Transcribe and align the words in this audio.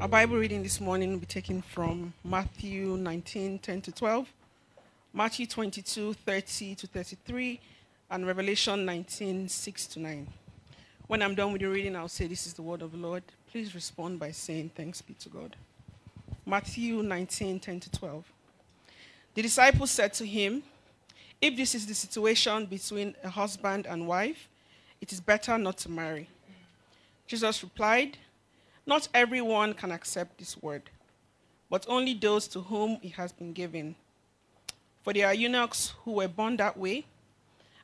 Our 0.00 0.08
Bible 0.08 0.38
reading 0.38 0.62
this 0.62 0.80
morning 0.80 1.12
will 1.12 1.18
be 1.18 1.26
taken 1.26 1.60
from 1.60 2.14
Matthew 2.24 2.96
19 2.96 3.58
10 3.58 3.82
to 3.82 3.92
12, 3.92 4.32
Matthew 5.12 5.44
22 5.46 6.14
30 6.14 6.74
to 6.76 6.86
33, 6.86 7.60
and 8.10 8.26
Revelation 8.26 8.86
19 8.86 9.46
6 9.46 9.86
to 9.88 10.00
9. 10.00 10.26
When 11.06 11.20
I'm 11.20 11.34
done 11.34 11.52
with 11.52 11.60
the 11.60 11.68
reading, 11.68 11.96
I'll 11.96 12.08
say, 12.08 12.26
This 12.26 12.46
is 12.46 12.54
the 12.54 12.62
word 12.62 12.80
of 12.80 12.92
the 12.92 12.96
Lord. 12.96 13.22
Please 13.52 13.74
respond 13.74 14.18
by 14.18 14.30
saying, 14.30 14.70
Thanks 14.74 15.02
be 15.02 15.12
to 15.20 15.28
God. 15.28 15.54
Matthew 16.46 17.02
19 17.02 17.60
10 17.60 17.80
to 17.80 17.90
12. 17.90 18.24
The 19.34 19.42
disciples 19.42 19.90
said 19.90 20.14
to 20.14 20.24
him, 20.24 20.62
If 21.42 21.58
this 21.58 21.74
is 21.74 21.84
the 21.84 21.94
situation 21.94 22.64
between 22.64 23.14
a 23.22 23.28
husband 23.28 23.84
and 23.86 24.08
wife, 24.08 24.48
it 25.02 25.12
is 25.12 25.20
better 25.20 25.58
not 25.58 25.76
to 25.76 25.90
marry. 25.90 26.26
Jesus 27.26 27.62
replied, 27.62 28.16
Not 28.86 29.08
everyone 29.14 29.74
can 29.74 29.92
accept 29.92 30.38
this 30.38 30.60
word, 30.60 30.82
but 31.68 31.86
only 31.88 32.14
those 32.14 32.48
to 32.48 32.60
whom 32.60 32.98
it 33.02 33.12
has 33.12 33.32
been 33.32 33.52
given. 33.52 33.94
For 35.02 35.12
there 35.12 35.26
are 35.26 35.34
eunuchs 35.34 35.94
who 36.04 36.12
were 36.12 36.28
born 36.28 36.56
that 36.56 36.76
way, 36.76 37.06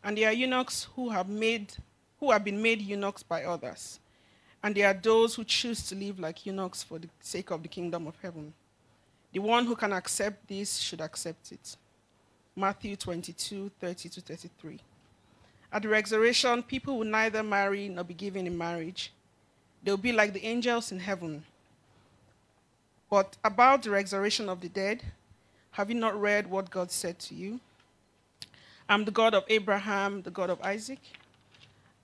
and 0.03 0.17
there 0.17 0.29
are 0.29 0.33
eunuchs 0.33 0.89
who 0.97 1.11
have 1.11 1.29
made 1.29 1.73
who 2.19 2.31
have 2.31 2.45
been 2.45 2.61
made 2.61 2.81
eunuchs 2.81 3.23
by 3.23 3.45
others. 3.45 4.01
And 4.63 4.75
there 4.75 4.89
are 4.89 4.95
those 4.95 5.35
who 5.35 5.45
choose 5.45 5.87
to 5.89 5.95
live 5.95 6.19
like 6.19 6.47
eunuchs 6.47 6.83
for 6.83 6.99
the 6.99 7.09
sake 7.21 7.51
of 7.51 7.63
the 7.63 7.69
kingdom 7.69 8.07
of 8.07 8.15
heaven. 8.23 8.55
The 9.33 9.39
one 9.41 9.67
who 9.67 9.77
can 9.77 9.93
accept 9.93 10.49
this 10.49 10.79
should 10.79 11.03
accept 11.03 11.53
it. 11.53 11.77
Matthew 12.57 12.97
22, 12.97 13.71
30 13.79 14.09
to 14.09 14.21
33. 14.23 14.81
At 15.71 15.83
the 15.83 15.89
resurrection, 15.89 16.63
people 16.63 16.99
will 16.99 17.07
neither 17.07 17.43
marry 17.43 17.89
nor 17.89 18.05
be 18.05 18.15
given 18.15 18.47
in 18.47 18.57
marriage. 18.57 19.13
They'll 19.87 19.97
be 19.97 20.11
like 20.11 20.33
the 20.33 20.45
angels 20.45 20.91
in 20.91 20.99
heaven. 20.99 21.45
But 23.09 23.37
about 23.45 23.85
the 23.85 23.91
resurrection 23.91 24.49
of 24.49 24.61
the 24.61 24.69
dead, 24.69 25.05
have 25.71 25.91
you 25.91 25.95
not 25.95 26.21
read 26.21 26.51
what 26.51 26.71
God 26.71 26.91
said 26.91 27.21
to 27.21 27.37
you? 27.37 27.61
I'm 28.89 29.05
the 29.05 29.13
God 29.13 29.33
of 29.33 29.45
Abraham, 29.47 30.23
the 30.23 30.33
God 30.33 30.51
of 30.51 30.61
Isaac, 30.61 30.99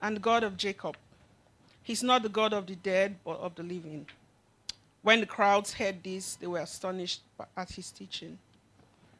and 0.01 0.15
the 0.15 0.21
God 0.21 0.43
of 0.43 0.55
Jacob. 0.55 0.95
He's 1.83 2.01
not 2.01 2.23
the 2.23 2.29
God 2.29 2.53
of 2.53 2.67
the 2.67 2.75
dead, 2.75 3.17
but 3.25 3.37
of 3.39 3.53
the 3.55 3.63
living. 3.63 4.05
When 5.01 5.19
the 5.19 5.25
crowds 5.25 5.73
heard 5.73 6.01
this, 6.05 6.35
they 6.35 6.47
were 6.47 6.59
astonished 6.59 7.21
at 7.57 7.69
his 7.69 7.91
teaching. 7.91 8.37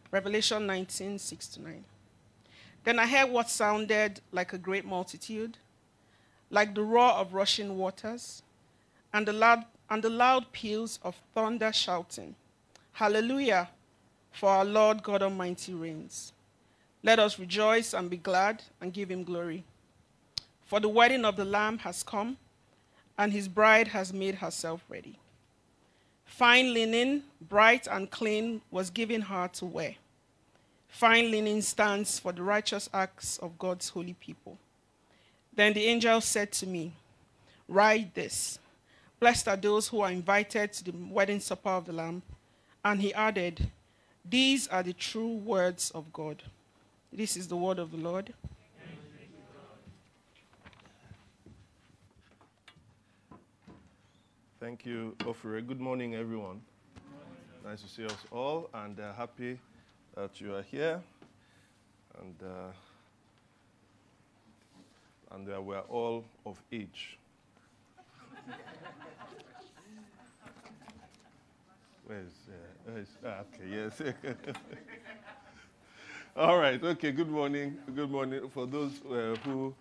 Revelation 0.10 0.66
19, 0.66 1.20
6 1.20 1.48
to 1.48 1.62
9. 1.64 1.84
Then 2.86 2.98
I 2.98 3.08
heard 3.08 3.30
what 3.30 3.50
sounded 3.50 4.22
like 4.32 4.54
a 4.54 4.58
great 4.58 4.86
multitude, 4.86 5.58
like 6.50 6.74
the 6.74 6.84
roar 6.84 7.12
of 7.12 7.34
rushing 7.34 7.78
waters, 7.78 8.42
and 9.14 9.28
the 9.28 9.34
loud, 9.34 9.64
and 9.90 10.04
the 10.04 10.10
loud 10.10 10.52
peals 10.52 11.00
of 11.04 11.16
thunder 11.34 11.72
shouting, 11.72 12.36
Hallelujah, 12.94 13.70
for 14.32 14.50
our 14.50 14.66
Lord 14.66 15.04
God 15.04 15.22
Almighty 15.22 15.74
reigns. 15.74 16.34
Let 17.04 17.20
us 17.20 17.38
rejoice 17.38 17.94
and 17.94 18.10
be 18.10 18.18
glad 18.18 18.64
and 18.82 18.94
give 18.94 19.10
him 19.12 19.24
glory. 19.24 19.64
For 20.66 20.80
the 20.80 20.90
wedding 20.90 21.26
of 21.26 21.36
the 21.36 21.46
Lamb 21.46 21.80
has 21.80 22.02
come, 22.02 22.38
and 23.18 23.32
his 23.32 23.48
bride 23.48 23.90
has 23.90 24.14
made 24.14 24.36
herself 24.36 24.84
ready. 24.90 25.20
Fine 26.26 26.74
linen, 26.74 27.24
bright 27.42 27.88
and 27.88 28.10
clean, 28.10 28.62
was 28.72 28.90
given 28.90 29.22
her 29.22 29.48
to 29.54 29.66
wear. 29.66 29.96
Fine 30.88 31.30
linen 31.30 31.62
stands 31.62 32.18
for 32.18 32.32
the 32.32 32.42
righteous 32.42 32.90
acts 32.94 33.38
of 33.40 33.60
God's 33.60 33.90
holy 33.90 34.16
people. 34.20 34.58
Then 35.56 35.74
the 35.74 35.86
angel 35.86 36.22
said 36.22 36.52
to 36.54 36.68
me, 36.68 36.94
Write 37.68 38.16
this 38.16 38.60
Blessed 39.24 39.48
are 39.48 39.56
those 39.56 39.88
who 39.88 40.02
are 40.02 40.12
invited 40.12 40.74
to 40.74 40.84
the 40.84 40.92
wedding 41.10 41.40
supper 41.40 41.70
of 41.70 41.86
the 41.86 41.94
Lamb. 41.94 42.22
And 42.84 43.00
he 43.02 43.14
added, 43.14 43.72
These 44.30 44.68
are 44.68 44.84
the 44.84 44.92
true 44.92 45.36
words 45.36 45.92
of 45.92 46.12
God. 46.12 46.44
This 47.10 47.38
is 47.38 47.48
the 47.48 47.56
word 47.56 47.80
of 47.80 47.92
the 47.92 47.98
Lord. 47.98 48.34
Thank 54.60 54.86
you, 54.86 55.16
Ofure. 55.20 55.66
Good 55.66 55.80
morning, 55.80 56.16
everyone. 56.16 56.60
Nice 57.64 57.82
to 57.84 57.88
see 57.88 58.06
us 58.06 58.26
all, 58.30 58.70
and 58.74 59.00
uh, 59.00 59.14
happy 59.14 59.58
that 60.18 60.42
you 60.42 60.54
are 60.54 60.64
here, 60.64 61.02
and 62.20 62.36
uh, 62.44 62.74
and 65.32 65.48
uh, 65.50 65.62
we 65.62 65.76
are 65.76 65.86
all 65.88 66.26
of 66.46 66.62
age. 66.74 67.18
Where's, 72.06 72.34
uh, 72.50 72.92
where's 72.92 73.08
ah, 73.26 73.44
okay? 73.54 73.70
Yes. 73.70 74.02
all 76.36 76.58
right. 76.58 76.84
Okay. 76.84 77.14
Good 77.14 77.30
morning. 77.30 77.78
Good 77.96 78.12
morning 78.12 78.50
for 78.54 78.68
those 78.68 78.92
uh, 79.10 79.36
who 79.46 79.74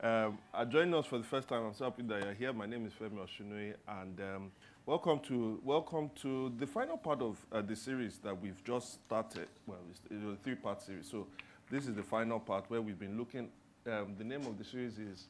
um, 0.00 0.38
are 0.54 0.64
joining 0.64 0.94
us 0.94 1.04
for 1.04 1.18
the 1.18 1.24
first 1.24 1.48
time. 1.48 1.66
I'm 1.66 1.74
so 1.74 1.84
happy 1.84 2.02
that 2.04 2.22
you're 2.22 2.32
here. 2.32 2.52
My 2.54 2.64
name 2.64 2.86
is 2.86 2.94
Femi 2.94 3.18
Osunnuyi, 3.18 3.74
and 3.88 4.20
um, 4.20 4.52
welcome 4.86 5.20
to 5.28 5.60
welcome 5.64 6.10
to 6.22 6.50
the 6.58 6.66
final 6.66 6.96
part 6.96 7.20
of 7.20 7.44
uh, 7.52 7.60
the 7.60 7.76
series 7.76 8.16
that 8.24 8.40
we've 8.40 8.64
just 8.64 8.94
started. 9.04 9.48
Well, 9.66 9.78
it's, 9.90 10.00
it's 10.10 10.24
a 10.24 10.42
three-part 10.42 10.80
series. 10.80 11.06
So 11.10 11.26
this 11.70 11.86
is 11.86 11.94
the 11.94 12.02
final 12.02 12.40
part 12.40 12.64
where 12.70 12.80
we've 12.80 12.98
been 12.98 13.18
looking. 13.18 13.50
Um, 13.86 14.14
the 14.16 14.24
name 14.24 14.46
of 14.46 14.56
the 14.56 14.64
series 14.64 14.98
is 14.98 15.26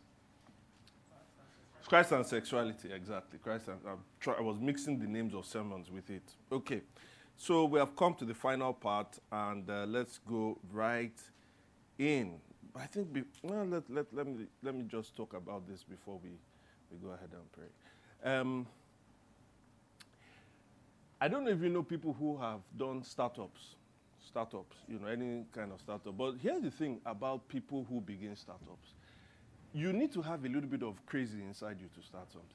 Christ 1.86 2.10
and 2.12 2.26
Sexuality. 2.26 2.92
Exactly, 2.92 3.38
Christ 3.38 3.68
and 3.68 3.78
try, 4.18 4.34
I 4.34 4.40
was 4.40 4.58
mixing 4.58 4.98
the 4.98 5.06
names 5.06 5.34
of 5.34 5.46
sermons 5.46 5.90
with 5.90 6.10
it. 6.10 6.34
Okay, 6.50 6.82
so 7.36 7.64
we 7.64 7.78
have 7.78 7.94
come 7.94 8.14
to 8.14 8.24
the 8.24 8.34
final 8.34 8.72
part, 8.72 9.18
and 9.30 9.68
uh, 9.70 9.86
let's 9.86 10.18
go 10.18 10.58
right 10.72 11.16
in. 11.98 12.40
I 12.74 12.86
think, 12.86 13.12
be, 13.12 13.22
well, 13.42 13.64
let, 13.64 13.88
let, 13.88 14.06
let, 14.12 14.26
me, 14.26 14.46
let 14.62 14.74
me 14.74 14.84
just 14.88 15.16
talk 15.16 15.34
about 15.34 15.66
this 15.68 15.84
before 15.84 16.18
we, 16.22 16.30
we 16.90 16.98
go 16.98 17.14
ahead 17.14 17.30
and 17.32 17.52
pray. 17.52 18.32
Um, 18.34 18.66
I 21.20 21.28
don't 21.28 21.44
know 21.44 21.50
if 21.52 21.62
you 21.62 21.68
know 21.68 21.82
people 21.82 22.12
who 22.12 22.36
have 22.38 22.60
done 22.76 23.02
startups, 23.02 23.76
startups, 24.26 24.76
you 24.88 24.98
know, 24.98 25.06
any 25.06 25.44
kind 25.52 25.72
of 25.72 25.80
startup. 25.80 26.18
But 26.18 26.34
here's 26.42 26.62
the 26.62 26.70
thing 26.70 27.00
about 27.06 27.48
people 27.48 27.86
who 27.88 28.00
begin 28.00 28.34
startups. 28.34 28.94
You 29.76 29.92
need 29.92 30.10
to 30.14 30.22
have 30.22 30.42
a 30.42 30.48
little 30.48 30.70
bit 30.70 30.82
of 30.82 31.04
crazy 31.04 31.42
inside 31.46 31.76
you 31.78 31.88
to 32.00 32.06
start 32.06 32.32
something. 32.32 32.48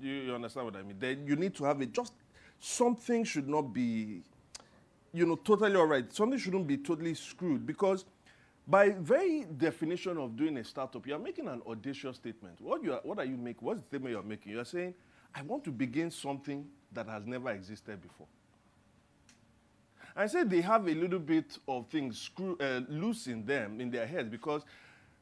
You, 0.00 0.14
you 0.14 0.34
understand 0.34 0.64
what 0.64 0.76
I 0.76 0.82
mean? 0.82 0.96
Then 0.98 1.26
you 1.26 1.36
need 1.36 1.54
to 1.56 1.64
have 1.64 1.82
it. 1.82 1.92
Just 1.92 2.14
something 2.58 3.22
should 3.22 3.46
not 3.46 3.74
be, 3.74 4.22
you 5.12 5.26
know, 5.26 5.36
totally 5.36 5.76
all 5.76 5.84
right. 5.84 6.10
Something 6.10 6.38
shouldn't 6.38 6.66
be 6.66 6.78
totally 6.78 7.12
screwed 7.12 7.66
because 7.66 8.06
by 8.66 8.92
very 8.92 9.44
definition 9.58 10.16
of 10.16 10.36
doing 10.36 10.56
a 10.56 10.64
startup, 10.64 11.06
you 11.06 11.14
are 11.14 11.18
making 11.18 11.48
an 11.48 11.60
audacious 11.68 12.16
statement. 12.16 12.62
What, 12.62 12.82
you 12.82 12.94
are, 12.94 13.00
what 13.02 13.18
are 13.18 13.26
you 13.26 13.36
making? 13.36 13.66
What's 13.66 13.80
the 13.80 13.86
statement 13.88 14.12
you 14.12 14.18
are 14.20 14.22
making? 14.22 14.52
You 14.52 14.60
are 14.60 14.64
saying, 14.64 14.94
I 15.34 15.42
want 15.42 15.64
to 15.64 15.70
begin 15.70 16.10
something 16.10 16.66
that 16.92 17.06
has 17.08 17.26
never 17.26 17.50
existed 17.50 18.00
before. 18.00 18.26
I 20.16 20.28
say 20.28 20.44
they 20.44 20.62
have 20.62 20.88
a 20.88 20.94
little 20.94 21.18
bit 21.18 21.58
of 21.68 21.88
things 21.88 22.18
screw, 22.18 22.56
uh, 22.58 22.80
loose 22.88 23.26
in 23.26 23.44
them, 23.44 23.82
in 23.82 23.90
their 23.90 24.06
heads, 24.06 24.30
because 24.30 24.62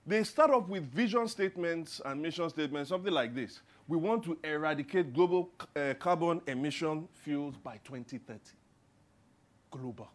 they 0.07 0.25
start 0.25 0.51
off 0.51 0.69
with 0.69 0.85
vision 0.93 1.29
statements 1.29 2.01
and 2.05 2.21
mission 2.21 2.49
statements, 2.51 2.91
something 2.91 3.13
like 3.13 3.35
this. 3.35 3.61
We 3.87 3.97
want 3.97 4.25
to 4.25 4.37
eradicate 4.43 5.13
global 5.13 5.51
uh, 5.77 5.95
carbon 5.99 6.41
emission 6.47 7.09
fuels 7.13 7.57
by 7.57 7.79
2030. 7.85 8.41
Global. 9.71 10.09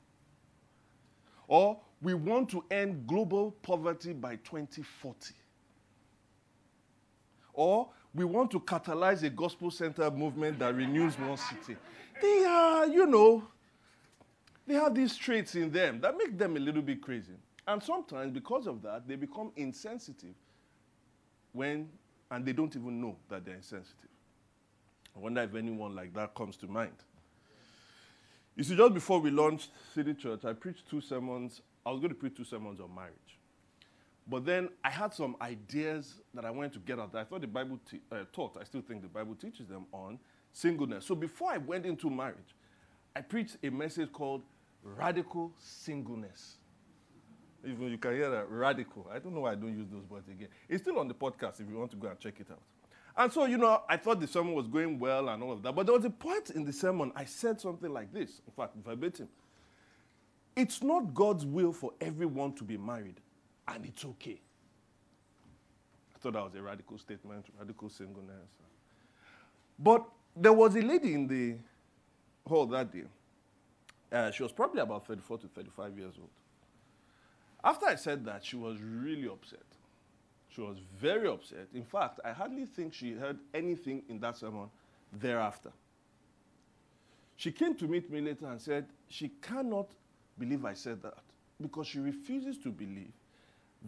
Or 1.48 1.80
we 2.02 2.14
want 2.14 2.50
to 2.50 2.64
end 2.70 3.08
global 3.08 3.52
poverty 3.62 4.14
by 4.14 4.36
2040. 4.38 5.34
Or 7.54 7.90
we 8.14 8.26
want 8.26 8.52
to 8.52 8.60
catalyze 8.60 9.24
a 9.24 9.30
gospel 9.30 9.72
center 9.72 10.12
movement 10.12 10.60
that 10.60 10.76
renews 10.76 11.18
one 11.18 11.38
city. 11.38 11.78
They 12.22 12.46
are, 12.46 12.88
you 12.88 13.06
know, 13.06 13.48
they 14.66 14.74
have 14.74 14.94
these 14.94 15.16
traits 15.16 15.56
in 15.56 15.72
them 15.72 16.02
that 16.02 16.18
make 16.18 16.38
them 16.38 16.58
a 16.58 16.60
little 16.60 16.82
bit 16.82 17.02
crazy. 17.02 17.34
And 17.68 17.84
sometimes, 17.84 18.32
because 18.32 18.66
of 18.66 18.82
that, 18.84 19.08
they 19.08 19.16
become 19.16 19.52
insensitive 19.58 20.36
when, 21.52 21.90
and 22.32 22.46
they 22.46 22.54
don't 22.54 22.74
even 22.76 23.02
know 23.02 23.18
that 23.30 23.46
they're 23.46 23.56
insensitive. 23.56 24.10
I 25.16 25.20
wonder 25.20 25.42
if 25.42 25.54
anyone 25.54 25.94
like 25.96 26.14
that 26.14 26.34
comes 26.34 26.56
to 26.58 26.68
mind. 26.68 26.96
You 28.56 28.64
see, 28.64 28.76
just 28.76 28.94
before 28.94 29.20
we 29.20 29.32
launched 29.32 29.70
City 29.94 30.14
Church, 30.14 30.46
I 30.46 30.54
preached 30.54 30.90
two 30.90 31.02
sermons. 31.02 31.62
I 31.86 31.92
was 31.92 32.00
going 32.00 32.10
to 32.10 32.16
preach 32.16 32.36
two 32.38 32.44
sermons 32.44 32.80
on 32.80 32.94
marriage. 32.96 33.14
But 34.30 34.46
then 34.46 34.70
I 34.84 34.90
had 34.90 35.14
some 35.14 35.36
ideas 35.42 36.16
that 36.34 36.46
I 36.46 36.52
wanted 36.52 36.74
to 36.74 36.80
get 36.80 37.00
out. 37.00 37.16
I 37.16 37.24
thought 37.24 37.42
the 37.42 37.48
Bible 37.48 37.80
te- 37.90 38.02
uh, 38.12 38.24
taught, 38.34 38.58
I 38.60 38.64
still 38.64 38.82
think 38.82 39.02
the 39.02 39.08
Bible 39.08 39.36
teaches 39.36 39.68
them 39.68 39.86
on 39.92 40.20
singleness. 40.54 41.06
So 41.06 41.16
before 41.16 41.52
I 41.52 41.58
went 41.58 41.86
into 41.86 42.10
marriage, 42.10 42.56
I 43.16 43.22
preached 43.22 43.58
a 43.64 43.70
message 43.70 44.12
called 44.12 44.44
Radical 44.84 45.52
Singleness. 45.58 46.58
Even 47.68 47.90
you 47.90 47.98
can 47.98 48.14
hear 48.14 48.30
that 48.30 48.50
radical. 48.50 49.08
I 49.14 49.20
don't 49.20 49.34
know 49.34 49.42
why 49.42 49.52
I 49.52 49.56
don't 49.56 49.76
use 49.76 49.88
those 49.92 50.10
words 50.10 50.30
again. 50.30 50.48
It's 50.70 50.82
still 50.82 51.00
on 51.00 51.08
the 51.08 51.14
podcast 51.14 51.60
if 51.60 51.70
you 51.70 51.78
want 51.78 51.92
to 51.92 51.98
go 51.98 52.08
and 52.08 52.18
check 52.20 52.40
it 52.40 52.48
out. 52.50 52.62
And 53.18 53.34
so, 53.34 53.46
you 53.46 53.58
know, 53.58 53.82
I 53.90 53.98
thought 53.98 54.20
the 54.20 54.28
sermon 54.28 54.54
was 54.54 54.68
going 54.68 55.00
well 55.00 55.30
and 55.30 55.42
all 55.42 55.52
of 55.52 55.64
that. 55.64 55.74
But 55.74 55.88
there 55.88 55.96
was 55.96 56.06
a 56.06 56.10
point 56.10 56.52
in 56.52 56.64
the 56.64 56.72
sermon 56.72 57.12
I 57.16 57.26
said 57.26 57.60
something 57.60 57.92
like 57.92 58.14
this, 58.14 58.42
in 58.46 58.54
fact, 58.54 58.76
verbatim. 58.86 59.28
It's 60.56 60.82
not 60.82 61.14
God's 61.14 61.46
will 61.46 61.74
for 61.74 61.92
everyone 62.00 62.54
to 62.54 62.64
be 62.64 62.78
married, 62.78 63.20
and 63.68 63.86
it's 63.86 64.06
okay. 64.06 64.40
I 66.16 66.20
thought 66.20 66.34
that 66.34 66.44
was 66.44 66.56
a 66.56 66.62
radical 66.62 66.98
statement, 66.98 67.46
radical 67.60 67.90
singleness. 67.90 68.50
But 69.78 70.06
there 70.36 70.54
was 70.54 70.76
a 70.76 70.82
lady 70.82 71.14
in 71.14 71.28
the 71.28 71.56
hall 72.48 72.66
that 72.68 72.92
day. 72.92 73.04
Uh, 74.12 74.32
she 74.32 74.42
was 74.42 74.52
probably 74.52 74.82
about 74.82 75.06
34 75.06 75.40
to 75.40 75.48
35 75.48 75.98
years 75.98 76.14
old. 76.20 76.30
After 77.64 77.88
I 77.88 77.96
said 77.96 78.26
that, 78.26 78.46
she 78.46 78.56
was 78.56 78.78
really 78.82 79.28
upset. 79.28 79.60
She 80.50 80.62
was 80.62 80.78
very 81.00 81.28
upset. 81.28 81.68
In 81.74 81.84
fact, 81.84 82.20
I 82.24 82.32
hardly 82.32 82.66
think 82.66 82.94
she 82.94 83.14
heard 83.14 83.38
anything 83.54 84.04
in 84.10 84.20
that 84.20 84.38
sermon 84.38 84.70
thereafter. 85.14 85.72
She 87.36 87.52
came 87.52 87.76
to 87.76 87.88
meet 87.88 88.10
me 88.12 88.22
later 88.22 88.48
and 88.48 88.60
said 88.60 88.88
she 89.10 89.30
cannot 89.42 89.92
believe 90.40 90.66
I 90.66 90.74
said 90.74 91.02
that 91.04 91.20
because 91.62 91.88
she 91.88 92.00
refuses 92.00 92.58
to 92.60 92.70
believe 92.70 93.12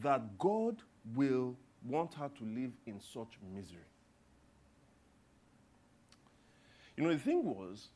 that 0.02 0.38
God 0.38 0.78
will 1.16 1.56
want 1.88 2.14
her 2.16 2.30
to 2.38 2.44
live 2.44 2.72
in 2.86 3.00
such 3.00 3.40
misery. 3.54 3.80
You 6.96 7.04
know, 7.04 7.14
the 7.14 7.20
thing 7.20 7.44
was, 7.46 7.88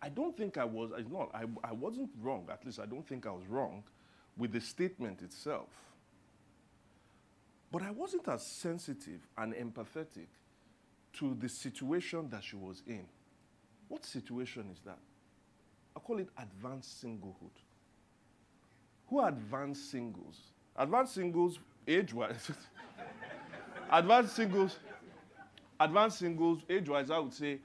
I 0.00 0.08
don't 0.08 0.36
think 0.36 0.56
I 0.56 0.64
was, 0.64 0.90
it's 0.96 1.10
not, 1.10 1.30
I, 1.34 1.44
I 1.62 1.72
wasn't 1.72 2.10
wrong, 2.20 2.48
at 2.50 2.64
least 2.64 2.80
I 2.80 2.86
don't 2.86 3.06
think 3.06 3.26
I 3.26 3.30
was 3.30 3.46
wrong 3.48 3.84
with 4.36 4.52
the 4.52 4.60
statement 4.60 5.22
itself. 5.22 5.68
But 7.72 7.82
I 7.82 7.90
wasn't 7.90 8.28
as 8.28 8.46
sensitive 8.46 9.20
and 9.36 9.54
empathetic 9.54 10.28
to 11.14 11.36
the 11.40 11.48
situation 11.48 12.28
that 12.30 12.44
she 12.44 12.56
was 12.56 12.82
in. 12.86 13.04
What 13.88 14.04
situation 14.04 14.68
is 14.72 14.80
that? 14.84 14.98
I 15.96 16.00
call 16.00 16.18
it 16.18 16.28
advanced 16.38 17.02
singlehood. 17.02 17.50
Who 19.08 19.20
are 19.20 19.28
advanced 19.28 19.90
singles? 19.90 20.38
Advanced 20.76 21.14
singles, 21.14 21.58
age 21.88 22.12
wise, 22.12 22.50
advanced 23.90 24.36
singles, 24.36 24.78
advanced 25.80 26.18
singles, 26.18 26.62
age 26.68 26.88
wise, 26.88 27.10
I 27.10 27.18
would 27.18 27.32
say, 27.32 27.60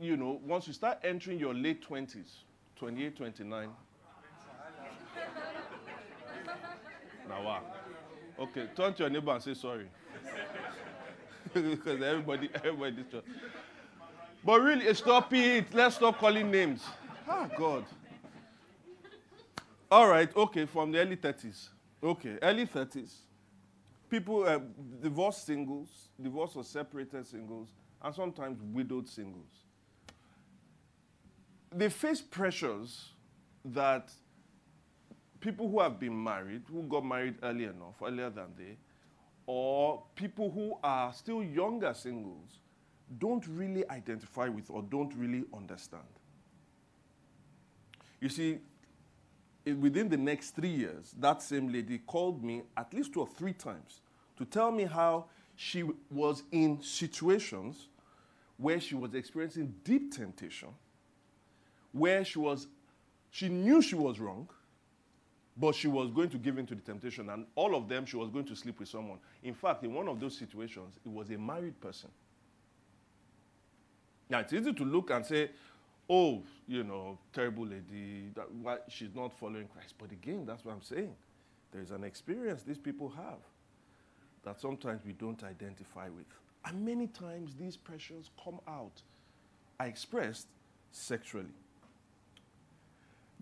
you 0.00 0.16
know, 0.16 0.40
once 0.44 0.66
you 0.66 0.72
start 0.72 0.98
entering 1.04 1.38
your 1.38 1.54
late 1.54 1.86
20s, 1.86 2.26
28, 2.76 3.16
29. 3.16 3.68
Wow. 7.40 7.62
Okay, 8.38 8.68
turn 8.74 8.92
to 8.94 9.04
your 9.04 9.10
neighbor 9.10 9.32
and 9.32 9.42
say 9.42 9.54
sorry. 9.54 9.86
because 11.54 12.02
everybody, 12.02 12.50
everybody. 12.54 13.04
But 14.44 14.60
really, 14.60 14.92
stop 14.94 15.32
it. 15.32 15.72
Let's 15.72 15.96
stop 15.96 16.18
calling 16.18 16.50
names. 16.50 16.82
Ah, 17.28 17.48
God. 17.56 17.84
All 19.90 20.08
right, 20.08 20.34
okay, 20.34 20.64
from 20.66 20.90
the 20.90 20.98
early 20.98 21.16
30s. 21.16 21.68
Okay, 22.02 22.38
early 22.42 22.66
30s. 22.66 23.12
People, 24.08 24.44
uh, 24.44 24.58
divorced 25.00 25.46
singles, 25.46 26.08
divorced 26.20 26.56
or 26.56 26.64
separated 26.64 27.26
singles, 27.26 27.68
and 28.02 28.14
sometimes 28.14 28.58
widowed 28.62 29.08
singles. 29.08 29.50
They 31.70 31.88
face 31.88 32.20
pressures 32.20 33.10
that 33.64 34.10
people 35.42 35.68
who 35.68 35.80
have 35.80 36.00
been 36.00 36.22
married, 36.22 36.62
who 36.70 36.84
got 36.84 37.04
married 37.04 37.34
early 37.42 37.64
enough, 37.64 38.00
earlier 38.02 38.30
than 38.30 38.46
they, 38.56 38.76
or 39.44 40.02
people 40.14 40.50
who 40.50 40.78
are 40.82 41.12
still 41.12 41.42
younger 41.42 41.92
singles, 41.92 42.60
don't 43.18 43.46
really 43.48 43.86
identify 43.90 44.48
with 44.48 44.70
or 44.70 44.82
don't 44.82 45.12
really 45.16 45.44
understand. 45.52 46.04
You 48.20 48.28
see, 48.28 48.60
within 49.66 50.08
the 50.08 50.16
next 50.16 50.52
three 50.52 50.70
years, 50.70 51.12
that 51.18 51.42
same 51.42 51.70
lady 51.70 51.98
called 51.98 52.42
me 52.42 52.62
at 52.76 52.94
least 52.94 53.12
two 53.12 53.20
or 53.20 53.26
three 53.26 53.52
times 53.52 54.00
to 54.38 54.44
tell 54.44 54.70
me 54.70 54.84
how 54.84 55.26
she 55.56 55.84
was 56.10 56.44
in 56.52 56.80
situations 56.82 57.88
where 58.56 58.80
she 58.80 58.94
was 58.94 59.12
experiencing 59.14 59.74
deep 59.82 60.14
temptation, 60.14 60.68
where 61.90 62.24
she 62.24 62.38
was, 62.38 62.68
she 63.30 63.48
knew 63.48 63.82
she 63.82 63.96
was 63.96 64.20
wrong, 64.20 64.48
but 65.62 65.76
she 65.76 65.86
was 65.86 66.10
going 66.10 66.28
to 66.28 66.38
give 66.38 66.58
in 66.58 66.66
to 66.66 66.74
the 66.74 66.80
temptation, 66.80 67.30
and 67.30 67.46
all 67.54 67.76
of 67.76 67.88
them, 67.88 68.04
she 68.04 68.16
was 68.16 68.28
going 68.30 68.44
to 68.44 68.56
sleep 68.56 68.80
with 68.80 68.88
someone. 68.88 69.18
In 69.44 69.54
fact, 69.54 69.84
in 69.84 69.94
one 69.94 70.08
of 70.08 70.18
those 70.18 70.36
situations, 70.36 70.98
it 71.06 71.08
was 71.08 71.30
a 71.30 71.38
married 71.38 71.80
person. 71.80 72.10
Now, 74.28 74.40
it's 74.40 74.52
easy 74.52 74.72
to 74.72 74.84
look 74.84 75.10
and 75.10 75.24
say, 75.24 75.50
oh, 76.10 76.42
you 76.66 76.82
know, 76.82 77.16
terrible 77.32 77.64
lady, 77.64 78.30
that, 78.34 78.52
why, 78.52 78.78
she's 78.88 79.14
not 79.14 79.38
following 79.38 79.68
Christ. 79.68 79.94
But 79.98 80.10
again, 80.10 80.44
that's 80.44 80.64
what 80.64 80.72
I'm 80.72 80.82
saying. 80.82 81.14
There's 81.70 81.92
an 81.92 82.02
experience 82.02 82.64
these 82.64 82.76
people 82.76 83.08
have 83.10 83.38
that 84.42 84.60
sometimes 84.60 85.02
we 85.06 85.12
don't 85.12 85.44
identify 85.44 86.08
with. 86.08 86.26
And 86.64 86.84
many 86.84 87.06
times 87.06 87.54
these 87.54 87.76
pressures 87.76 88.30
come 88.42 88.58
out, 88.66 89.00
are 89.78 89.86
expressed 89.86 90.48
sexually. 90.90 91.54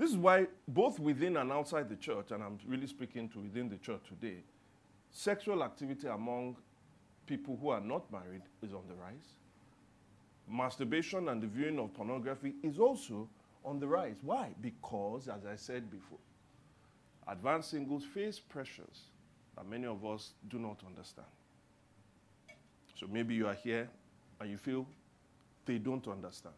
This 0.00 0.12
is 0.12 0.16
why, 0.16 0.46
both 0.66 0.98
within 0.98 1.36
and 1.36 1.52
outside 1.52 1.90
the 1.90 1.96
church, 1.96 2.30
and 2.30 2.42
I'm 2.42 2.58
really 2.66 2.86
speaking 2.86 3.28
to 3.28 3.38
within 3.40 3.68
the 3.68 3.76
church 3.76 4.00
today, 4.08 4.38
sexual 5.10 5.62
activity 5.62 6.06
among 6.06 6.56
people 7.26 7.58
who 7.60 7.68
are 7.68 7.82
not 7.82 8.10
married 8.10 8.40
is 8.62 8.72
on 8.72 8.80
the 8.88 8.94
rise. 8.94 9.34
Masturbation 10.48 11.28
and 11.28 11.42
the 11.42 11.46
viewing 11.46 11.78
of 11.78 11.92
pornography 11.92 12.54
is 12.62 12.78
also 12.78 13.28
on 13.62 13.78
the 13.78 13.86
rise. 13.86 14.16
Why? 14.22 14.54
Because, 14.62 15.28
as 15.28 15.44
I 15.44 15.56
said 15.56 15.90
before, 15.90 16.18
advanced 17.28 17.68
singles 17.68 18.02
face 18.02 18.40
pressures 18.40 19.02
that 19.54 19.68
many 19.68 19.84
of 19.84 20.06
us 20.06 20.32
do 20.48 20.58
not 20.58 20.80
understand. 20.86 21.28
So 22.94 23.06
maybe 23.06 23.34
you 23.34 23.48
are 23.48 23.54
here 23.54 23.90
and 24.40 24.48
you 24.48 24.56
feel 24.56 24.86
they 25.66 25.76
don't 25.76 26.08
understand. 26.08 26.54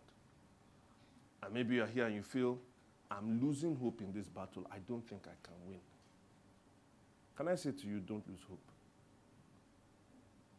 And 1.43 1.53
maybe 1.53 1.75
you 1.75 1.83
are 1.83 1.89
here 1.89 2.07
and 2.07 2.15
you 2.15 2.23
feel 2.23 2.61
I'm 3.17 3.41
losing 3.41 3.77
hope 3.77 4.01
in 4.01 4.13
this 4.13 4.29
battle. 4.29 4.67
I 4.71 4.79
don't 4.89 5.07
think 5.09 5.23
I 5.27 5.37
can 5.47 5.55
win. 5.67 5.81
Can 7.37 7.49
I 7.49 7.55
say 7.55 7.73
to 7.73 7.87
you, 7.87 8.01
don't 8.01 8.27
lose 8.29 8.41
hope? 8.49 8.61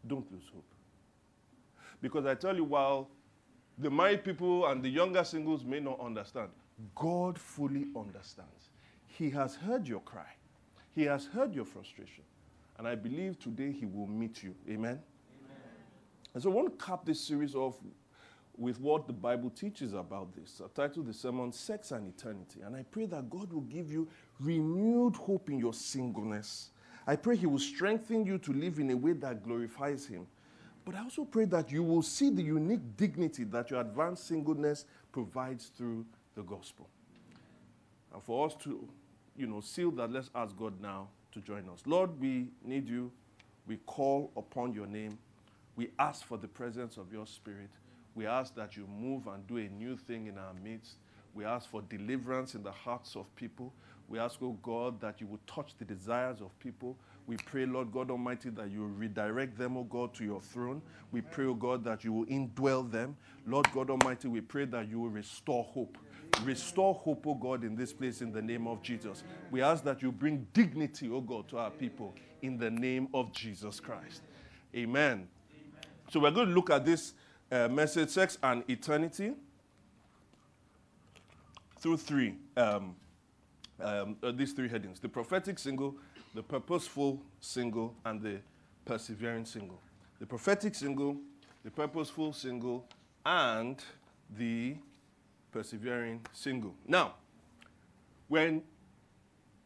Don't 0.06 0.32
lose 0.32 0.50
hope. 0.54 0.66
Because 2.02 2.26
I 2.26 2.36
tell 2.36 2.56
you, 2.56 2.66
while 2.66 3.10
the 3.78 3.90
married 3.90 4.24
people 4.24 4.68
and 4.68 4.84
the 4.84 4.90
younger 4.90 5.24
singles 5.24 5.64
may 5.64 5.80
not 5.80 6.00
understand, 6.00 6.50
God 6.96 7.40
fully 7.40 7.86
understands. 7.96 8.70
He 9.08 9.30
has 9.32 9.56
heard 9.56 9.88
your 9.88 10.02
cry, 10.02 10.32
He 10.94 11.04
has 11.04 11.26
heard 11.28 11.54
your 11.54 11.66
frustration. 11.66 12.24
And 12.78 12.88
I 12.88 12.96
believe 12.96 13.40
today 13.40 13.72
He 13.72 13.86
will 13.86 14.08
meet 14.08 14.44
you. 14.44 14.56
Amen? 14.68 15.00
Amen. 15.00 15.00
And 16.34 16.44
so 16.44 16.52
I 16.52 16.54
want 16.54 16.78
to 16.78 16.86
cap 16.86 17.06
this 17.06 17.22
series 17.22 17.54
off 17.56 17.76
with 18.58 18.80
what 18.80 19.08
the 19.08 19.14
Bible 19.14 19.50
teaches 19.50 19.94
about 19.94 20.36
this. 20.36 20.62
I 20.64 20.68
titled 20.74 21.08
the 21.08 21.14
sermon 21.14 21.52
Sex 21.52 21.92
and 21.92 22.08
Eternity. 22.08 22.62
And 22.64 22.76
I 22.76 22.84
pray 22.84 23.06
that 23.08 23.30
God 23.30 23.52
will 23.52 23.62
give 23.62 23.92
you 23.92 24.08
renewed 24.40 25.16
hope 25.16 25.50
in 25.50 25.58
your 25.58 25.74
singleness. 25.74 26.70
I 27.08 27.16
pray 27.16 27.36
He 27.36 27.46
will 27.46 27.60
strengthen 27.60 28.26
you 28.26 28.38
to 28.40 28.54
live 28.54 28.80
in 28.80 28.92
a 28.92 28.98
way 28.98 29.14
that 29.14 29.44
glorifies 29.44 30.06
Him. 30.06 30.28
But 30.86 30.96
I 30.96 31.00
also 31.00 31.26
pray 31.26 31.46
that 31.46 31.72
you 31.72 31.82
will 31.84 32.02
see 32.02 32.30
the 32.30 32.44
unique 32.44 32.98
dignity 32.98 33.46
that 33.46 33.72
your 33.72 33.82
advanced 33.82 34.28
singleness 34.28 34.86
provides 35.12 35.72
through 35.76 36.06
the 36.36 36.44
gospel. 36.44 36.88
And 38.14 38.22
for 38.22 38.46
us 38.46 38.56
to, 38.64 38.88
you 39.36 39.48
know, 39.48 39.62
seal 39.62 39.92
that, 39.92 40.12
let's 40.12 40.30
ask 40.36 40.56
God 40.58 40.80
now 40.82 41.08
to 41.32 41.42
join 41.42 41.68
us. 41.70 41.82
Lord, 41.86 42.20
we 42.20 42.50
need 42.64 42.88
you. 42.88 43.12
We 43.66 43.78
call 43.78 44.32
upon 44.36 44.74
your 44.74 44.86
name. 44.86 45.18
We 45.76 45.90
ask 45.98 46.26
for 46.26 46.38
the 46.38 46.48
presence 46.48 46.98
of 46.98 47.12
your 47.12 47.26
spirit. 47.26 47.70
We 48.16 48.28
ask 48.28 48.56
that 48.56 48.78
you 48.78 48.88
move 48.88 49.28
and 49.28 49.46
do 49.48 49.58
a 49.58 49.68
new 49.70 49.98
thing 49.98 50.28
in 50.28 50.38
our 50.38 50.54
midst. 50.64 50.98
We 51.34 51.46
ask 51.46 51.70
for 51.70 51.82
deliverance 51.82 52.54
in 52.54 52.64
the 52.64 52.72
hearts 52.72 53.16
of 53.16 53.34
people. 53.36 53.74
We 54.08 54.20
ask, 54.20 54.38
oh 54.42 54.58
God, 54.62 55.02
that 55.02 55.20
you 55.20 55.28
will 55.28 55.40
touch 55.48 55.74
the 55.80 55.86
desires 55.86 56.42
of 56.42 56.58
people. 56.60 56.96
We 57.26 57.38
pray, 57.38 57.66
Lord 57.66 57.92
God 57.92 58.12
Almighty, 58.12 58.50
that 58.52 58.70
you 58.70 58.82
will 58.82 58.90
redirect 58.90 59.58
them, 59.58 59.78
oh 59.78 59.86
God, 59.86 60.14
to 60.16 60.24
your 60.24 60.42
throne. 60.42 60.82
We 61.12 61.22
pray, 61.22 61.46
oh 61.46 61.56
God, 61.56 61.84
that 61.86 62.04
you 62.04 62.14
will 62.14 62.26
indwell 62.26 62.90
them. 62.90 63.16
Lord 63.48 63.68
God 63.74 63.90
Almighty, 63.90 64.28
we 64.28 64.42
pray 64.42 64.66
that 64.66 64.90
you 64.90 65.00
will 65.00 65.10
restore 65.10 65.64
hope. 65.64 65.98
Restore 66.44 66.96
hope, 66.96 67.26
oh 67.26 67.36
God, 67.36 67.64
in 67.64 67.76
this 67.76 67.94
place 67.94 68.22
in 68.22 68.32
the 68.32 68.42
name 68.42 68.68
of 68.68 68.82
Jesus. 68.84 69.24
We 69.50 69.62
ask 69.62 69.84
that 69.86 70.02
you 70.02 70.12
bring 70.12 70.48
dignity, 70.54 71.10
oh 71.10 71.22
God, 71.22 71.48
to 71.50 71.58
our 71.58 71.72
people 71.72 72.14
in 72.42 72.58
the 72.58 72.70
name 72.70 73.08
of 73.14 73.32
Jesus 73.32 73.80
Christ. 73.80 74.22
Amen. 74.76 75.28
So 76.12 76.20
we're 76.20 76.32
going 76.32 76.50
to 76.50 76.54
look 76.54 76.70
at 76.70 76.86
this 76.86 77.14
uh, 77.54 77.68
message, 77.70 78.10
sex 78.10 78.38
and 78.42 78.64
eternity, 78.68 79.34
through 81.78 81.98
three, 81.98 82.36
um, 82.58 82.96
um, 83.80 84.16
uh, 84.24 84.32
these 84.32 84.54
three 84.54 84.68
headings: 84.68 85.00
the 85.00 85.10
prophetic 85.10 85.60
single, 85.60 85.96
the 86.34 86.42
purposeful 86.42 87.22
single, 87.42 87.94
and 88.06 88.22
the 88.22 88.40
persevering 88.86 89.46
single. 89.46 89.80
The 90.20 90.26
prophetic 90.26 90.74
single, 90.74 91.18
the 91.64 91.70
purposeful 91.70 92.34
single, 92.34 92.86
and 93.26 93.84
the 94.38 94.76
persevering 95.52 96.26
single. 96.34 96.74
Now, 96.88 97.14
when 98.30 98.64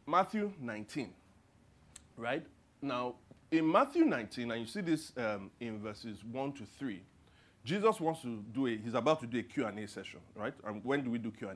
Matthew 0.06 0.52
19, 0.60 1.14
right? 2.18 2.46
Now, 2.82 3.16
in 3.52 3.72
Matthew 3.72 4.04
19, 4.04 4.52
and 4.52 4.62
you 4.62 4.68
see 4.68 4.82
this 4.82 5.14
um, 5.16 5.52
in 5.60 5.80
verses 5.80 6.24
1 6.26 6.54
to 6.54 6.66
3, 6.66 7.02
Jesus 7.68 8.00
wants 8.00 8.22
to 8.22 8.42
do 8.54 8.66
a, 8.66 8.78
he's 8.78 8.94
about 8.94 9.20
to 9.20 9.28
do 9.28 9.40
a 9.40 9.44
Q&A 9.44 9.86
session, 9.90 10.22
right? 10.36 10.54
And 10.66 10.82
when 10.86 11.04
do 11.04 11.12
we 11.12 11.18
do 11.18 11.32
Q&A? 11.32 11.54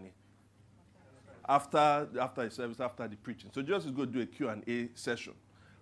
After, 1.49 2.09
after 2.19 2.43
the 2.43 2.51
service, 2.51 2.81
after 2.81 3.07
the 3.07 3.15
preaching. 3.15 3.49
So 3.53 3.61
Jesus 3.61 3.85
is 3.85 3.91
going 3.91 4.11
to 4.11 4.13
do 4.13 4.21
a 4.21 4.25
Q&A 4.25 4.89
session, 4.93 5.31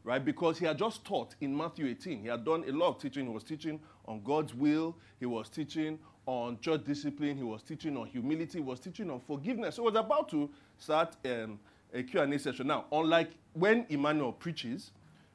right? 0.03 0.23
Because 0.23 0.59
he 0.59 0.67
had 0.67 0.77
just 0.77 1.03
taught 1.03 1.33
in 1.41 1.57
Matthew 1.57 1.87
18. 1.87 2.21
He 2.21 2.27
had 2.27 2.45
done 2.45 2.63
a 2.67 2.71
lot 2.71 2.89
of 2.89 3.01
teaching. 3.01 3.25
He 3.25 3.33
was 3.33 3.43
teaching 3.43 3.79
on 4.05 4.21
God's 4.21 4.53
will. 4.53 4.95
He 5.19 5.25
was 5.25 5.49
teaching 5.49 5.97
on 6.27 6.59
church 6.59 6.85
discipline. 6.85 7.35
He 7.35 7.43
was 7.43 7.63
teaching 7.63 7.97
on 7.97 8.05
humility. 8.05 8.59
He 8.59 8.63
was 8.63 8.79
teaching 8.79 9.09
on 9.09 9.21
forgiveness. 9.21 9.77
So 9.77 9.81
he 9.81 9.87
was 9.87 9.95
about 9.99 10.29
to 10.29 10.47
start 10.77 11.15
um, 11.25 11.59
a 11.91 12.03
Q&A 12.03 12.37
session. 12.37 12.67
Now, 12.67 12.85
unlike 12.91 13.31
when 13.53 13.87
Emmanuel 13.89 14.33
preaches, 14.33 14.91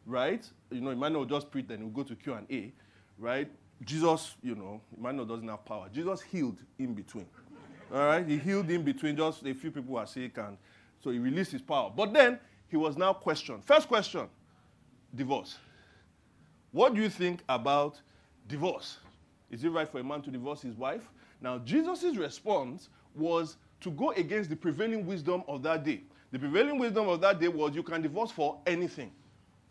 right? 0.06 0.48
You 0.70 0.82
know, 0.82 0.90
Emmanuel 0.90 1.24
just 1.24 1.50
preach, 1.50 1.66
then 1.66 1.78
he'll 1.78 1.88
go 1.88 2.04
to 2.04 2.14
Q&A, 2.14 2.72
right? 3.18 3.50
Jesus, 3.82 4.34
you 4.42 4.54
know, 4.54 4.80
Emmanuel 4.96 5.26
doesn't 5.26 5.48
have 5.48 5.64
power. 5.64 5.88
Jesus 5.92 6.22
healed 6.22 6.58
in 6.78 6.94
between. 6.94 7.26
All 7.92 8.06
right? 8.06 8.26
He 8.26 8.38
healed 8.38 8.70
in 8.70 8.82
between. 8.82 9.16
Just 9.16 9.44
a 9.44 9.54
few 9.54 9.70
people 9.70 9.94
were 9.94 10.06
sick, 10.06 10.38
and 10.38 10.56
so 11.02 11.10
he 11.10 11.18
released 11.18 11.52
his 11.52 11.62
power. 11.62 11.92
But 11.94 12.12
then 12.12 12.38
he 12.68 12.76
was 12.76 12.96
now 12.96 13.12
questioned. 13.12 13.64
First 13.64 13.88
question 13.88 14.28
divorce. 15.14 15.58
What 16.72 16.94
do 16.94 17.00
you 17.00 17.08
think 17.08 17.40
about 17.48 18.00
divorce? 18.48 18.98
Is 19.50 19.62
it 19.62 19.68
right 19.68 19.88
for 19.88 20.00
a 20.00 20.04
man 20.04 20.22
to 20.22 20.30
divorce 20.30 20.62
his 20.62 20.74
wife? 20.74 21.08
Now, 21.40 21.58
Jesus' 21.58 22.16
response 22.16 22.88
was 23.14 23.56
to 23.80 23.90
go 23.90 24.10
against 24.12 24.50
the 24.50 24.56
prevailing 24.56 25.06
wisdom 25.06 25.44
of 25.46 25.62
that 25.62 25.84
day. 25.84 26.00
The 26.32 26.38
prevailing 26.38 26.78
wisdom 26.78 27.08
of 27.08 27.20
that 27.20 27.38
day 27.38 27.48
was 27.48 27.76
you 27.76 27.84
can 27.84 28.02
divorce 28.02 28.32
for 28.32 28.58
anything. 28.66 29.12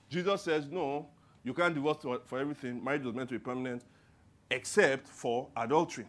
Jesus 0.09 0.43
says, 0.43 0.67
no, 0.71 1.07
you 1.43 1.53
can't 1.53 1.73
divorce 1.75 1.97
for, 2.01 2.21
for 2.25 2.39
everything. 2.39 2.81
Marriage 2.81 3.03
was 3.03 3.13
meant 3.13 3.27
to 3.29 3.35
be 3.35 3.39
permanent, 3.39 3.83
except 4.53 5.07
for 5.07 5.47
adultery. 5.57 6.05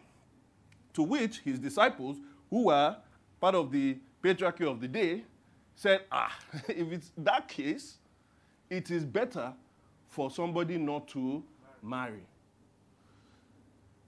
To 0.93 1.03
which 1.03 1.39
his 1.39 1.59
disciples, 1.59 2.17
who 2.49 2.65
were 2.65 2.95
part 3.41 3.55
of 3.55 3.71
the 3.71 3.97
patriarchy 4.23 4.69
of 4.69 4.79
the 4.79 4.87
day, 4.87 5.23
said, 5.75 6.01
ah, 6.11 6.33
if 6.67 6.91
it's 6.91 7.11
that 7.17 7.47
case, 7.47 7.97
it 8.69 8.91
is 8.91 9.03
better 9.03 9.53
for 10.07 10.29
somebody 10.31 10.77
not 10.77 11.07
to 11.09 11.43
marry. 11.81 12.21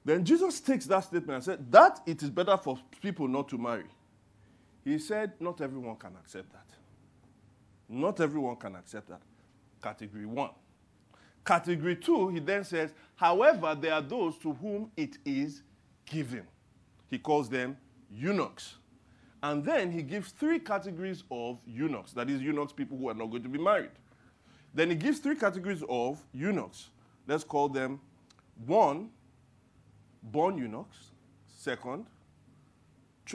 Then 0.06 0.24
Jesus 0.24 0.62
takes 0.62 0.86
that 0.86 1.01
statement 1.01 1.36
and 1.36 1.44
said, 1.44 1.72
That 1.72 2.00
it 2.06 2.24
is 2.24 2.29
better 2.29 2.56
for 2.56 2.79
people 3.01 3.27
not 3.27 3.50
to 3.50 3.58
marry. 3.58 3.84
He 4.86 5.00
said, 5.00 5.34
Not 5.39 5.60
everyone 5.60 5.98
can 5.98 6.15
accept 6.15 6.53
that. 6.53 6.65
Not 7.89 8.22
everyone 8.22 8.56
can 8.56 8.75
accept 8.75 9.10
that. 9.10 9.22
Category 9.84 10.25
one. 10.25 10.51
Category 11.47 11.95
two, 11.95 12.27
he 12.27 12.39
then 12.39 12.65
says, 12.65 12.91
However, 13.15 13.73
there 13.73 13.93
are 13.93 14.01
those 14.01 14.37
to 14.39 14.51
whom 14.55 14.91
it 14.97 15.17
is 15.23 15.63
given. 16.05 16.45
He 17.09 17.17
calls 17.17 17.47
them 17.47 17.77
eunuchs. 18.11 18.75
And 19.41 19.63
then 19.63 19.89
he 19.89 20.01
gives 20.01 20.31
three 20.31 20.59
categories 20.59 21.23
of 21.31 21.59
eunuchs. 21.65 22.11
That 22.11 22.29
is, 22.29 22.41
eunuchs, 22.41 22.73
people 22.73 22.97
who 22.97 23.07
are 23.07 23.13
not 23.13 23.27
going 23.27 23.43
to 23.43 23.49
be 23.49 23.57
married. 23.57 23.91
Then 24.73 24.89
he 24.89 24.95
gives 24.97 25.19
three 25.19 25.37
categories 25.37 25.83
of 25.87 26.21
eunuchs. 26.33 26.89
Let's 27.25 27.45
call 27.45 27.69
them 27.69 28.01
one, 28.65 29.09
born 30.21 30.57
eunuchs, 30.57 31.11
second, 31.47 32.07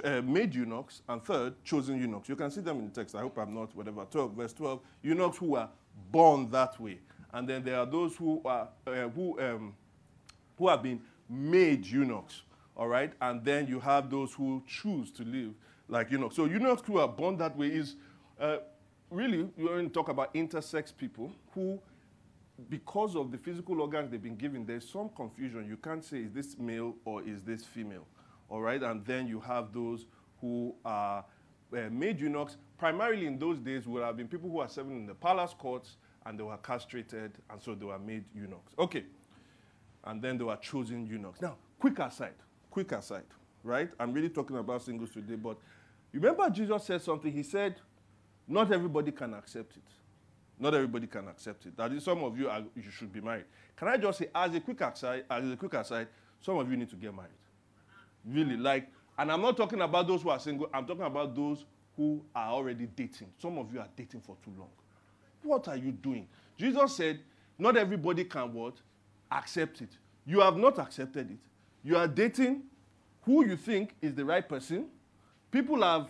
uh, 0.04 0.20
made 0.20 0.54
eunuchs, 0.54 1.00
and 1.08 1.24
third, 1.24 1.54
chosen 1.64 1.98
eunuchs. 1.98 2.28
You 2.28 2.36
can 2.36 2.50
see 2.50 2.60
them 2.60 2.78
in 2.80 2.90
the 2.90 2.94
text. 2.94 3.14
I 3.14 3.20
hope 3.20 3.38
I'm 3.38 3.54
not 3.54 3.74
whatever. 3.74 4.04
12, 4.04 4.32
verse 4.34 4.52
12. 4.52 4.80
Eunuchs 5.02 5.38
who 5.38 5.56
are 5.56 5.70
born 6.10 6.50
that 6.50 6.78
way. 6.78 6.98
And 7.32 7.48
then 7.48 7.62
there 7.62 7.78
are 7.78 7.86
those 7.86 8.16
who 8.16 8.42
are 8.44 8.68
uh, 8.86 9.08
who 9.08 9.40
um, 9.40 9.74
who 10.58 10.68
have 10.68 10.82
been 10.82 11.00
made 11.28 11.86
eunuchs. 11.86 12.42
All 12.76 12.88
right, 12.88 13.12
and 13.20 13.44
then 13.44 13.66
you 13.66 13.80
have 13.80 14.10
those 14.10 14.32
who 14.32 14.62
choose 14.66 15.10
to 15.12 15.24
live 15.24 15.52
like 15.88 16.10
eunuchs. 16.10 16.36
So 16.36 16.46
eunuchs 16.46 16.82
who 16.86 16.98
are 16.98 17.08
born 17.08 17.36
that 17.36 17.56
way 17.56 17.68
is 17.68 17.96
uh, 18.40 18.58
really 19.10 19.48
you 19.56 19.68
to 19.68 19.88
talk 19.88 20.08
about 20.08 20.32
intersex 20.34 20.96
people 20.96 21.32
who 21.52 21.78
because 22.68 23.16
of 23.16 23.30
the 23.30 23.38
physical 23.38 23.80
organs 23.80 24.10
they've 24.10 24.22
been 24.22 24.36
given, 24.36 24.64
there's 24.64 24.88
some 24.88 25.08
confusion. 25.10 25.66
You 25.66 25.76
can't 25.76 26.04
say, 26.04 26.18
is 26.18 26.32
this 26.32 26.58
male 26.58 26.94
or 27.04 27.22
is 27.22 27.42
this 27.42 27.64
female? 27.64 28.06
All 28.48 28.60
right, 28.60 28.82
and 28.82 29.04
then 29.04 29.26
you 29.26 29.40
have 29.40 29.72
those 29.72 30.06
who 30.40 30.74
are 30.84 31.24
uh, 31.72 31.76
made 31.90 32.20
eunuchs. 32.20 32.56
Primarily 32.78 33.26
in 33.26 33.38
those 33.38 33.58
days 33.58 33.86
would 33.86 34.02
have 34.02 34.16
been 34.16 34.28
people 34.28 34.50
who 34.50 34.60
are 34.60 34.68
serving 34.68 34.96
in 34.96 35.06
the 35.06 35.14
palace 35.14 35.54
courts 35.56 35.96
and 36.26 36.38
they 36.38 36.42
were 36.42 36.56
castrated, 36.58 37.32
and 37.50 37.60
so 37.60 37.74
they 37.74 37.84
were 37.84 37.98
made 37.98 38.24
eunuchs. 38.34 38.72
Okay, 38.78 39.04
and 40.04 40.22
then 40.22 40.38
they 40.38 40.44
were 40.44 40.56
chosen 40.56 41.06
eunuchs. 41.06 41.40
Now, 41.40 41.56
quick 41.78 41.98
aside, 41.98 42.34
quick 42.70 42.92
aside, 42.92 43.24
right? 43.64 43.90
I'm 43.98 44.12
really 44.12 44.28
talking 44.28 44.56
about 44.56 44.82
singles 44.82 45.10
today, 45.10 45.36
but 45.36 45.56
remember 46.12 46.48
Jesus 46.50 46.84
said 46.84 47.02
something. 47.02 47.32
He 47.32 47.42
said, 47.42 47.76
not 48.48 48.72
everybody 48.72 49.12
can 49.12 49.34
accept 49.34 49.76
it. 49.76 49.82
Not 50.58 50.74
everybody 50.74 51.06
can 51.06 51.26
accept 51.28 51.66
it. 51.66 51.76
That 51.76 51.92
is, 51.92 52.04
some 52.04 52.22
of 52.22 52.38
you 52.38 52.48
are, 52.48 52.62
you 52.76 52.90
should 52.90 53.12
be 53.12 53.20
married. 53.20 53.46
Can 53.74 53.88
I 53.88 53.96
just 53.96 54.18
say, 54.18 54.28
as 54.34 54.54
a 54.54 54.60
quick 54.60 54.80
aside, 54.80 55.24
as 55.30 55.50
a 55.50 55.56
quick 55.56 55.74
aside, 55.74 56.08
some 56.40 56.58
of 56.58 56.70
you 56.70 56.76
need 56.76 56.90
to 56.90 56.96
get 56.96 57.14
married. 57.14 57.30
Really, 58.24 58.56
like, 58.56 58.88
and 59.18 59.32
I'm 59.32 59.42
not 59.42 59.56
talking 59.56 59.80
about 59.80 60.06
those 60.06 60.22
who 60.22 60.30
are 60.30 60.38
single. 60.38 60.68
I'm 60.72 60.86
talking 60.86 61.04
about 61.04 61.34
those 61.34 61.64
who 61.96 62.22
are 62.34 62.50
already 62.50 62.86
dating. 62.86 63.28
Some 63.38 63.58
of 63.58 63.72
you 63.72 63.80
are 63.80 63.88
dating 63.96 64.20
for 64.20 64.36
too 64.44 64.52
long. 64.58 64.70
What 65.42 65.68
are 65.68 65.76
you 65.76 65.92
doing? 65.92 66.26
Jesus 66.56 66.96
said, 66.96 67.20
not 67.58 67.76
everybody 67.76 68.24
can 68.24 68.52
what? 68.52 68.74
Accept 69.30 69.80
it. 69.82 69.90
You 70.26 70.40
have 70.40 70.56
not 70.56 70.78
accepted 70.78 71.30
it. 71.30 71.38
You 71.82 71.96
are 71.96 72.06
dating 72.06 72.62
who 73.22 73.46
you 73.46 73.56
think 73.56 73.94
is 74.00 74.14
the 74.14 74.24
right 74.24 74.48
person. 74.48 74.86
People 75.50 75.82
have 75.82 76.08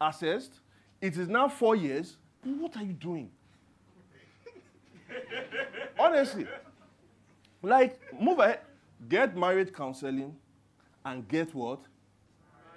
assessed. 0.00 0.52
It 1.00 1.16
is 1.16 1.28
now 1.28 1.48
four 1.48 1.76
years. 1.76 2.16
What 2.42 2.76
are 2.76 2.82
you 2.82 2.92
doing? 2.92 3.30
Honestly. 5.98 6.46
Like, 7.62 7.98
move 8.18 8.38
ahead. 8.38 8.60
Get 9.08 9.36
married 9.36 9.74
counseling 9.74 10.36
and 11.04 11.26
get 11.26 11.54
what? 11.54 11.80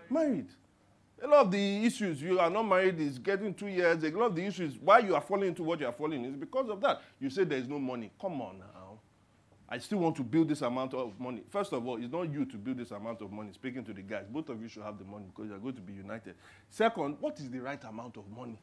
Married. 0.10 0.48
A 1.22 1.28
lot 1.28 1.46
of 1.46 1.52
the 1.52 1.86
issues 1.86 2.22
you 2.22 2.40
are 2.40 2.50
not 2.50 2.64
married 2.64 3.00
is 3.00 3.18
getting 3.18 3.54
two 3.54 3.68
years. 3.68 4.04
A 4.04 4.10
lot 4.10 4.28
of 4.28 4.36
the 4.36 4.46
issues 4.46 4.78
why 4.80 5.00
you 5.00 5.16
are 5.16 5.22
falling 5.22 5.50
into 5.50 5.64
what 5.64 5.80
you 5.80 5.86
are 5.86 5.94
falling 5.94 6.26
is 6.26 6.36
because 6.36 6.70
of 6.70 6.82
that. 6.82 7.02
You 7.20 7.30
say 7.30 7.44
there 7.44 7.60
is 7.60 7.68
no 7.68 7.80
money. 7.80 8.12
Come 8.20 8.42
on 8.42 8.60
now. 8.60 9.00
I 9.70 9.78
still 9.80 10.00
want 10.00 10.16
to 10.18 10.24
build 10.24 10.50
this 10.50 10.62
amount 10.62 10.94
of 10.94 11.20
money. 11.20 11.42
First 11.50 11.74
of 11.74 11.88
all, 11.88 11.98
it's 11.98 12.12
not 12.12 12.32
you 12.32 12.46
to 12.46 12.58
build 12.58 12.78
this 12.78 12.92
amount 12.92 13.22
of 13.22 13.32
money. 13.32 13.52
Speaking 13.54 13.84
to 13.86 13.94
the 13.94 14.02
guys, 14.02 14.26
both 14.30 14.50
of 14.50 14.62
you 14.62 14.68
should 14.68 14.84
have 14.84 15.00
the 15.00 15.06
money 15.06 15.26
because 15.28 15.50
you 15.50 15.56
are 15.56 15.60
going 15.60 15.76
to 15.76 15.82
be 15.82 15.94
united. 15.94 16.36
Second, 16.70 17.18
what 17.20 17.40
is 17.40 17.50
the 17.50 17.60
right 17.60 17.84
amount 17.86 18.18
of 18.18 18.30
money? 18.30 18.60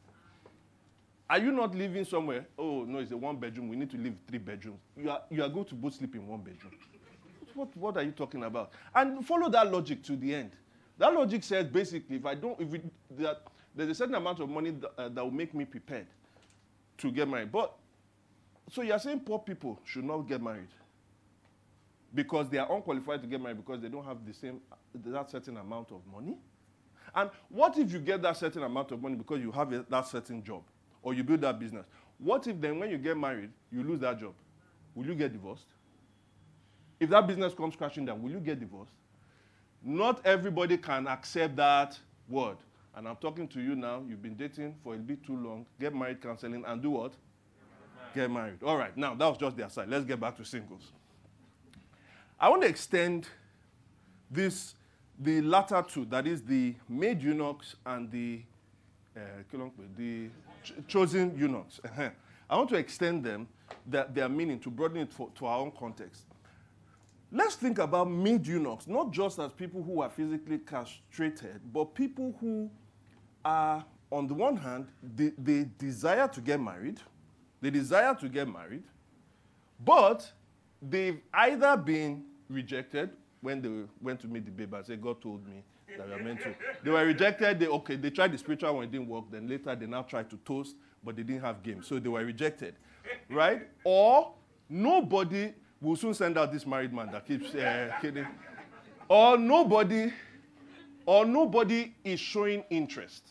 Are 1.29 1.39
you 1.39 1.51
not 1.51 1.73
living 1.73 2.05
somewhere? 2.05 2.45
Oh, 2.57 2.83
no, 2.83 2.99
it's 2.99 3.11
a 3.11 3.17
one 3.17 3.37
bedroom. 3.37 3.69
We 3.69 3.75
need 3.75 3.89
to 3.91 3.97
live 3.97 4.13
three 4.27 4.37
bedrooms. 4.37 4.79
You 4.95 5.09
are, 5.09 5.21
you 5.29 5.43
are 5.43 5.49
going 5.49 5.65
to 5.65 5.75
both 5.75 5.95
sleep 5.95 6.15
in 6.15 6.27
one 6.27 6.41
bedroom. 6.41 6.73
What, 7.55 7.75
what 7.75 7.97
are 7.97 8.03
you 8.03 8.11
talking 8.11 8.43
about? 8.43 8.71
And 8.95 9.25
follow 9.25 9.49
that 9.49 9.71
logic 9.71 10.03
to 10.03 10.15
the 10.15 10.33
end. 10.35 10.51
That 11.01 11.15
logic 11.15 11.43
says 11.43 11.65
basically, 11.65 12.17
if 12.17 12.27
I 12.27 12.35
don't, 12.35 12.61
if 12.61 12.71
it, 12.75 12.83
that, 13.17 13.41
there's 13.73 13.89
a 13.89 13.95
certain 13.95 14.13
amount 14.13 14.39
of 14.39 14.47
money 14.47 14.69
that, 14.69 14.91
uh, 14.99 15.09
that 15.09 15.23
will 15.23 15.31
make 15.31 15.51
me 15.51 15.65
prepared 15.65 16.05
to 16.99 17.11
get 17.11 17.27
married. 17.27 17.51
But, 17.51 17.75
so 18.69 18.83
you're 18.83 18.99
saying 18.99 19.21
poor 19.21 19.39
people 19.39 19.79
should 19.83 20.03
not 20.03 20.19
get 20.27 20.43
married 20.43 20.67
because 22.13 22.49
they 22.49 22.59
are 22.59 22.71
unqualified 22.71 23.23
to 23.23 23.27
get 23.27 23.41
married 23.41 23.57
because 23.57 23.81
they 23.81 23.87
don't 23.87 24.05
have 24.05 24.23
the 24.27 24.31
same, 24.31 24.61
that 24.93 25.31
certain 25.31 25.57
amount 25.57 25.91
of 25.91 26.01
money? 26.13 26.37
And 27.15 27.31
what 27.49 27.79
if 27.79 27.91
you 27.91 27.97
get 27.97 28.21
that 28.21 28.37
certain 28.37 28.61
amount 28.61 28.91
of 28.91 29.01
money 29.01 29.15
because 29.15 29.41
you 29.41 29.51
have 29.53 29.73
a, 29.73 29.83
that 29.89 30.07
certain 30.07 30.43
job 30.43 30.61
or 31.01 31.15
you 31.15 31.23
build 31.23 31.41
that 31.41 31.59
business? 31.59 31.87
What 32.19 32.45
if 32.45 32.61
then 32.61 32.77
when 32.77 32.91
you 32.91 32.99
get 32.99 33.17
married, 33.17 33.49
you 33.71 33.81
lose 33.81 34.01
that 34.01 34.19
job? 34.19 34.35
Will 34.93 35.07
you 35.07 35.15
get 35.15 35.33
divorced? 35.33 35.65
If 36.99 37.09
that 37.09 37.25
business 37.25 37.55
comes 37.55 37.75
crashing 37.75 38.05
down, 38.05 38.21
will 38.21 38.29
you 38.29 38.39
get 38.39 38.59
divorced? 38.59 38.93
Not 39.83 40.25
everybody 40.25 40.77
can 40.77 41.07
accept 41.07 41.55
that 41.55 41.97
word. 42.29 42.57
And 42.95 43.07
I'm 43.07 43.15
talking 43.15 43.47
to 43.49 43.61
you 43.61 43.75
now. 43.75 44.03
You've 44.07 44.21
been 44.21 44.35
dating 44.35 44.75
for 44.83 44.95
a 44.95 44.97
bit 44.97 45.25
too 45.25 45.35
long. 45.35 45.65
Get 45.79 45.95
married 45.95 46.21
counseling 46.21 46.63
and 46.65 46.81
do 46.81 46.91
what? 46.91 47.13
Get 48.13 48.29
married. 48.29 48.61
All 48.63 48.77
right. 48.77 48.95
Now, 48.97 49.15
that 49.15 49.25
was 49.25 49.37
just 49.37 49.55
the 49.55 49.65
aside. 49.65 49.87
Let's 49.89 50.05
get 50.05 50.19
back 50.19 50.37
to 50.37 50.45
singles. 50.45 50.91
I 52.39 52.49
want 52.49 52.63
to 52.63 52.67
extend 52.67 53.27
this, 54.29 54.75
the 55.19 55.41
latter 55.41 55.83
two, 55.87 56.05
that 56.05 56.27
is 56.27 56.41
the 56.41 56.75
made 56.89 57.21
eunuchs 57.21 57.75
and 57.85 58.11
the, 58.11 58.41
uh, 59.15 59.19
the 59.97 60.27
ch- 60.63 60.73
chosen 60.87 61.37
eunuchs. 61.37 61.79
I 62.49 62.57
want 62.57 62.69
to 62.69 62.75
extend 62.75 63.23
them, 63.23 63.47
their, 63.85 64.05
their 64.05 64.27
meaning, 64.27 64.59
to 64.59 64.69
broaden 64.69 64.97
it 64.97 65.13
for, 65.13 65.29
to 65.35 65.45
our 65.45 65.59
own 65.59 65.71
context. 65.71 66.23
Let's 67.31 67.55
think 67.55 67.79
about 67.79 68.09
made 68.09 68.45
eunuchs, 68.45 68.87
not 68.87 69.11
just 69.11 69.39
as 69.39 69.53
people 69.53 69.81
who 69.81 70.01
are 70.01 70.09
physically 70.09 70.59
castrated, 70.59 71.61
but 71.71 71.95
people 71.95 72.35
who 72.41 72.69
are, 73.45 73.85
on 74.11 74.27
the 74.27 74.33
one 74.33 74.57
hand, 74.57 74.87
they, 75.15 75.31
they 75.37 75.69
desire 75.77 76.27
to 76.27 76.41
get 76.41 76.59
married, 76.59 76.99
they 77.61 77.69
desire 77.69 78.13
to 78.15 78.27
get 78.27 78.49
married, 78.49 78.83
but 79.83 80.29
they've 80.81 81.21
either 81.33 81.77
been 81.77 82.25
rejected 82.49 83.11
when 83.39 83.61
they 83.61 83.87
went 84.01 84.19
to 84.19 84.27
meet 84.27 84.45
the 84.45 84.51
baby 84.51 84.75
and 84.75 84.85
said, 84.85 85.01
God 85.01 85.21
told 85.21 85.47
me 85.47 85.63
that 85.97 86.07
we 86.07 86.13
are 86.13 86.23
meant 86.23 86.41
to. 86.41 86.53
They 86.83 86.91
were 86.91 87.05
rejected. 87.05 87.59
They, 87.59 87.67
okay, 87.67 87.95
they 87.95 88.09
tried 88.09 88.31
the 88.31 88.37
spiritual 88.37 88.75
one, 88.75 88.83
it 88.85 88.91
didn't 88.91 89.07
work. 89.07 89.25
Then 89.31 89.47
later 89.47 89.75
they 89.75 89.85
now 89.85 90.03
tried 90.03 90.29
to 90.29 90.37
toast, 90.37 90.75
but 91.03 91.15
they 91.15 91.23
didn't 91.23 91.41
have 91.41 91.63
game. 91.63 91.81
So 91.81 91.99
they 91.99 92.09
were 92.09 92.23
rejected. 92.23 92.75
Right? 93.29 93.67
Or 93.83 94.33
nobody 94.69 95.53
will 95.81 95.95
soon 95.95 96.13
send 96.13 96.37
out 96.37 96.51
this 96.51 96.65
married 96.65 96.93
man 96.93 97.11
that 97.11 97.25
keeps 97.25 97.53
uh, 97.55 97.91
kidding. 98.01 98.27
Or 99.09 99.37
nobody, 99.37 100.13
or 101.05 101.25
nobody 101.25 101.93
is 102.03 102.19
showing 102.19 102.63
interest. 102.69 103.29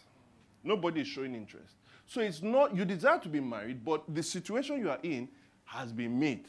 Nobody 0.63 1.01
is 1.03 1.09
showing 1.09 1.35
interest. 1.35 1.77
So 2.07 2.21
it's 2.21 2.43
not, 2.43 2.75
you 2.75 2.85
desire 2.85 3.19
to 3.21 3.29
be 3.29 3.41
married, 3.41 3.85
but 3.85 4.03
the 4.13 4.23
situation 4.23 4.79
you 4.79 4.91
are 4.91 4.99
in 5.03 5.29
has 5.65 5.93
been 5.93 6.19
made. 6.19 6.47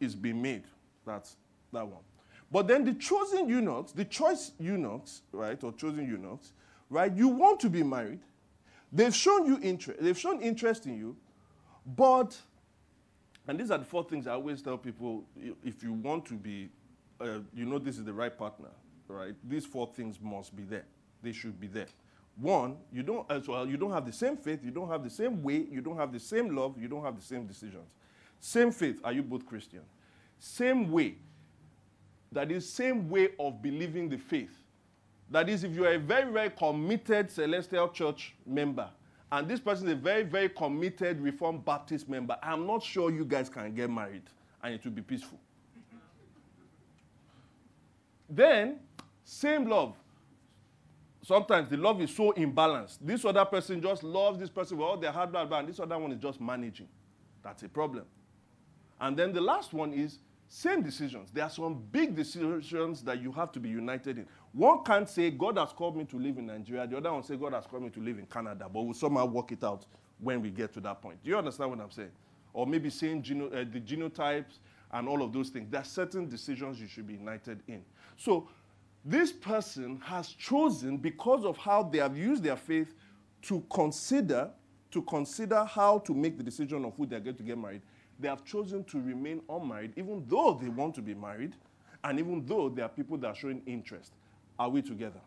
It's 0.00 0.14
been 0.14 0.42
made. 0.42 0.64
That's 1.06 1.36
that 1.72 1.86
one. 1.86 2.02
But 2.50 2.66
then 2.68 2.84
the 2.84 2.94
chosen 2.94 3.48
eunuchs, 3.48 3.92
the 3.92 4.04
choice 4.04 4.52
eunuchs, 4.58 5.22
right, 5.32 5.62
or 5.62 5.72
chosen 5.72 6.06
eunuchs, 6.06 6.52
right, 6.90 7.12
you 7.14 7.28
want 7.28 7.60
to 7.60 7.70
be 7.70 7.82
married. 7.82 8.20
They've 8.92 9.14
shown 9.14 9.46
you 9.46 9.58
interest, 9.62 10.00
they've 10.02 10.18
shown 10.18 10.40
interest 10.40 10.86
in 10.86 10.96
you, 10.98 11.16
but, 11.96 12.36
and 13.46 13.58
these 13.58 13.70
are 13.70 13.78
the 13.78 13.84
four 13.84 14.04
things 14.04 14.26
I 14.26 14.32
always 14.32 14.62
tell 14.62 14.78
people 14.78 15.24
if 15.64 15.82
you 15.82 15.92
want 15.92 16.24
to 16.26 16.34
be, 16.34 16.68
uh, 17.20 17.40
you 17.54 17.64
know, 17.66 17.78
this 17.78 17.98
is 17.98 18.04
the 18.04 18.12
right 18.12 18.36
partner, 18.36 18.70
right? 19.08 19.34
These 19.48 19.66
four 19.66 19.86
things 19.94 20.18
must 20.20 20.56
be 20.56 20.62
there. 20.62 20.86
They 21.22 21.32
should 21.32 21.60
be 21.60 21.66
there. 21.66 21.86
One, 22.40 22.76
you 22.92 23.02
don't 23.02 23.30
as 23.30 23.46
well, 23.46 23.66
you 23.66 23.76
don't 23.76 23.92
have 23.92 24.06
the 24.06 24.12
same 24.12 24.36
faith, 24.36 24.60
you 24.64 24.70
don't 24.70 24.88
have 24.88 25.04
the 25.04 25.10
same 25.10 25.42
way, 25.42 25.66
you 25.70 25.80
don't 25.80 25.96
have 25.96 26.12
the 26.12 26.18
same 26.18 26.54
love, 26.54 26.74
you 26.80 26.88
don't 26.88 27.04
have 27.04 27.16
the 27.16 27.22
same 27.22 27.46
decisions. 27.46 27.86
Same 28.40 28.72
faith, 28.72 29.00
are 29.04 29.12
you 29.12 29.22
both 29.22 29.46
Christian? 29.46 29.82
Same 30.38 30.90
way, 30.90 31.14
that 32.32 32.50
is 32.50 32.68
same 32.68 33.08
way 33.08 33.28
of 33.38 33.62
believing 33.62 34.08
the 34.08 34.18
faith. 34.18 34.54
That 35.30 35.48
is, 35.48 35.64
if 35.64 35.74
you 35.74 35.86
are 35.86 35.94
a 35.94 35.98
very, 35.98 36.30
very 36.30 36.50
committed 36.50 37.30
Celestial 37.30 37.88
Church 37.88 38.34
member, 38.44 38.90
and 39.34 39.48
this 39.48 39.58
person 39.58 39.88
is 39.88 39.94
a 39.94 39.96
very, 39.96 40.22
very 40.22 40.48
committed 40.48 41.20
Reformed 41.20 41.64
Baptist 41.64 42.08
member, 42.08 42.36
I'm 42.40 42.68
not 42.68 42.84
sure 42.84 43.10
you 43.10 43.24
guys 43.24 43.48
can 43.48 43.74
get 43.74 43.90
married 43.90 44.22
and 44.62 44.74
it 44.74 44.84
will 44.84 44.92
be 44.92 45.02
peaceful. 45.02 45.40
then, 48.30 48.78
same 49.24 49.68
love. 49.68 49.96
Sometimes 51.22 51.68
the 51.68 51.76
love 51.76 52.00
is 52.00 52.14
so 52.14 52.32
imbalanced. 52.32 52.98
This 53.00 53.24
other 53.24 53.44
person 53.44 53.82
just 53.82 54.04
loves 54.04 54.38
this 54.38 54.50
person 54.50 54.76
with 54.76 54.86
all 54.86 54.96
their 54.96 55.10
heart, 55.10 55.32
blah, 55.32 55.44
blah, 55.44 55.58
and 55.58 55.68
this 55.68 55.80
other 55.80 55.98
one 55.98 56.12
is 56.12 56.20
just 56.20 56.40
managing. 56.40 56.88
That's 57.42 57.64
a 57.64 57.68
problem. 57.68 58.04
And 59.00 59.16
then 59.16 59.32
the 59.32 59.40
last 59.40 59.72
one 59.72 59.92
is 59.92 60.20
same 60.48 60.80
decisions. 60.80 61.30
There 61.32 61.42
are 61.42 61.50
some 61.50 61.82
big 61.90 62.14
decisions 62.14 63.02
that 63.02 63.20
you 63.20 63.32
have 63.32 63.50
to 63.52 63.58
be 63.58 63.68
united 63.68 64.18
in. 64.18 64.26
One 64.54 64.84
can't 64.84 65.08
say, 65.08 65.30
God 65.30 65.58
has 65.58 65.72
called 65.72 65.96
me 65.96 66.04
to 66.04 66.18
live 66.18 66.38
in 66.38 66.46
Nigeria. 66.46 66.86
The 66.86 66.96
other 66.96 67.12
one 67.12 67.22
say, 67.24 67.36
God 67.36 67.54
has 67.54 67.66
called 67.66 67.82
me 67.82 67.90
to 67.90 68.00
live 68.00 68.18
in 68.18 68.26
Canada. 68.26 68.68
But 68.72 68.82
we'll 68.82 68.94
somehow 68.94 69.26
work 69.26 69.50
it 69.52 69.64
out 69.64 69.84
when 70.20 70.40
we 70.40 70.50
get 70.50 70.72
to 70.74 70.80
that 70.80 71.02
point. 71.02 71.22
Do 71.24 71.30
you 71.30 71.36
understand 71.36 71.70
what 71.70 71.80
I'm 71.80 71.90
saying? 71.90 72.12
Or 72.52 72.66
maybe 72.66 72.88
saying 72.88 73.22
geno- 73.22 73.48
uh, 73.48 73.64
the 73.70 73.80
genotypes 73.80 74.58
and 74.92 75.08
all 75.08 75.22
of 75.22 75.32
those 75.32 75.48
things. 75.48 75.68
There 75.70 75.80
are 75.80 75.84
certain 75.84 76.28
decisions 76.28 76.80
you 76.80 76.86
should 76.86 77.06
be 77.06 77.14
united 77.14 77.62
in. 77.66 77.82
So 78.16 78.48
this 79.04 79.32
person 79.32 80.00
has 80.04 80.28
chosen, 80.28 80.98
because 80.98 81.44
of 81.44 81.56
how 81.56 81.82
they 81.82 81.98
have 81.98 82.16
used 82.16 82.44
their 82.44 82.56
faith, 82.56 82.94
to 83.42 83.62
consider, 83.72 84.50
to 84.92 85.02
consider 85.02 85.64
how 85.64 85.98
to 85.98 86.14
make 86.14 86.38
the 86.38 86.44
decision 86.44 86.84
of 86.84 86.94
who 86.96 87.06
they're 87.06 87.20
going 87.20 87.36
to 87.36 87.42
get 87.42 87.58
married 87.58 87.82
they 88.18 88.28
have 88.28 88.44
chosen 88.44 88.84
to 88.84 89.00
remain 89.00 89.42
unmarried, 89.48 89.92
even 89.96 90.24
though 90.28 90.58
they 90.60 90.68
want 90.68 90.94
to 90.94 91.02
be 91.02 91.14
married, 91.14 91.54
and 92.02 92.18
even 92.18 92.44
though 92.46 92.68
there 92.68 92.84
are 92.84 92.88
people 92.88 93.16
that 93.18 93.26
are 93.28 93.34
showing 93.34 93.62
interest. 93.66 94.12
Are 94.58 94.68
we 94.68 94.82
together? 94.82 95.20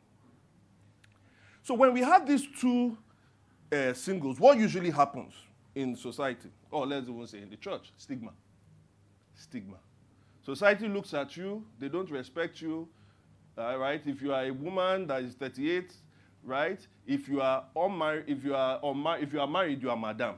So 1.63 1.73
when 1.73 1.93
we 1.93 2.01
have 2.01 2.25
these 2.25 2.47
two 2.59 2.97
uh, 3.71 3.93
singles, 3.93 4.39
what 4.39 4.57
usually 4.57 4.89
happens 4.89 5.33
in 5.75 5.95
society, 5.95 6.49
or 6.71 6.87
let's 6.87 7.09
even 7.09 7.27
say 7.27 7.41
in 7.41 7.49
the 7.49 7.57
church? 7.57 7.91
Stigma. 7.97 8.31
Stigma. 9.35 9.77
Society 10.43 10.87
looks 10.87 11.13
at 11.13 11.35
you, 11.35 11.63
they 11.77 11.89
don't 11.89 12.09
respect 12.09 12.61
you, 12.61 12.87
uh, 13.57 13.77
right? 13.77 14.01
If 14.05 14.21
you 14.21 14.33
are 14.33 14.45
a 14.45 14.51
woman 14.51 15.07
that 15.07 15.23
is 15.23 15.33
38, 15.33 15.93
right? 16.43 16.79
If 17.05 17.27
you 17.27 17.41
are 17.41 17.65
unmarried, 17.75 18.23
if 18.27 18.43
you 18.43 18.55
are 18.55 18.79
unmarried, 18.81 19.23
if 19.23 19.33
you 19.33 19.41
are 19.41 19.47
married, 19.47 19.81
you 19.83 19.89
are 19.89 19.97
madam. 19.97 20.35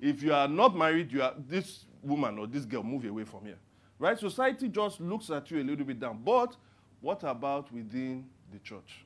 If 0.00 0.22
you 0.22 0.32
are 0.32 0.46
not 0.46 0.76
married, 0.76 1.10
you 1.12 1.22
are 1.22 1.34
this 1.48 1.86
woman 2.02 2.38
or 2.38 2.46
this 2.46 2.64
girl, 2.64 2.82
move 2.82 3.04
away 3.04 3.24
from 3.24 3.44
here. 3.44 3.58
Right? 3.98 4.18
Society 4.18 4.68
just 4.68 5.00
looks 5.00 5.30
at 5.30 5.50
you 5.50 5.60
a 5.60 5.64
little 5.64 5.84
bit 5.84 5.98
down. 5.98 6.20
But 6.24 6.56
what 7.04 7.22
about 7.22 7.70
within 7.70 8.24
the 8.50 8.58
church? 8.60 9.04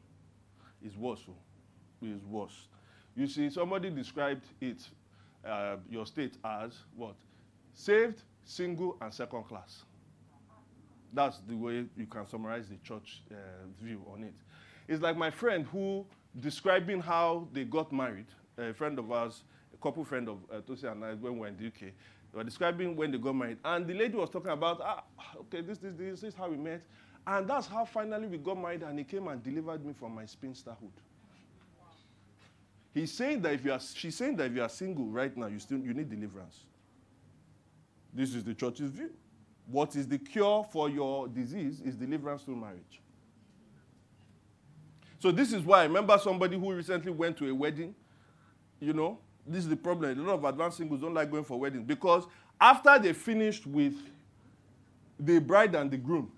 It's 0.85 0.97
worse. 0.97 1.25
Oh. 1.29 1.35
It's 2.01 2.25
worse. 2.25 2.69
You 3.17 3.27
see, 3.27 3.51
somebody 3.51 3.91
described 3.91 4.45
it, 4.61 4.89
uh, 5.45 5.79
your 5.91 6.07
state, 6.07 6.35
as 6.45 6.75
what? 6.95 7.17
Saved, 7.75 8.23
single, 8.45 8.97
and 9.01 9.13
second 9.13 9.43
class. 9.49 9.83
That's 11.13 11.39
the 11.49 11.57
way 11.57 11.87
you 11.97 12.07
can 12.07 12.25
summarize 12.29 12.69
the 12.69 12.77
church 12.77 13.23
uh, 13.33 13.35
view 13.83 14.01
on 14.13 14.23
it. 14.23 14.35
It's 14.87 15.03
like 15.03 15.17
my 15.17 15.31
friend 15.31 15.67
who, 15.67 16.07
describing 16.39 17.01
how 17.01 17.49
they 17.53 17.65
got 17.65 17.93
married, 17.93 18.27
a 18.59 18.73
friend 18.75 18.97
of 19.01 19.11
ours, 19.11 19.43
a 19.75 19.83
couple 19.83 20.05
friend 20.05 20.29
of 20.29 20.39
uh, 20.53 20.61
Tosi 20.61 20.85
and 20.85 21.05
I 21.05 21.15
when 21.15 21.33
we 21.33 21.41
were 21.41 21.47
in 21.49 21.57
the 21.57 21.67
UK. 21.67 21.81
They 21.81 22.37
were 22.37 22.45
describing 22.45 22.95
when 22.95 23.11
they 23.11 23.19
got 23.19 23.35
married. 23.35 23.59
And 23.65 23.89
the 23.89 23.95
lady 23.95 24.17
was 24.17 24.31
talking 24.31 24.53
about, 24.53 24.81
ah, 24.85 25.03
okay, 25.41 25.63
this, 25.63 25.79
this, 25.79 25.95
this, 25.97 26.21
this 26.21 26.29
is 26.29 26.35
how 26.35 26.49
we 26.49 26.57
met. 26.57 26.83
And 27.29 27.47
that's 27.47 27.67
how 27.67 27.85
finally 27.85 28.27
we 28.27 28.39
got 28.39 28.59
married 28.59 28.83
and 28.83 28.99
he 28.99 29.05
came 29.05 29.29
and 29.29 29.43
delivered 29.43 29.85
me 29.85 29.93
from 29.93 30.15
my 30.15 30.23
spinsterhood. 30.23 30.97
He's 32.95 33.13
saying 33.13 33.43
that 33.43 33.53
if 33.53 33.67
you 33.67 33.73
are, 33.73 33.81
she's 33.95 34.17
saying 34.17 34.37
that 34.37 34.47
if 34.47 34.57
you 34.57 34.63
are 34.63 34.69
single 34.71 35.05
right 35.05 35.37
now, 35.37 35.47
you 35.47 35.59
still 35.59 35.79
you 35.79 35.93
need 35.93 36.09
deliverance. 36.09 36.65
This 38.15 38.35
is 38.35 38.45
the 38.45 38.55
church's 38.55 38.91
view. 38.91 39.11
What 39.67 39.95
is 39.95 40.09
the 40.09 40.17
cure 40.17 40.67
for 40.73 40.89
your 40.89 41.29
disease 41.29 41.83
is 41.83 41.97
deliverance 41.97 42.45
through 42.45 42.57
marriage. 42.57 43.03
So 45.19 45.31
this 45.31 45.53
is 45.53 45.63
why 45.63 45.81
I 45.81 45.83
remember 45.83 46.17
somebody 46.17 46.59
who 46.59 46.73
recently 46.73 47.13
went 47.13 47.37
to 47.39 47.51
a 47.51 47.55
wedding, 47.55 47.95
you 48.81 48.95
know, 48.95 49.19
this 49.47 49.65
is 49.65 49.69
the 49.69 49.77
problem. 49.77 50.19
A 50.19 50.23
lot 50.23 50.35
of 50.35 50.45
advanced 50.45 50.79
singles 50.79 51.03
don't 51.03 51.13
like 51.13 51.31
going 51.31 51.45
for 51.45 51.61
weddings 51.61 51.85
because 51.87 52.25
after 52.59 52.99
they 52.99 53.13
finished 53.13 53.67
with 53.67 53.97
the 55.21 55.41
bride 55.41 55.75
and 55.75 55.91
the 55.91 55.99
groom, 55.99 56.33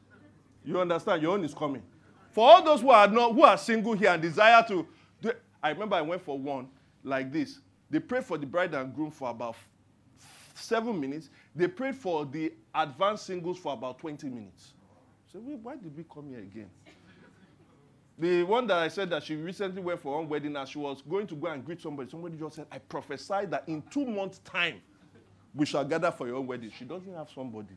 you 0.64 0.80
understand, 0.80 1.22
your 1.22 1.32
own 1.32 1.44
is 1.44 1.54
coming. 1.54 1.82
For 2.30 2.48
all 2.48 2.62
those 2.62 2.80
who 2.80 2.90
are 2.90 3.08
not 3.08 3.32
who 3.34 3.42
are 3.42 3.58
single 3.58 3.94
here 3.94 4.10
and 4.10 4.22
desire 4.22 4.64
to 4.68 4.86
do, 5.20 5.32
I 5.62 5.70
remember 5.70 5.96
I 5.96 6.02
went 6.02 6.22
for 6.22 6.38
one 6.38 6.68
like 7.02 7.32
this. 7.32 7.58
They 7.90 7.98
prayed 7.98 8.24
for 8.24 8.38
the 8.38 8.46
bride 8.46 8.72
and 8.74 8.94
groom 8.94 9.10
for 9.10 9.30
about 9.30 9.56
seven 10.54 11.00
minutes. 11.00 11.30
They 11.54 11.66
prayed 11.66 11.96
for 11.96 12.24
the 12.24 12.52
advanced 12.74 13.26
singles 13.26 13.58
for 13.58 13.72
about 13.72 13.98
20 13.98 14.28
minutes. 14.28 14.74
So 15.32 15.38
why 15.38 15.76
did 15.76 15.96
we 15.96 16.04
come 16.12 16.28
here 16.28 16.38
again? 16.38 16.70
The 18.18 18.42
one 18.42 18.66
that 18.66 18.76
I 18.76 18.88
said 18.88 19.08
that 19.10 19.22
she 19.22 19.34
recently 19.34 19.80
went 19.80 20.02
for 20.02 20.16
one 20.18 20.28
wedding 20.28 20.54
and 20.54 20.68
she 20.68 20.78
was 20.78 21.02
going 21.02 21.26
to 21.28 21.34
go 21.34 21.48
and 21.48 21.64
greet 21.64 21.80
somebody. 21.80 22.10
Somebody 22.10 22.36
just 22.36 22.56
said, 22.56 22.66
I 22.70 22.78
prophesy 22.78 23.46
that 23.46 23.64
in 23.66 23.82
two 23.90 24.04
months' 24.04 24.40
time, 24.40 24.80
we 25.54 25.64
shall 25.64 25.84
gather 25.84 26.10
for 26.10 26.28
your 26.28 26.42
wedding. 26.42 26.70
She 26.78 26.84
doesn't 26.84 27.12
have 27.14 27.30
somebody. 27.34 27.74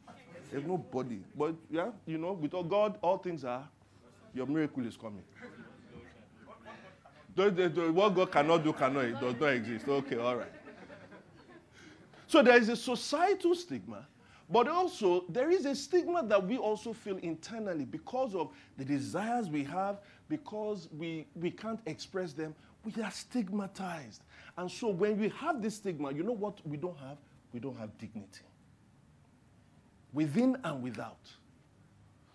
There's 0.53 0.65
nobody. 0.65 1.19
But 1.35 1.55
yeah, 1.71 1.89
you 2.05 2.19
know, 2.19 2.33
with 2.33 2.53
all 2.53 2.63
God, 2.63 2.99
all 3.01 3.17
things 3.17 3.43
are, 3.43 3.67
your 4.35 4.45
miracle 4.45 4.85
is 4.85 4.95
coming. 4.95 5.23
The, 7.35 7.49
the, 7.49 7.69
the, 7.69 7.91
what 7.91 8.13
God 8.13 8.31
cannot 8.31 8.63
do 8.63 8.71
cannot, 8.71 9.19
does 9.19 9.35
not 9.39 9.47
exist. 9.47 9.87
Okay, 9.87 10.17
all 10.17 10.35
right. 10.35 10.51
So 12.27 12.43
there 12.43 12.55
is 12.55 12.69
a 12.69 12.75
societal 12.75 13.55
stigma, 13.55 14.05
but 14.47 14.67
also 14.67 15.25
there 15.27 15.49
is 15.49 15.65
a 15.65 15.75
stigma 15.75 16.23
that 16.27 16.45
we 16.45 16.59
also 16.59 16.93
feel 16.93 17.17
internally 17.17 17.85
because 17.85 18.35
of 18.35 18.51
the 18.77 18.85
desires 18.85 19.49
we 19.49 19.63
have, 19.63 20.01
because 20.29 20.87
we, 20.95 21.25
we 21.33 21.49
can't 21.49 21.79
express 21.87 22.31
them. 22.31 22.53
We 22.85 23.01
are 23.01 23.09
stigmatized. 23.09 24.21
And 24.55 24.69
so 24.69 24.89
when 24.89 25.19
we 25.19 25.29
have 25.29 25.63
this 25.63 25.77
stigma, 25.77 26.13
you 26.13 26.21
know 26.21 26.33
what 26.33 26.59
we 26.67 26.77
don't 26.77 26.99
have? 26.99 27.17
We 27.51 27.59
don't 27.59 27.77
have 27.79 27.97
dignity. 27.97 28.41
Within 30.13 30.57
and 30.63 30.83
without. 30.83 31.31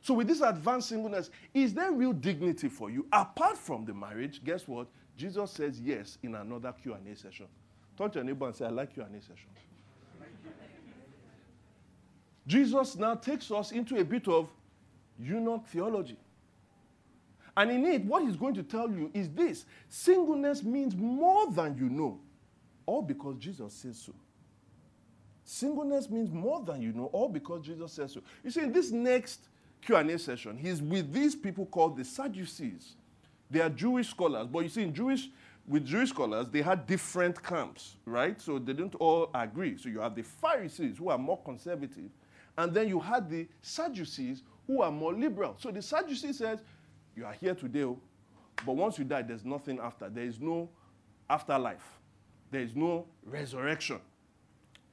So, 0.03 0.15
with 0.15 0.27
this 0.27 0.41
advanced 0.41 0.89
singleness, 0.89 1.31
is 1.53 1.75
there 1.75 1.93
real 1.93 2.13
dignity 2.13 2.69
for 2.69 2.91
you 2.91 3.07
apart 3.13 3.59
from 3.59 3.85
the 3.85 3.95
marriage? 3.95 4.43
Guess 4.45 4.67
what? 4.67 4.89
Jesus 5.17 5.51
says 5.51 5.81
yes 5.81 6.19
in 6.23 6.35
another 6.35 6.73
Q&A 6.73 7.17
session. 7.17 7.47
Turn 7.97 8.11
to 8.11 8.19
your 8.19 8.25
neighbor 8.25 8.47
and 8.47 8.55
say, 8.55 8.67
"I 8.67 8.71
like 8.71 8.95
Q&A 8.95 9.21
session." 9.21 9.51
Jesus 12.47 12.97
now 12.97 13.15
takes 13.15 13.51
us 13.51 13.73
into 13.73 13.97
a 13.99 14.05
bit 14.05 14.27
of 14.27 14.49
eunuch 15.19 15.67
theology. 15.67 16.17
And 17.57 17.71
in 17.71 17.85
it, 17.85 18.05
what 18.05 18.23
he's 18.23 18.37
going 18.37 18.55
to 18.55 18.63
tell 18.63 18.89
you 18.89 19.11
is 19.13 19.29
this 19.29 19.67
singleness 19.89 20.63
means 20.63 20.95
more 20.97 21.51
than 21.51 21.77
you 21.77 21.91
know, 21.91 22.21
all 22.87 23.03
because 23.03 23.37
Jesus 23.37 23.75
says 23.75 23.99
so. 23.99 24.15
Singleness 25.51 26.11
means 26.11 26.31
more 26.31 26.61
than 26.61 26.83
you 26.83 26.93
know, 26.93 27.07
all 27.07 27.27
because 27.27 27.65
Jesus 27.65 27.93
says 27.93 28.13
so. 28.13 28.21
You 28.45 28.51
see, 28.51 28.61
in 28.61 28.71
this 28.71 28.91
next 28.91 29.49
Q&A 29.81 30.19
session, 30.19 30.59
he's 30.59 30.83
with 30.83 31.11
these 31.11 31.35
people 31.35 31.65
called 31.65 31.97
the 31.97 32.05
Sadducees. 32.05 32.97
They 33.51 33.63
are 33.63 33.71
Jewish 33.71 34.11
scholars, 34.11 34.47
but 34.47 34.59
you 34.59 34.69
see, 34.69 34.83
in 34.83 34.93
Jewish, 34.93 35.31
with 35.67 35.87
Jewish 35.87 36.11
scholars, 36.11 36.49
they 36.51 36.61
had 36.61 36.87
different 36.87 37.43
camps, 37.43 37.97
right? 38.05 38.39
So 38.39 38.59
they 38.59 38.75
didn't 38.75 38.97
all 38.97 39.31
agree. 39.35 39.79
So 39.79 39.89
you 39.89 40.01
have 40.01 40.15
the 40.15 40.23
Pharisees 40.23 40.99
who 40.99 41.09
are 41.09 41.17
more 41.17 41.41
conservative, 41.43 42.11
and 42.59 42.75
then 42.75 42.87
you 42.87 43.01
had 43.01 43.31
the 43.31 43.49
Sadducees 43.63 44.43
who 44.67 44.83
are 44.83 44.93
more 44.93 45.15
liberal. 45.15 45.57
So 45.59 45.71
the 45.71 45.81
Sadducees 45.81 46.37
says, 46.37 46.59
you 47.17 47.25
are 47.25 47.33
here 47.33 47.55
today, 47.55 47.85
oh, 47.85 47.99
but 48.67 48.77
once 48.77 48.99
you 48.99 49.05
die, 49.05 49.23
there's 49.23 49.47
nothing 49.47 49.79
after. 49.79 50.11
There 50.11 50.25
is 50.25 50.41
no 50.41 50.69
afterlife. 51.31 51.99
There 52.51 52.61
is 52.61 52.77
no 52.77 53.07
resurrection. 53.25 54.01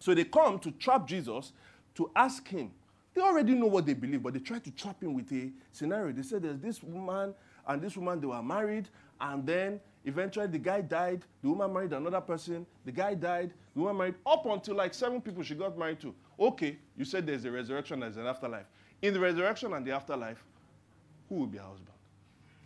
So 0.06 0.14
they 0.14 0.24
come 0.24 0.60
to 0.60 0.70
trap 0.70 1.08
Jesus 1.08 1.52
to 1.96 2.12
ask 2.16 2.48
him, 2.48 2.70
they 3.16 3.22
already 3.22 3.56
know 3.56 3.66
what 3.66 3.88
they 3.88 3.96
believe, 3.96 4.22
but 4.22 4.34
they 4.34 4.40
try 4.40 4.60
to 4.60 4.70
trap 4.70 5.02
him 5.02 5.16
with 5.16 5.32
a 5.32 5.50
scenario. 5.72 6.14
They 6.14 6.22
said 6.22 6.44
there's 6.44 6.60
this 6.60 6.84
woman 6.84 7.34
and 7.68 7.82
this 7.82 7.98
woman, 7.98 8.22
they 8.22 8.28
were 8.28 8.44
married, 8.44 8.88
and 9.20 9.44
then 9.48 9.80
eventually 10.06 10.46
the 10.46 10.60
guy 10.60 10.82
died, 10.82 11.24
the 11.42 11.50
woman 11.50 11.74
married 11.74 11.92
another 11.94 12.22
person, 12.22 12.68
the 12.86 12.92
guy 12.92 13.16
died, 13.16 13.52
the 13.74 13.82
woman 13.82 13.98
married, 13.98 14.16
up 14.28 14.46
until 14.46 14.76
like 14.76 14.94
seven 14.94 15.22
people 15.22 15.42
she 15.42 15.56
got 15.56 15.76
married 15.76 16.00
to. 16.02 16.14
Okay, 16.40 16.78
you 16.96 17.04
said 17.04 17.26
there's 17.26 17.46
a 17.46 17.50
resurrection, 17.50 18.02
there's 18.02 18.18
an 18.18 18.28
afterlife. 18.28 18.68
In 19.02 19.12
the 19.12 19.20
resurrection 19.20 19.74
and 19.74 19.84
the 19.88 19.92
afterlife, 19.92 20.44
who 21.30 21.36
will 21.36 21.48
be 21.48 21.58
her 21.58 21.64
husband? 21.64 21.90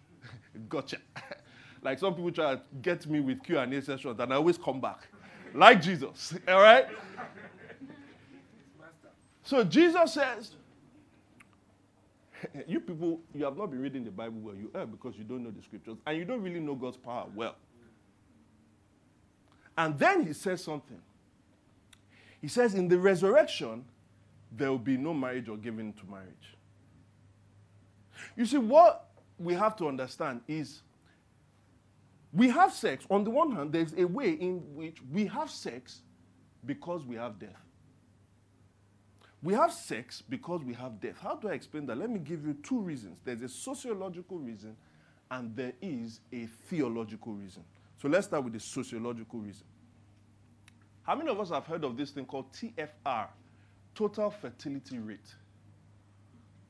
gotcha. 0.68 0.98
like 1.82 2.00
some 2.00 2.14
people 2.16 2.32
try 2.32 2.56
to 2.56 2.62
get 2.82 3.08
me 3.08 3.22
with 3.22 3.42
Q&A 3.44 3.82
sessions, 3.82 4.20
and 4.20 4.34
I 4.34 4.36
always 4.36 4.58
come 4.58 4.82
back. 4.82 5.08
Like 5.54 5.82
Jesus, 5.82 6.34
all 6.48 6.62
right? 6.62 6.88
So 9.44 9.64
Jesus 9.64 10.14
says, 10.14 10.52
you 12.68 12.80
people, 12.80 13.20
you 13.34 13.46
have 13.46 13.58
not 13.58 13.72
been 13.72 13.82
reading 13.82 14.04
the 14.04 14.12
Bible 14.12 14.40
well. 14.42 14.56
You 14.56 14.70
are 14.76 14.86
because 14.86 15.16
you 15.18 15.24
don't 15.24 15.44
know 15.44 15.52
the 15.52 15.64
scriptures 15.64 15.98
and 16.06 16.18
you 16.18 16.26
don't 16.26 16.42
really 16.42 16.60
know 16.60 16.76
God's 16.76 16.98
power 16.98 17.26
well. 17.36 17.56
And 19.78 19.98
then 19.98 20.26
he 20.26 20.34
says 20.34 20.64
something. 20.64 21.00
He 22.42 22.48
says, 22.48 22.76
in 22.76 22.88
the 22.88 22.98
resurrection, 22.98 23.86
there 24.52 24.70
will 24.70 24.78
be 24.78 24.98
no 24.98 25.14
marriage 25.14 25.50
or 25.50 25.58
giving 25.58 25.94
to 25.94 26.06
marriage. 26.10 26.56
You 28.36 28.46
see, 28.46 28.58
what 28.58 29.10
we 29.38 29.54
have 29.54 29.76
to 29.78 29.88
understand 29.88 30.42
is 30.48 30.82
we 32.32 32.50
have 32.50 32.74
sex. 32.74 33.06
On 33.10 33.24
the 33.24 33.30
one 33.30 33.52
hand, 33.52 33.74
there's 33.74 33.94
a 33.98 34.06
way 34.06 34.32
in 34.32 34.58
which 34.76 34.98
we 35.12 35.26
have 35.26 35.50
sex 35.50 36.02
because 36.66 37.06
we 37.06 37.16
have 37.16 37.40
death. 37.40 37.62
We 39.42 39.54
have 39.54 39.72
sex 39.72 40.22
because 40.22 40.64
we 40.64 40.74
have 40.74 41.00
death. 41.00 41.16
How 41.22 41.36
do 41.36 41.50
I 41.50 41.54
explain 41.54 41.86
that? 41.88 41.98
Let 41.98 42.10
me 42.10 42.20
give 42.20 42.46
you 42.46 42.56
two 42.62 42.80
reasons. 42.80 43.18
There's 43.24 43.42
a 43.42 43.50
sociological 43.50 44.38
reason 44.38 44.76
and 45.32 45.56
there 45.56 45.74
is 45.82 46.20
a 46.34 46.48
theological 46.68 47.34
reason. 47.34 47.64
So 48.02 48.08
let's 48.08 48.28
start 48.28 48.44
with 48.44 48.54
the 48.54 48.60
sociological 48.60 49.40
reason. 49.40 49.66
How 51.04 51.16
many 51.16 51.30
of 51.30 51.40
us 51.40 51.50
have 51.50 51.66
heard 51.66 51.84
of 51.84 51.98
this 51.98 52.12
thing 52.12 52.26
called 52.26 52.52
TFR, 52.54 53.28
total 53.96 54.30
fertility 54.30 55.00
rate? 55.00 55.34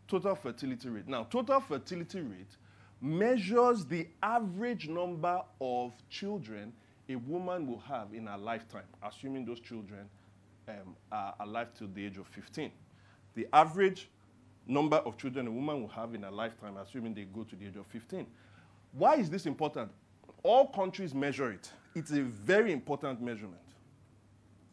Total 0.07 0.35
fertility 0.35 0.89
rate. 0.89 1.07
Now, 1.07 1.23
total 1.23 1.59
fertility 1.59 2.21
rate 2.21 2.55
measures 3.01 3.85
the 3.85 4.07
average 4.21 4.87
number 4.87 5.41
of 5.61 5.93
children 6.09 6.73
a 7.07 7.15
woman 7.15 7.65
will 7.67 7.79
have 7.79 8.13
in 8.13 8.27
her 8.27 8.37
lifetime, 8.37 8.83
assuming 9.03 9.45
those 9.45 9.59
children 9.59 10.07
um, 10.67 10.95
are 11.11 11.33
alive 11.39 11.69
till 11.77 11.87
the 11.87 12.05
age 12.05 12.17
of 12.17 12.27
15. 12.27 12.71
The 13.35 13.47
average 13.51 14.09
number 14.67 14.97
of 14.97 15.17
children 15.17 15.47
a 15.47 15.51
woman 15.51 15.81
will 15.81 15.89
have 15.89 16.13
in 16.13 16.23
her 16.23 16.31
lifetime, 16.31 16.77
assuming 16.77 17.15
they 17.15 17.23
go 17.23 17.43
to 17.43 17.55
the 17.55 17.65
age 17.65 17.75
of 17.75 17.87
15. 17.87 18.27
Why 18.93 19.15
is 19.15 19.29
this 19.29 19.45
important? 19.45 19.91
All 20.43 20.67
countries 20.67 21.13
measure 21.13 21.51
it. 21.51 21.71
It's 21.95 22.11
a 22.11 22.21
very 22.21 22.71
important 22.71 23.21
measurement, 23.21 23.61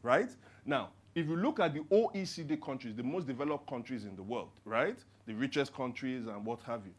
right? 0.03 0.31
Now, 0.65 0.91
if 1.15 1.27
you 1.27 1.37
look 1.37 1.61
at 1.61 1.73
the 1.73 1.81
OECD 1.81 2.61
countries, 2.61 2.95
the 2.95 3.03
most 3.03 3.27
developed 3.27 3.69
countries 3.69 4.05
in 4.05 4.15
the 4.17 4.23
world, 4.23 4.51
right? 4.67 4.99
The 5.27 5.35
richest 5.35 5.73
countries 5.75 6.27
and 6.27 6.45
what 6.45 6.61
have 6.63 6.83
you, 6.85 6.93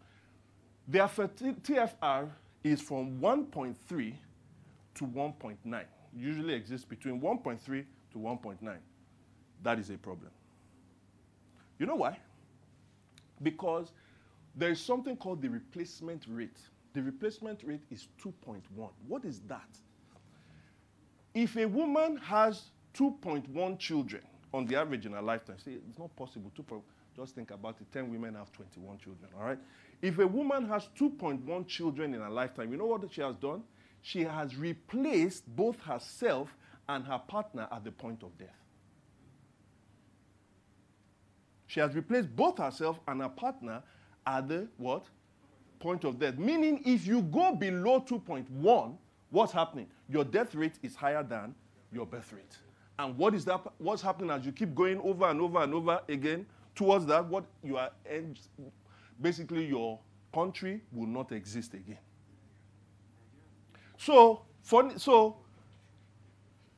their 0.88 1.08
TFR 1.08 2.30
is 2.64 2.82
from 2.82 3.20
1.3 3.20 4.14
to 4.96 5.06
1.9. 5.06 5.84
Usually 6.16 6.54
exists 6.54 6.86
between 6.86 7.22
1.3 7.22 7.86
to 8.12 8.18
1.9. 8.18 8.78
That 9.64 9.80
is 9.80 9.90
a 9.90 9.98
problem. 9.98 10.32
You 11.78 11.86
know 11.86 11.96
why? 11.96 12.18
Because 13.44 13.92
there 14.56 14.72
is 14.72 14.82
something 14.82 15.16
called 15.16 15.42
the 15.42 15.50
replacement 15.50 16.26
rate. 16.28 16.58
The 16.94 17.04
replacement 17.04 17.64
rate 17.64 17.84
is 17.92 18.08
2.1. 18.24 18.62
What 19.08 19.26
is 19.26 19.42
that? 19.42 19.70
If 21.34 21.56
a 21.58 21.66
woman 21.66 22.18
has 22.18 22.72
2.1 22.96 23.78
children 23.78 24.24
on 24.54 24.66
the 24.66 24.76
average 24.76 25.06
in 25.06 25.12
her 25.12 25.22
lifetime, 25.22 25.60
see, 25.60 25.78
it's 25.88 26.00
not 26.00 26.16
possible. 26.16 26.52
Two 26.56 26.64
just 27.16 27.36
think 27.36 27.52
about 27.52 27.78
it 27.82 27.92
10 27.92 28.12
women 28.12 28.36
have 28.36 28.52
21 28.52 28.98
children, 29.00 29.30
all 29.38 29.46
right? 29.46 29.58
If 30.02 30.20
a 30.20 30.28
woman 30.28 30.68
has 30.70 30.90
2.1 31.00 31.68
children 31.68 32.14
in 32.14 32.22
her 32.22 32.30
lifetime, 32.30 32.72
you 32.72 32.78
know 32.78 32.86
what 32.86 33.02
she 33.12 33.22
has 33.22 33.36
done? 33.36 33.64
She 34.02 34.24
has 34.24 34.56
replaced 34.56 35.48
both 35.56 35.80
herself 35.82 36.56
and 36.88 37.06
her 37.06 37.20
partner 37.28 37.68
at 37.72 37.84
the 37.84 37.92
point 37.92 38.24
of 38.24 38.38
death. 38.38 38.50
She 41.68 41.80
has 41.80 41.94
replaced 41.96 42.34
both 42.36 42.60
herself 42.60 43.00
and 43.08 43.22
her 43.22 43.30
partner 43.30 43.84
at 44.26 44.48
the 44.48 44.68
what? 44.78 45.06
Point 45.80 46.06
of 46.06 46.20
death. 46.20 46.38
Meaning, 46.38 46.82
if 46.86 47.06
you 47.06 47.22
go 47.22 47.54
below 47.54 48.02
2.1, 48.02 48.96
what's 49.30 49.52
happening? 49.52 49.88
Your 50.10 50.24
death 50.24 50.56
rate 50.56 50.80
is 50.82 50.96
higher 50.96 51.24
than 51.24 51.54
your 51.92 52.06
birth 52.06 52.32
rate. 52.34 52.58
And 53.00 53.18
what 53.18 53.36
is 53.36 53.46
that? 53.46 53.62
What's 53.78 54.02
happening 54.02 54.32
as 54.32 54.46
you 54.46 54.52
keep 54.52 54.74
going 54.74 55.00
over 55.02 55.30
and 55.30 55.42
over 55.42 55.62
and 55.62 55.74
over 55.74 56.02
again 56.10 56.46
towards 56.74 57.06
that? 57.08 57.26
What 57.26 57.46
you 57.64 57.78
are 57.78 57.92
basically 59.22 59.66
your 59.66 60.00
country 60.34 60.82
will 60.92 61.08
not 61.08 61.32
exist 61.32 61.74
again. 61.74 61.98
So, 63.98 64.42
for, 64.62 64.98
so 64.98 65.38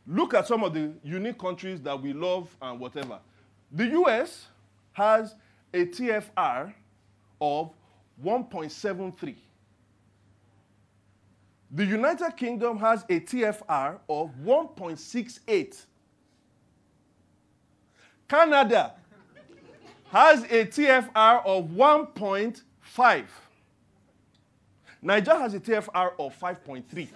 look 0.07 0.33
at 0.33 0.47
some 0.47 0.63
of 0.63 0.73
the 0.73 0.91
unique 1.03 1.37
countries 1.37 1.81
that 1.81 2.01
we 2.01 2.13
love 2.13 2.55
and 2.61 2.79
whatever. 2.79 3.19
The 3.71 3.85
US 3.87 4.47
has 4.93 5.35
a 5.73 5.85
TFR 5.85 6.73
of 7.41 7.71
1.73. 8.23 9.35
The 11.71 11.85
United 11.85 12.35
Kingdom 12.35 12.79
has 12.79 13.03
a 13.09 13.19
TFR 13.19 13.99
of 14.09 14.31
1.68. 14.43 15.85
Canada 18.27 18.93
has 20.11 20.43
a 20.43 20.65
TFR 20.65 21.45
of 21.45 21.65
1.5. 21.65 23.25
Nigeria 25.01 25.39
has 25.39 25.53
a 25.53 25.59
TFR 25.59 26.13
of 26.19 26.37
5.3. 26.37 27.07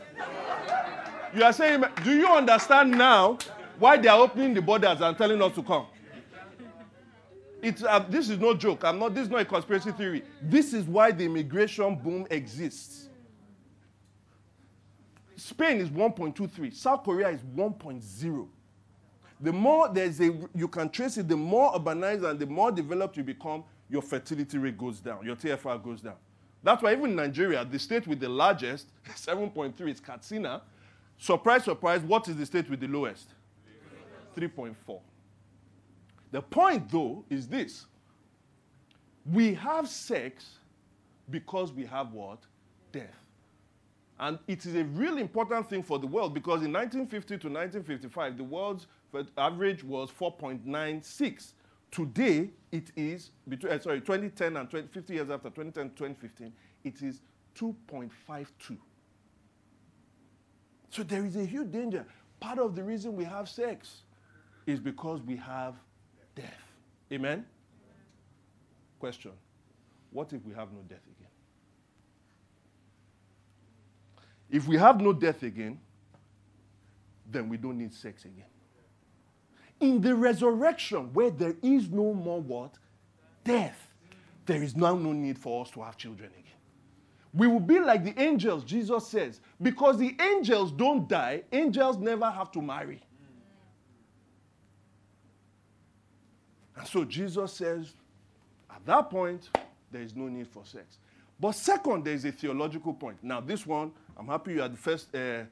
you 1.36 1.43
are 1.43 1.53
saying, 1.53 1.84
do 2.03 2.15
you 2.15 2.27
understand 2.27 2.91
now 2.91 3.38
why 3.79 3.97
they 3.97 4.08
are 4.08 4.19
opening 4.19 4.53
the 4.53 4.62
borders 4.62 5.01
and 5.01 5.17
telling 5.17 5.41
us 5.41 5.53
to 5.56 5.63
come? 5.63 5.88
It's, 7.62 7.82
uh, 7.84 7.99
this 8.10 8.29
is 8.29 8.39
no 8.39 8.53
joke. 8.53 8.84
I'm 8.84 8.99
not, 8.99 9.15
this 9.15 9.23
is 9.23 9.29
not 9.29 9.41
a 9.41 9.45
conspiracy 9.45 9.91
theory. 9.93 10.23
This 10.41 10.73
is 10.73 10.86
why 10.86 11.12
the 11.12 11.25
immigration 11.25 11.95
boom 11.95 12.27
exists. 12.29 13.10
Spain 15.36 15.77
is 15.77 15.89
1.23. 15.89 16.73
South 16.73 17.03
Korea 17.03 17.29
is 17.29 17.41
1.0. 17.56 18.47
The 19.43 19.51
more 19.51 19.89
there's 19.89 20.21
a, 20.21 20.34
you 20.56 20.69
can 20.69 20.89
trace 20.89 21.17
it, 21.17 21.27
the 21.27 21.36
more 21.36 21.73
urbanized 21.73 22.23
and 22.23 22.39
the 22.39 22.45
more 22.45 22.71
developed 22.71 23.17
you 23.17 23.23
become, 23.23 23.65
your 23.89 24.01
fertility 24.01 24.58
rate 24.58 24.77
goes 24.77 25.01
down, 25.01 25.25
your 25.25 25.36
TFR 25.36 25.84
goes 25.84 25.99
down. 25.99 26.15
That's 26.63 26.82
why 26.82 26.93
even 26.93 27.13
Nigeria, 27.13 27.65
the 27.65 27.77
state 27.77 28.08
with 28.08 28.21
the 28.21 28.29
largest, 28.29 28.88
7.3, 29.10 29.89
is 29.89 29.99
Katsina. 29.99 30.62
Surprise, 31.17 31.65
surprise, 31.65 31.99
what 32.01 32.25
is 32.29 32.38
the 32.38 32.45
state 32.45 32.69
with 32.69 32.79
the 32.79 32.88
lowest? 32.88 33.32
3.4. 34.38 35.01
The 36.32 36.41
point, 36.41 36.89
though, 36.89 37.25
is 37.29 37.45
this 37.45 37.86
we 39.29 39.53
have 39.56 39.89
sex 39.89 40.58
because 41.29 41.73
we 41.73 41.86
have 41.86 42.13
what? 42.13 42.39
Death. 42.93 43.10
And 44.19 44.39
it 44.47 44.65
is 44.65 44.75
a 44.75 44.86
really 44.86 45.21
important 45.21 45.69
thing 45.69 45.84
for 45.84 45.99
the 45.99 46.08
world 46.08 46.34
because 46.34 46.63
in 46.63 46.71
1950 46.71 47.27
to 47.27 47.47
1955, 47.49 48.38
the 48.38 48.43
world's 48.43 48.88
average 49.38 49.84
was 49.84 50.10
4.96. 50.12 51.54
Today, 51.91 52.49
it 52.71 52.91
is, 52.95 53.32
between, 53.47 53.73
uh, 53.73 53.80
sorry, 53.80 53.99
2010 53.99 54.58
and 54.58 54.69
20, 54.69 54.88
50 54.88 55.13
years 55.13 55.30
after 55.30 55.49
2010 55.49 55.89
2015, 55.91 56.54
it 56.84 57.02
is 57.02 57.21
2.52. 57.56 58.78
So 60.89 61.04
there 61.04 61.26
is 61.26 61.36
a 61.36 61.45
huge 61.45 61.71
danger. 61.71 62.06
Part 62.39 62.60
of 62.60 62.76
the 62.76 62.84
reason 62.84 63.15
we 63.15 63.23
have 63.23 63.47
sex 63.47 64.02
is 64.65 64.80
because 64.80 65.21
we 65.21 65.36
have 65.38 65.76
death. 66.36 66.63
Amen? 67.12 67.45
Question 68.99 69.32
What 70.12 70.34
if 70.34 70.43
we 70.45 70.54
have 70.54 70.71
no 70.71 70.82
death 70.88 71.06
again? 71.17 71.30
If 74.49 74.67
we 74.67 74.78
have 74.78 75.02
no 75.02 75.13
death 75.13 75.43
again, 75.43 75.80
then 77.30 77.49
we 77.49 77.58
don't 77.58 77.78
need 77.78 77.93
sex 77.93 78.26
again. 78.26 78.45
In 79.84 80.00
the 80.00 80.15
resurrection, 80.15 81.12
where 81.12 81.30
there 81.30 81.58
is 81.62 81.89
no 81.89 82.13
more 82.13 82.39
what? 82.39 82.76
Death. 83.43 83.89
There 84.46 84.63
is 84.63 84.78
now 84.78 84.96
no 84.96 85.12
need 85.12 85.38
for 85.38 85.62
us 85.62 85.72
to 85.72 85.82
have 85.82 85.98
children 85.98 86.30
again. 86.30 86.54
We 87.34 87.48
will 87.48 87.60
be 87.60 87.82
like 87.82 88.06
the 88.06 88.17
angels, 88.17 88.63
Jesus 88.63 89.06
says, 89.06 89.41
because 89.62 89.98
the 89.98 90.15
angels 90.22 90.72
don't 90.72 91.10
die, 91.10 91.43
angels 91.52 91.98
never 91.98 92.32
have 92.32 92.50
to 92.54 92.62
marry. 92.62 93.02
And 96.78 96.88
so 96.88 97.04
Jesus 97.04 97.52
says, 97.52 97.93
at 98.74 98.86
that 98.86 99.10
point, 99.10 99.50
there 99.91 100.02
is 100.02 100.15
no 100.15 100.30
need 100.30 100.48
for 100.48 100.63
sex. 100.65 100.98
But 101.38 101.56
second, 101.56 102.06
there 102.06 102.13
is 102.13 102.24
a 102.24 102.32
theological 102.32 102.93
point. 102.93 103.17
Now, 103.22 103.41
this 103.41 103.67
one, 103.67 103.91
I'm 104.15 104.28
happy 104.28 104.54
you 104.54 104.62
are 104.62 104.69
the 104.69 104.78
first, 104.78 105.13
uh, 105.13 105.43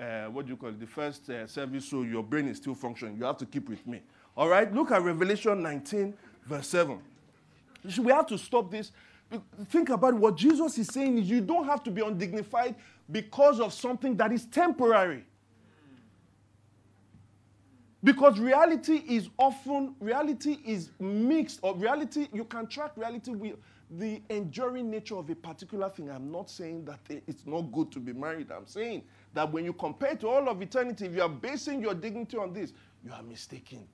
uh, 0.00 0.26
what 0.26 0.46
do 0.46 0.52
you 0.52 0.56
call 0.56 0.70
it, 0.70 0.80
the 0.80 0.86
first 0.86 1.28
uh, 1.28 1.46
service, 1.46 1.84
so 1.84 2.02
your 2.02 2.22
brain 2.22 2.48
is 2.48 2.56
still 2.56 2.74
functioning. 2.74 3.16
You 3.18 3.24
have 3.24 3.36
to 3.38 3.46
keep 3.46 3.68
with 3.68 3.86
me. 3.86 4.00
All 4.36 4.48
right, 4.48 4.72
look 4.72 4.90
at 4.90 5.02
Revelation 5.02 5.62
19, 5.62 6.14
verse 6.46 6.68
7. 6.68 6.98
We 7.98 8.12
have 8.12 8.26
to 8.26 8.38
stop 8.38 8.70
this. 8.70 8.92
Think 9.68 9.90
about 9.90 10.14
what 10.14 10.36
Jesus 10.36 10.78
is 10.78 10.88
saying 10.88 11.18
is 11.18 11.28
you 11.28 11.40
don't 11.40 11.66
have 11.66 11.82
to 11.84 11.90
be 11.90 12.02
undignified 12.02 12.74
because 13.10 13.60
of 13.60 13.72
something 13.72 14.16
that 14.16 14.32
is 14.32 14.46
temporary. 14.46 15.24
Because 18.02 18.38
reality 18.38 19.02
is 19.06 19.28
often, 19.38 19.94
reality 20.00 20.58
is 20.64 20.90
mixed, 20.98 21.60
or 21.62 21.76
reality, 21.76 22.28
you 22.32 22.44
can 22.44 22.66
track 22.66 22.92
reality 22.96 23.32
with 23.32 23.56
the 23.90 24.22
enduring 24.30 24.90
nature 24.90 25.16
of 25.16 25.28
a 25.28 25.34
particular 25.34 25.90
thing. 25.90 26.10
I'm 26.10 26.30
not 26.30 26.48
saying 26.48 26.86
that 26.86 27.00
it's 27.26 27.44
not 27.44 27.62
good 27.72 27.92
to 27.92 27.98
be 27.98 28.12
married. 28.12 28.50
I'm 28.50 28.66
saying 28.66 29.02
that 29.34 29.50
when 29.52 29.64
you 29.64 29.72
compare 29.72 30.16
to 30.16 30.28
all 30.28 30.48
of 30.48 30.60
eternity, 30.60 31.06
if 31.06 31.14
you 31.14 31.22
are 31.22 31.28
basing 31.28 31.80
your 31.80 31.94
dignity 31.94 32.36
on 32.36 32.52
this, 32.52 32.72
you 33.04 33.12
are 33.12 33.22
mistaken. 33.22 33.86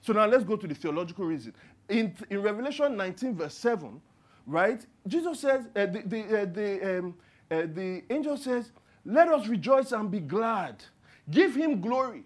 So 0.00 0.12
now 0.12 0.26
let's 0.26 0.44
go 0.44 0.56
to 0.56 0.66
the 0.66 0.74
theological 0.74 1.24
reason. 1.24 1.54
In, 1.88 2.14
in 2.30 2.42
Revelation 2.42 2.96
19, 2.96 3.34
verse 3.36 3.54
7, 3.54 4.00
right, 4.46 4.84
Jesus 5.06 5.40
says, 5.40 5.66
uh, 5.74 5.86
the, 5.86 6.02
the, 6.06 6.42
uh, 6.42 6.44
the, 6.52 6.98
um, 6.98 7.14
uh, 7.50 7.62
the 7.74 8.02
angel 8.10 8.36
says, 8.36 8.72
Let 9.04 9.28
us 9.28 9.46
rejoice 9.48 9.92
and 9.92 10.10
be 10.10 10.20
glad. 10.20 10.82
Give 11.30 11.54
him 11.54 11.80
glory 11.80 12.24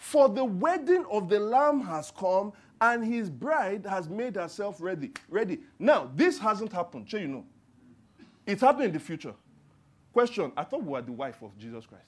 for 0.00 0.30
the 0.30 0.44
wedding 0.44 1.04
of 1.10 1.28
the 1.28 1.38
Lamb 1.38 1.82
has 1.82 2.10
come, 2.10 2.54
and 2.80 3.04
his 3.04 3.28
bride 3.28 3.84
has 3.84 4.08
made 4.08 4.34
herself 4.34 4.78
ready. 4.80 5.12
Ready. 5.28 5.60
Now, 5.78 6.10
this 6.16 6.38
hasn't 6.38 6.72
happened. 6.72 7.08
Sure, 7.08 7.20
you 7.20 7.28
know. 7.28 7.44
It's 8.46 8.62
happening 8.62 8.88
in 8.88 8.92
the 8.94 9.00
future. 9.00 9.34
Question 10.12 10.52
I 10.56 10.64
thought 10.64 10.82
we 10.82 10.90
were 10.90 11.02
the 11.02 11.12
wife 11.12 11.42
of 11.42 11.56
Jesus 11.58 11.86
Christ. 11.86 12.04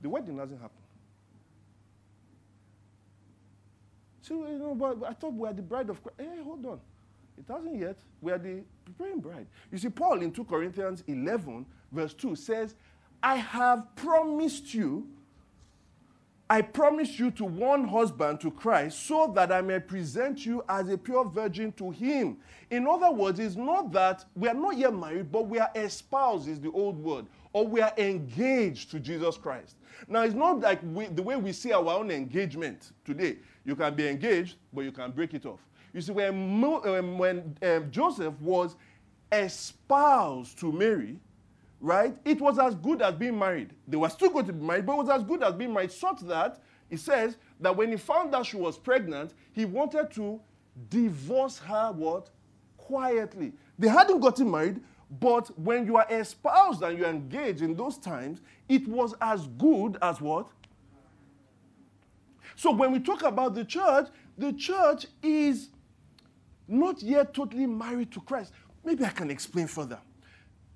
The 0.00 0.08
wedding 0.08 0.38
hasn't 0.38 0.60
happened. 0.60 0.80
So, 4.22 4.46
you 4.46 4.58
know, 4.58 4.74
but 4.74 5.08
I 5.08 5.12
thought 5.12 5.32
we 5.32 5.40
were 5.40 5.52
the 5.52 5.62
bride 5.62 5.90
of 5.90 6.02
Christ. 6.02 6.20
Hey, 6.20 6.42
hold 6.42 6.64
on. 6.64 6.80
It 7.36 7.44
hasn't 7.52 7.78
yet. 7.78 7.98
We 8.20 8.32
are 8.32 8.38
the 8.38 8.62
preparing 8.84 9.20
bride. 9.20 9.46
You 9.72 9.78
see, 9.78 9.88
Paul 9.88 10.22
in 10.22 10.30
2 10.30 10.44
Corinthians 10.44 11.02
11, 11.06 11.66
verse 11.90 12.14
2 12.14 12.36
says, 12.36 12.74
I 13.22 13.36
have 13.36 13.94
promised 13.96 14.72
you 14.72 15.08
I 16.50 16.62
promise 16.62 17.16
you 17.16 17.30
to 17.32 17.44
one 17.44 17.86
husband 17.86 18.40
to 18.40 18.50
Christ 18.50 19.06
so 19.06 19.32
that 19.36 19.52
I 19.52 19.60
may 19.60 19.78
present 19.78 20.44
you 20.44 20.64
as 20.68 20.88
a 20.88 20.98
pure 20.98 21.24
virgin 21.24 21.70
to 21.74 21.92
him. 21.92 22.38
In 22.72 22.88
other 22.88 23.12
words, 23.12 23.38
it's 23.38 23.54
not 23.54 23.92
that 23.92 24.24
we 24.34 24.48
are 24.48 24.54
not 24.54 24.76
yet 24.76 24.92
married, 24.92 25.30
but 25.30 25.46
we 25.46 25.60
are 25.60 25.70
espoused, 25.76 26.48
is 26.48 26.58
the 26.58 26.72
old 26.72 26.98
word, 26.98 27.26
or 27.52 27.68
we 27.68 27.80
are 27.80 27.92
engaged 27.96 28.90
to 28.90 28.98
Jesus 28.98 29.36
Christ. 29.36 29.76
Now, 30.08 30.22
it's 30.22 30.34
not 30.34 30.58
like 30.58 30.80
we, 30.92 31.06
the 31.06 31.22
way 31.22 31.36
we 31.36 31.52
see 31.52 31.72
our 31.72 31.86
own 31.86 32.10
engagement 32.10 32.90
today. 33.04 33.36
You 33.64 33.76
can 33.76 33.94
be 33.94 34.08
engaged, 34.08 34.56
but 34.72 34.80
you 34.80 34.90
can 34.90 35.12
break 35.12 35.34
it 35.34 35.46
off. 35.46 35.60
You 35.92 36.00
see, 36.00 36.10
when, 36.10 36.64
um, 36.64 37.16
when 37.16 37.56
um, 37.62 37.92
Joseph 37.92 38.34
was 38.40 38.74
espoused 39.30 40.58
to 40.58 40.72
Mary, 40.72 41.16
right? 41.80 42.14
It 42.24 42.40
was 42.40 42.58
as 42.58 42.74
good 42.74 43.00
as 43.02 43.14
being 43.14 43.38
married. 43.38 43.72
They 43.88 43.96
were 43.96 44.08
still 44.10 44.30
going 44.30 44.46
to 44.46 44.52
be 44.52 44.64
married, 44.64 44.86
but 44.86 44.92
it 44.92 44.98
was 44.98 45.08
as 45.08 45.22
good 45.22 45.42
as 45.42 45.54
being 45.54 45.72
married, 45.72 45.92
such 45.92 46.20
that 46.22 46.60
he 46.88 46.96
says 46.96 47.36
that 47.60 47.74
when 47.74 47.90
he 47.90 47.96
found 47.96 48.34
out 48.34 48.46
she 48.46 48.56
was 48.56 48.76
pregnant, 48.76 49.32
he 49.52 49.64
wanted 49.64 50.10
to 50.12 50.40
divorce 50.88 51.58
her 51.58 51.92
what? 51.92 52.30
Quietly. 52.76 53.52
They 53.78 53.88
hadn't 53.88 54.20
gotten 54.20 54.50
married, 54.50 54.80
but 55.20 55.56
when 55.58 55.86
you 55.86 55.96
are 55.96 56.06
espoused 56.10 56.82
and 56.82 56.98
you're 56.98 57.08
engaged 57.08 57.62
in 57.62 57.74
those 57.74 57.96
times, 57.96 58.40
it 58.68 58.86
was 58.86 59.14
as 59.20 59.46
good 59.58 59.96
as 60.02 60.20
what? 60.20 60.48
So 62.56 62.72
when 62.72 62.92
we 62.92 63.00
talk 63.00 63.22
about 63.22 63.54
the 63.54 63.64
church, 63.64 64.08
the 64.36 64.52
church 64.52 65.06
is 65.22 65.70
not 66.68 67.02
yet 67.02 67.32
totally 67.32 67.66
married 67.66 68.12
to 68.12 68.20
Christ. 68.20 68.52
Maybe 68.84 69.04
I 69.04 69.10
can 69.10 69.30
explain 69.30 69.66
further 69.66 69.98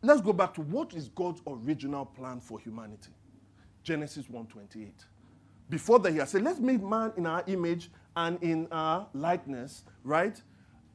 let's 0.04 0.20
go 0.20 0.32
back 0.32 0.54
to 0.54 0.60
what 0.62 0.94
is 0.94 1.08
God's 1.08 1.40
original 1.46 2.04
plan 2.04 2.40
for 2.40 2.58
humanity. 2.58 3.10
Genesis 3.82 4.28
1:28. 4.28 5.06
Before 5.70 5.98
that, 6.00 6.12
he 6.12 6.24
said, 6.26 6.42
"Let's 6.42 6.60
make 6.60 6.82
man 6.82 7.12
in 7.16 7.26
our 7.26 7.42
image 7.46 7.90
and 8.16 8.42
in 8.42 8.68
our 8.70 9.08
likeness," 9.12 9.84
right? 10.02 10.40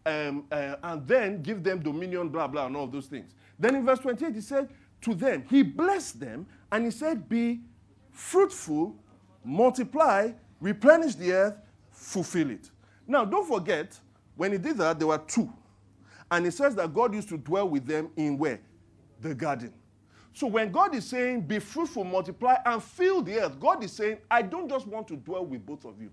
Um, 0.06 0.46
uh, 0.52 0.76
and 0.84 1.08
then 1.08 1.42
give 1.42 1.64
them 1.64 1.82
dominion, 1.82 2.30
blah 2.30 2.48
blah, 2.48 2.68
and 2.68 2.76
all 2.76 2.88
those 2.88 3.08
things. 3.08 3.36
Then 3.58 3.76
in 3.76 3.86
verse 3.86 4.00
28, 4.00 4.36
he 4.36 4.42
said, 4.42 4.70
"To 5.02 5.14
them, 5.14 5.44
he 5.50 5.64
blessed 5.64 6.20
them, 6.20 6.48
and 6.72 6.86
he 6.86 6.92
said, 6.92 7.28
Be 7.28 7.62
fruitful, 8.12 8.96
multiply, 9.44 10.32
replenish 10.60 11.16
the 11.16 11.34
earth, 11.34 11.58
fulfill 11.92 12.50
it." 12.52 12.72
Now, 13.08 13.26
don't 13.26 13.48
forget, 13.48 14.00
when 14.36 14.52
he 14.52 14.58
did 14.58 14.78
that, 14.78 15.00
there 15.00 15.08
were 15.08 15.18
two. 15.18 15.52
And 16.32 16.46
he 16.46 16.52
says 16.52 16.76
that 16.76 16.94
God 16.94 17.14
used 17.14 17.30
to 17.30 17.38
dwell 17.38 17.68
with 17.68 17.86
them 17.88 18.10
in 18.16 18.38
where? 18.38 18.60
The 19.22 19.36
garden. 19.36 19.74
So 20.34 20.48
when 20.48 20.72
God 20.72 20.96
is 20.96 21.06
saying, 21.06 21.42
be 21.42 21.60
fruitful, 21.60 22.04
multiply, 22.04 22.58
and 22.66 22.82
fill 22.82 23.22
the 23.22 23.40
earth, 23.42 23.60
God 23.60 23.84
is 23.84 23.92
saying, 23.92 24.18
I 24.30 24.42
don't 24.42 24.70
just 24.70 24.88
want 24.88 25.08
to 25.10 25.16
dwell 25.16 25.46
with 25.46 25.66
both 25.66 25.86
of 25.86 26.02
you. 26.02 26.12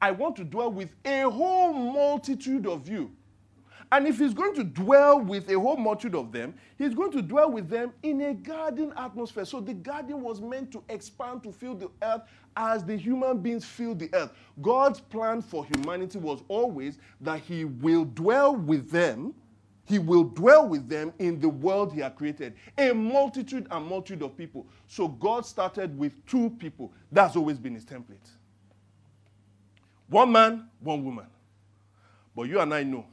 I 0.00 0.10
want 0.10 0.34
to 0.36 0.44
dwell 0.44 0.72
with 0.72 0.94
a 1.04 1.22
whole 1.22 1.72
multitude 1.72 2.66
of 2.66 2.88
you. 2.88 3.12
And 3.92 4.08
if 4.08 4.18
he's 4.18 4.32
going 4.32 4.54
to 4.54 4.64
dwell 4.64 5.20
with 5.20 5.50
a 5.50 5.60
whole 5.60 5.76
multitude 5.76 6.14
of 6.14 6.32
them, 6.32 6.54
he's 6.78 6.94
going 6.94 7.12
to 7.12 7.20
dwell 7.20 7.50
with 7.50 7.68
them 7.68 7.92
in 8.02 8.22
a 8.22 8.32
garden 8.32 8.92
atmosphere. 8.96 9.44
So 9.44 9.60
the 9.60 9.74
garden 9.74 10.22
was 10.22 10.40
meant 10.40 10.72
to 10.72 10.82
expand 10.88 11.42
to 11.42 11.52
fill 11.52 11.74
the 11.74 11.90
earth 12.02 12.22
as 12.56 12.84
the 12.84 12.96
human 12.96 13.38
beings 13.38 13.66
fill 13.66 13.94
the 13.94 14.08
earth. 14.14 14.32
God's 14.62 14.98
plan 14.98 15.42
for 15.42 15.66
humanity 15.66 16.18
was 16.18 16.42
always 16.48 16.98
that 17.20 17.40
he 17.40 17.66
will 17.66 18.06
dwell 18.06 18.56
with 18.56 18.90
them 18.90 19.34
he 19.84 19.98
will 19.98 20.24
dwell 20.24 20.68
with 20.68 20.88
them 20.88 21.12
in 21.18 21.40
the 21.40 21.48
world 21.48 21.92
he 21.92 22.00
had 22.00 22.14
created. 22.16 22.54
A 22.78 22.92
multitude 22.92 23.66
and 23.70 23.86
multitude 23.86 24.22
of 24.22 24.36
people. 24.36 24.66
So 24.86 25.08
God 25.08 25.44
started 25.44 25.98
with 25.98 26.24
two 26.26 26.50
people. 26.50 26.92
That's 27.10 27.36
always 27.36 27.58
been 27.58 27.74
his 27.74 27.84
template. 27.84 28.30
One 30.08 30.30
man, 30.30 30.68
one 30.80 31.04
woman. 31.04 31.26
But 32.34 32.42
you 32.42 32.60
and 32.60 32.72
I 32.72 32.82
know 32.82 33.06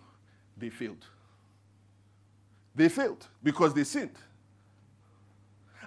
they 0.58 0.70
failed. 0.70 1.06
They 2.76 2.90
failed 2.90 3.28
because 3.44 3.74
they 3.74 3.84
sinned. 3.84 4.16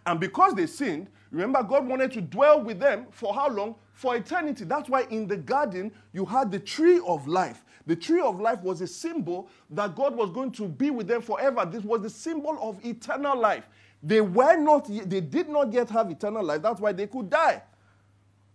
And 0.05 0.19
because 0.19 0.55
they 0.55 0.67
sinned, 0.67 1.09
remember, 1.31 1.63
God 1.63 1.87
wanted 1.87 2.13
to 2.13 2.21
dwell 2.21 2.61
with 2.61 2.81
them 2.81 3.07
for 3.11 3.33
how 3.33 3.49
long? 3.49 3.77
For 3.95 4.17
eternity. 4.17 4.65
That's 4.65 4.89
why 4.89 5.03
in 5.11 5.29
the 5.29 5.37
garden, 5.37 5.93
you 6.13 6.25
had 6.25 6.51
the 6.51 6.59
tree 6.59 7.01
of 7.07 7.29
life. 7.29 7.65
The 7.87 7.97
tree 7.97 8.21
of 8.21 8.41
life 8.41 8.61
was 8.63 8.81
a 8.81 8.87
symbol 8.87 9.49
that 9.71 9.95
God 9.97 10.15
was 10.17 10.31
going 10.31 10.53
to 10.53 10.69
be 10.69 10.91
with 10.91 11.09
them 11.09 11.23
forever. 11.23 11.65
This 11.65 11.83
was 11.83 12.03
the 12.03 12.11
symbol 12.11 12.59
of 12.61 12.85
eternal 12.85 13.39
life. 13.39 13.69
They 14.03 14.21
were 14.21 14.57
not, 14.57 14.89
they 14.89 15.21
did 15.21 15.49
not 15.49 15.73
yet 15.73 15.89
have 15.91 16.11
eternal 16.11 16.45
life. 16.45 16.63
That's 16.63 16.81
why 16.81 16.93
they 16.93 17.07
could 17.07 17.31
die. 17.31 17.63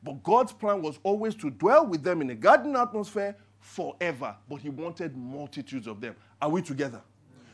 But 0.04 0.24
God's 0.24 0.54
plan 0.54 0.82
was 0.82 1.00
always 1.04 1.36
to 1.36 1.50
dwell 1.50 1.86
with 1.86 2.04
them 2.04 2.22
in 2.22 2.30
a 2.30 2.36
garden 2.36 2.76
atmosphere 2.76 3.36
forever. 3.60 4.36
But 4.50 4.58
He 4.62 4.70
wanted 4.70 5.18
multitudes 5.18 5.88
of 5.88 6.00
them. 6.00 6.16
Are 6.42 6.50
we 6.50 6.62
together? 6.62 7.02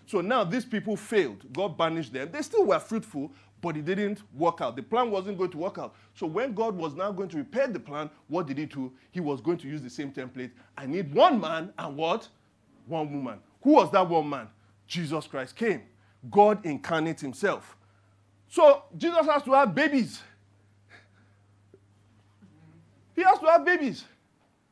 So 0.06 0.22
now 0.22 0.44
these 0.44 0.66
people 0.66 0.98
failed. 0.98 1.46
God 1.54 1.78
banished 1.78 2.14
them. 2.14 2.30
They 2.32 2.42
still 2.42 2.66
were 2.66 2.80
fruitful, 2.80 3.32
but 3.64 3.78
it 3.78 3.86
didn't 3.86 4.22
work 4.34 4.60
out. 4.60 4.76
The 4.76 4.84
plan 4.84 5.10
wasn't 5.10 5.38
going 5.38 5.50
to 5.52 5.58
work 5.58 5.78
out. 5.78 5.96
So 6.16 6.28
when 6.28 6.54
God 6.54 6.76
was 6.76 6.96
now 6.96 7.14
going 7.14 7.30
to 7.30 7.38
repair 7.38 7.66
the 7.66 7.80
plan, 7.80 8.10
what 8.28 8.46
did 8.46 8.58
he 8.58 8.66
do? 8.66 8.92
He 9.10 9.22
was 9.22 9.40
going 9.40 9.58
to 9.60 9.70
use 9.70 9.82
the 9.82 9.90
same 9.90 10.12
template. 10.12 10.52
I 10.78 10.86
need 10.86 11.14
one 11.14 11.40
man 11.40 11.72
and 11.78 11.96
what? 11.96 12.28
One 12.88 13.10
woman. 13.10 13.40
Who 13.62 13.72
was 13.72 13.90
that 13.92 14.08
one 14.08 14.30
man? 14.30 14.50
Jesus 14.86 15.28
Christ 15.28 15.56
came. 15.56 15.82
God 16.30 16.66
incarnate 16.66 17.22
himself. 17.22 17.78
So 18.50 18.84
Jesus 18.98 19.26
has 19.26 19.44
to 19.44 19.54
have 19.54 19.74
babies. 19.74 20.22
He 23.16 23.24
has 23.24 23.40
to 23.40 23.46
have 23.46 23.64
babies. 23.64 24.04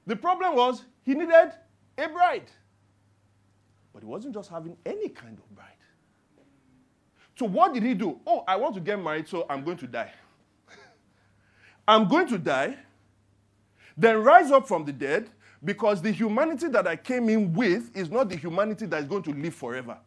The 0.05 0.17
problem 0.17 0.53
was 0.53 0.83
he 1.03 1.13
needed 1.13 1.53
a 1.97 2.09
bride. 2.09 2.51
But 3.93 4.03
he 4.03 4.09
wasn't 4.09 4.33
just 4.33 4.49
having 4.49 4.75
any 4.85 5.07
kind 5.07 5.37
of 5.37 5.55
bride. 5.55 5.70
So 7.41 7.47
what 7.47 7.73
did 7.73 7.81
he 7.81 7.95
do? 7.95 8.19
Oh, 8.27 8.43
I 8.47 8.55
want 8.55 8.75
to 8.75 8.79
get 8.79 9.01
married, 9.01 9.27
so 9.27 9.47
I'm 9.49 9.63
going 9.63 9.77
to 9.77 9.87
die. 9.87 10.11
I'm 11.87 12.07
going 12.07 12.27
to 12.27 12.37
die, 12.37 12.77
then 13.97 14.21
rise 14.21 14.51
up 14.51 14.67
from 14.67 14.85
the 14.85 14.93
dead, 14.93 15.27
because 15.65 16.03
the 16.03 16.11
humanity 16.11 16.67
that 16.67 16.85
I 16.85 16.95
came 16.95 17.29
in 17.29 17.51
with 17.51 17.97
is 17.97 18.11
not 18.11 18.29
the 18.29 18.35
humanity 18.35 18.85
that 18.85 19.01
is 19.01 19.07
going 19.07 19.23
to 19.23 19.31
live 19.31 19.55
forever. 19.55 19.97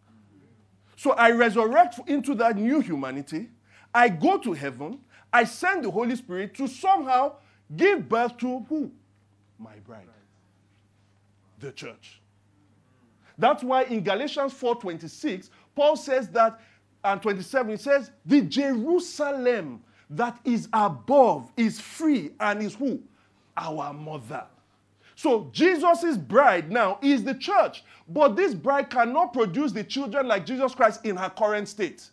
So 0.94 1.11
I 1.14 1.33
resurrect 1.33 1.99
into 2.07 2.37
that 2.37 2.57
new 2.57 2.79
humanity. 2.79 3.49
I 3.92 4.11
go 4.11 4.38
to 4.38 4.53
heaven. 4.53 5.01
I 5.33 5.42
send 5.42 5.85
the 5.85 5.90
Holy 5.90 6.14
Spirit 6.14 6.55
to 6.55 6.68
somehow 6.68 7.33
give 7.75 8.09
birth 8.09 8.37
to 8.38 8.61
who? 8.68 8.92
My 9.59 9.75
bride. 9.85 10.07
The 11.59 11.73
church. 11.73 12.20
That's 13.37 13.64
why 13.64 13.83
in 13.83 14.05
Galatians 14.05 14.55
4:26, 14.55 15.51
Paul 15.75 15.97
says 15.97 16.29
that, 16.29 16.61
and 17.05 17.21
27, 17.21 17.71
he 17.71 17.77
says, 17.77 18.11
the 18.25 18.40
Jerusalem 18.40 19.83
that 20.11 20.38
is 20.45 20.69
above 20.73 21.53
is 21.57 21.81
free 21.81 22.33
and 22.40 22.62
is 22.62 22.75
who? 22.75 23.01
Our 23.57 23.93
mother. 23.93 24.45
So 25.17 25.49
Jesus' 25.53 26.17
bride 26.17 26.71
now 26.71 26.99
is 27.03 27.23
the 27.23 27.35
church. 27.35 27.85
But 28.09 28.37
this 28.37 28.55
bride 28.55 28.90
cannot 28.90 29.33
produce 29.33 29.73
the 29.73 29.85
children 29.85 30.27
like 30.27 30.45
Jesus 30.45 30.75
Christ 30.75 31.05
in 31.05 31.17
her 31.17 31.31
current 31.31 31.69
state. 31.69 32.11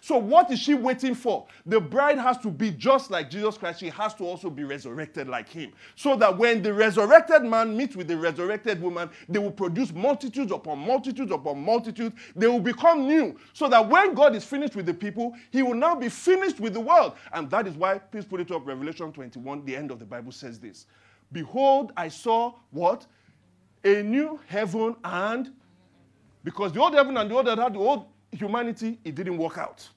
So, 0.00 0.18
what 0.18 0.50
is 0.50 0.58
she 0.58 0.74
waiting 0.74 1.14
for? 1.14 1.46
The 1.64 1.80
bride 1.80 2.18
has 2.18 2.38
to 2.38 2.50
be 2.50 2.70
just 2.70 3.10
like 3.10 3.30
Jesus 3.30 3.56
Christ. 3.56 3.80
She 3.80 3.88
has 3.88 4.14
to 4.14 4.24
also 4.24 4.50
be 4.50 4.64
resurrected 4.64 5.28
like 5.28 5.48
him. 5.48 5.72
So 5.94 6.16
that 6.16 6.36
when 6.36 6.62
the 6.62 6.72
resurrected 6.72 7.42
man 7.42 7.76
meets 7.76 7.96
with 7.96 8.08
the 8.08 8.16
resurrected 8.16 8.80
woman, 8.80 9.10
they 9.28 9.38
will 9.38 9.50
produce 9.50 9.92
multitudes 9.92 10.52
upon 10.52 10.78
multitudes 10.78 11.32
upon 11.32 11.62
multitudes. 11.62 12.14
They 12.34 12.46
will 12.46 12.60
become 12.60 13.06
new. 13.06 13.36
So 13.52 13.68
that 13.68 13.88
when 13.88 14.14
God 14.14 14.34
is 14.34 14.44
finished 14.44 14.76
with 14.76 14.86
the 14.86 14.94
people, 14.94 15.34
he 15.50 15.62
will 15.62 15.74
now 15.74 15.94
be 15.94 16.08
finished 16.08 16.60
with 16.60 16.74
the 16.74 16.80
world. 16.80 17.14
And 17.32 17.50
that 17.50 17.66
is 17.66 17.74
why, 17.74 17.98
please 17.98 18.24
put 18.24 18.40
it 18.40 18.50
up, 18.50 18.66
Revelation 18.66 19.12
21, 19.12 19.64
the 19.64 19.76
end 19.76 19.90
of 19.90 19.98
the 19.98 20.04
Bible 20.04 20.32
says 20.32 20.58
this 20.58 20.86
Behold, 21.32 21.92
I 21.96 22.08
saw 22.08 22.54
what? 22.70 23.06
A 23.84 24.02
new 24.02 24.40
heaven 24.48 24.96
and 25.04 25.52
because 26.46 26.72
the 26.72 26.80
old 26.80 26.94
heaven 26.94 27.16
and 27.16 27.28
the 27.28 27.34
old 27.34 27.48
earth 27.48 27.58
had 27.58 27.74
the 27.74 27.78
old 27.78 28.06
humanity, 28.36 28.98
it 29.04 29.14
didn't 29.14 29.38
work 29.38 29.58
out. 29.58 29.88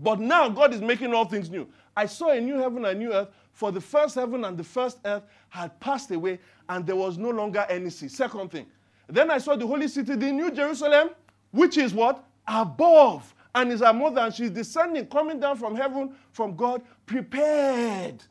But 0.00 0.20
now 0.20 0.48
God 0.48 0.72
is 0.72 0.80
making 0.80 1.12
all 1.12 1.24
things 1.24 1.50
new. 1.50 1.68
I 1.96 2.06
saw 2.06 2.30
a 2.30 2.40
new 2.40 2.56
heaven 2.58 2.84
and 2.84 2.96
a 2.96 2.98
new 2.98 3.12
earth, 3.12 3.28
for 3.52 3.72
the 3.72 3.80
first 3.80 4.14
heaven 4.14 4.44
and 4.44 4.56
the 4.56 4.64
first 4.64 4.98
earth 5.04 5.24
had 5.48 5.78
passed 5.80 6.10
away, 6.12 6.38
and 6.68 6.86
there 6.86 6.96
was 6.96 7.18
no 7.18 7.30
longer 7.30 7.66
any 7.68 7.90
sea. 7.90 8.08
Second 8.08 8.50
thing. 8.50 8.66
Then 9.08 9.30
I 9.30 9.38
saw 9.38 9.56
the 9.56 9.66
holy 9.66 9.88
city, 9.88 10.14
the 10.14 10.30
new 10.30 10.50
Jerusalem, 10.50 11.10
which 11.50 11.76
is 11.76 11.92
what? 11.92 12.24
Above. 12.46 13.34
And 13.54 13.72
is 13.72 13.82
our 13.82 13.94
mother, 13.94 14.20
and 14.20 14.32
she's 14.32 14.50
descending, 14.50 15.06
coming 15.06 15.40
down 15.40 15.56
from 15.56 15.74
heaven, 15.74 16.14
from 16.30 16.54
God, 16.54 16.82
prepared 17.06 18.22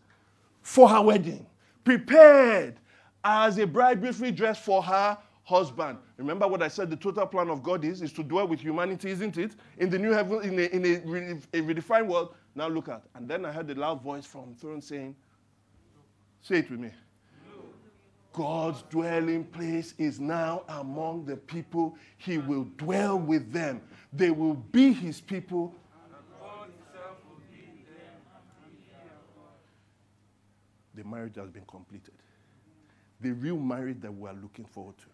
for 0.61 0.87
her 0.87 1.01
wedding. 1.01 1.45
Prepared 1.83 2.75
as 3.23 3.57
a 3.57 3.67
bride 3.67 3.99
beautifully 3.99 4.31
dressed 4.31 4.63
for 4.63 4.81
her 4.83 5.17
husband. 5.43 5.97
Remember 6.17 6.47
what 6.47 6.63
I 6.63 6.67
said 6.67 6.89
the 6.89 6.95
total 6.95 7.27
plan 7.27 7.49
of 7.49 7.61
God 7.61 7.85
is? 7.85 8.01
Is 8.01 8.11
to 8.13 8.23
dwell 8.23 8.47
with 8.47 8.59
humanity, 8.59 9.11
isn't 9.11 9.37
it? 9.37 9.51
In 9.77 9.89
the 9.89 9.99
new 9.99 10.11
heaven, 10.11 10.41
in 10.41 10.57
a, 10.57 10.63
in 10.63 10.85
a, 10.85 11.57
a 11.57 11.61
redefined 11.61 12.07
world. 12.07 12.33
Now 12.55 12.67
look 12.67 12.89
at. 12.89 13.03
And 13.13 13.27
then 13.27 13.45
I 13.45 13.51
heard 13.51 13.69
a 13.69 13.75
loud 13.75 14.01
voice 14.01 14.25
from 14.25 14.55
throne 14.55 14.81
saying, 14.81 15.15
Say 16.41 16.57
it 16.59 16.71
with 16.71 16.79
me. 16.79 16.89
God's 18.33 18.83
dwelling 18.83 19.43
place 19.45 19.93
is 19.97 20.19
now 20.19 20.63
among 20.69 21.25
the 21.25 21.37
people. 21.37 21.97
He 22.17 22.37
will 22.37 22.65
dwell 22.77 23.17
with 23.17 23.51
them. 23.51 23.81
They 24.13 24.31
will 24.31 24.53
be 24.53 24.93
his 24.93 25.19
people. 25.21 25.75
The 30.93 31.03
marriage 31.03 31.35
has 31.35 31.49
been 31.49 31.65
completed. 31.65 32.13
The 33.21 33.31
real 33.31 33.57
marriage 33.57 34.01
that 34.01 34.11
we 34.11 34.27
are 34.29 34.35
looking 34.35 34.65
forward 34.65 34.97
to. 34.99 35.05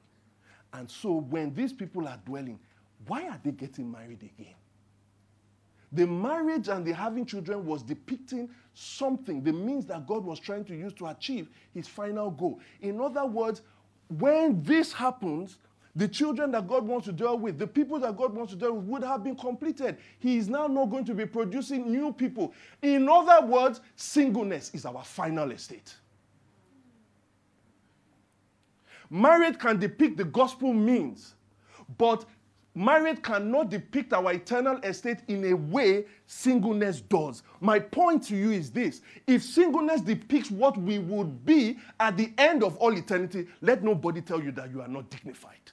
And 0.73 0.89
so 0.89 1.13
when 1.13 1.53
these 1.53 1.71
people 1.71 2.07
are 2.07 2.19
dwelling, 2.25 2.59
why 3.07 3.27
are 3.27 3.39
they 3.43 3.51
getting 3.51 3.91
married 3.91 4.21
again? 4.21 4.55
The 5.91 6.07
marriage 6.07 6.69
and 6.69 6.83
the 6.83 6.91
having 6.91 7.25
children 7.25 7.65
was 7.65 7.83
depicting 7.83 8.49
something, 8.73 9.43
the 9.43 9.53
means 9.53 9.85
that 9.85 10.07
God 10.07 10.25
was 10.25 10.39
trying 10.39 10.65
to 10.65 10.75
use 10.75 10.93
to 10.93 11.07
achieve 11.07 11.49
his 11.73 11.87
final 11.87 12.31
goal. 12.31 12.59
In 12.81 12.99
other 12.99 13.25
words, 13.25 13.61
when 14.17 14.63
this 14.63 14.91
happens, 14.91 15.59
the 15.95 16.07
children 16.07 16.51
that 16.51 16.67
God 16.67 16.87
wants 16.87 17.05
to 17.05 17.11
deal 17.11 17.37
with, 17.37 17.59
the 17.59 17.67
people 17.67 17.99
that 17.99 18.17
God 18.17 18.33
wants 18.33 18.51
to 18.53 18.57
deal 18.57 18.73
with, 18.73 18.85
would 18.85 19.03
have 19.03 19.23
been 19.23 19.35
completed. 19.35 19.97
He 20.17 20.37
is 20.37 20.49
now 20.49 20.65
not 20.65 20.89
going 20.89 21.05
to 21.05 21.13
be 21.13 21.27
producing 21.27 21.91
new 21.91 22.11
people. 22.11 22.53
In 22.81 23.07
other 23.07 23.45
words, 23.45 23.81
singleness 23.95 24.71
is 24.73 24.85
our 24.85 25.03
final 25.03 25.51
estate. 25.51 25.93
Marriage 29.13 29.59
can 29.59 29.77
depict 29.77 30.17
the 30.17 30.23
gospel 30.23 30.73
means, 30.73 31.35
but 31.99 32.25
marriage 32.73 33.21
cannot 33.21 33.69
depict 33.69 34.11
our 34.11 34.33
eternal 34.33 34.77
estate 34.77 35.19
in 35.27 35.45
a 35.51 35.53
way 35.53 36.05
singleness 36.25 37.01
does. 37.01 37.43
My 37.59 37.77
point 37.77 38.23
to 38.23 38.35
you 38.35 38.49
is 38.49 38.71
this 38.71 39.01
if 39.27 39.43
singleness 39.43 40.01
depicts 40.01 40.49
what 40.49 40.75
we 40.77 40.97
would 40.97 41.45
be 41.45 41.77
at 41.99 42.17
the 42.17 42.33
end 42.39 42.63
of 42.63 42.75
all 42.77 42.97
eternity, 42.97 43.45
let 43.61 43.83
nobody 43.83 44.19
tell 44.19 44.41
you 44.41 44.51
that 44.53 44.71
you 44.71 44.81
are 44.81 44.87
not 44.87 45.11
dignified 45.11 45.71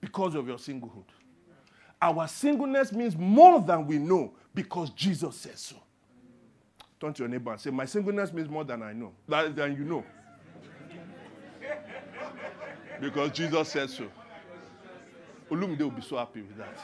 because 0.00 0.34
of 0.34 0.48
your 0.48 0.56
singlehood. 0.56 1.04
Our 2.00 2.26
singleness 2.26 2.90
means 2.90 3.18
more 3.18 3.60
than 3.60 3.86
we 3.86 3.98
know 3.98 4.32
because 4.54 4.88
Jesus 4.88 5.36
says 5.36 5.60
so. 5.60 5.76
Turn 6.98 7.12
to 7.12 7.24
your 7.24 7.28
neighbor 7.28 7.52
and 7.52 7.60
say, 7.60 7.68
My 7.68 7.84
singleness 7.84 8.32
means 8.32 8.48
more 8.48 8.64
than 8.64 8.82
I 8.82 8.94
know, 8.94 9.12
than 9.28 9.76
you 9.76 9.84
know 9.84 10.02
because 13.00 13.30
Jesus 13.30 13.68
said 13.68 13.90
so. 13.90 14.08
Olumide 15.50 15.80
will 15.80 15.90
be 15.90 16.02
so 16.02 16.16
happy 16.16 16.42
with 16.42 16.56
that. 16.58 16.78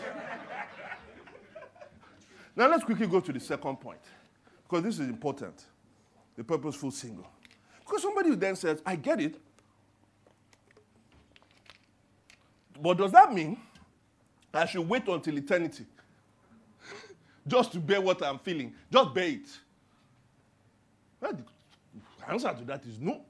now 2.57 2.69
let's 2.69 2.85
quickly 2.85 3.07
go 3.07 3.21
to 3.21 3.33
the 3.33 3.41
second 3.41 3.77
point 3.77 4.01
because 4.65 4.83
this 4.83 4.99
is 4.99 5.09
important 5.09 5.65
the 6.37 6.45
purposeful 6.45 6.91
single. 6.91 7.27
Because 7.81 8.03
somebody 8.03 8.35
then 8.35 8.57
says, 8.57 8.83
I 8.85 8.97
get 8.97 9.21
it. 9.21 9.41
But 12.81 12.99
does 12.99 13.13
that 13.13 13.33
mean 13.33 13.59
I 14.53 14.67
should 14.67 14.87
wait 14.87 15.09
until 15.09 15.39
eternity 15.39 15.87
just 17.47 17.73
to 17.73 17.81
bear 17.81 18.01
what 18.01 18.23
I'm 18.23 18.39
feeling? 18.39 18.75
Just 18.93 19.15
bear 19.15 19.29
it. 19.29 19.49
Well, 21.21 21.33
the 22.19 22.31
answer 22.31 22.53
to 22.53 22.65
that 22.65 22.85
is 22.85 22.99
no. 23.01 23.23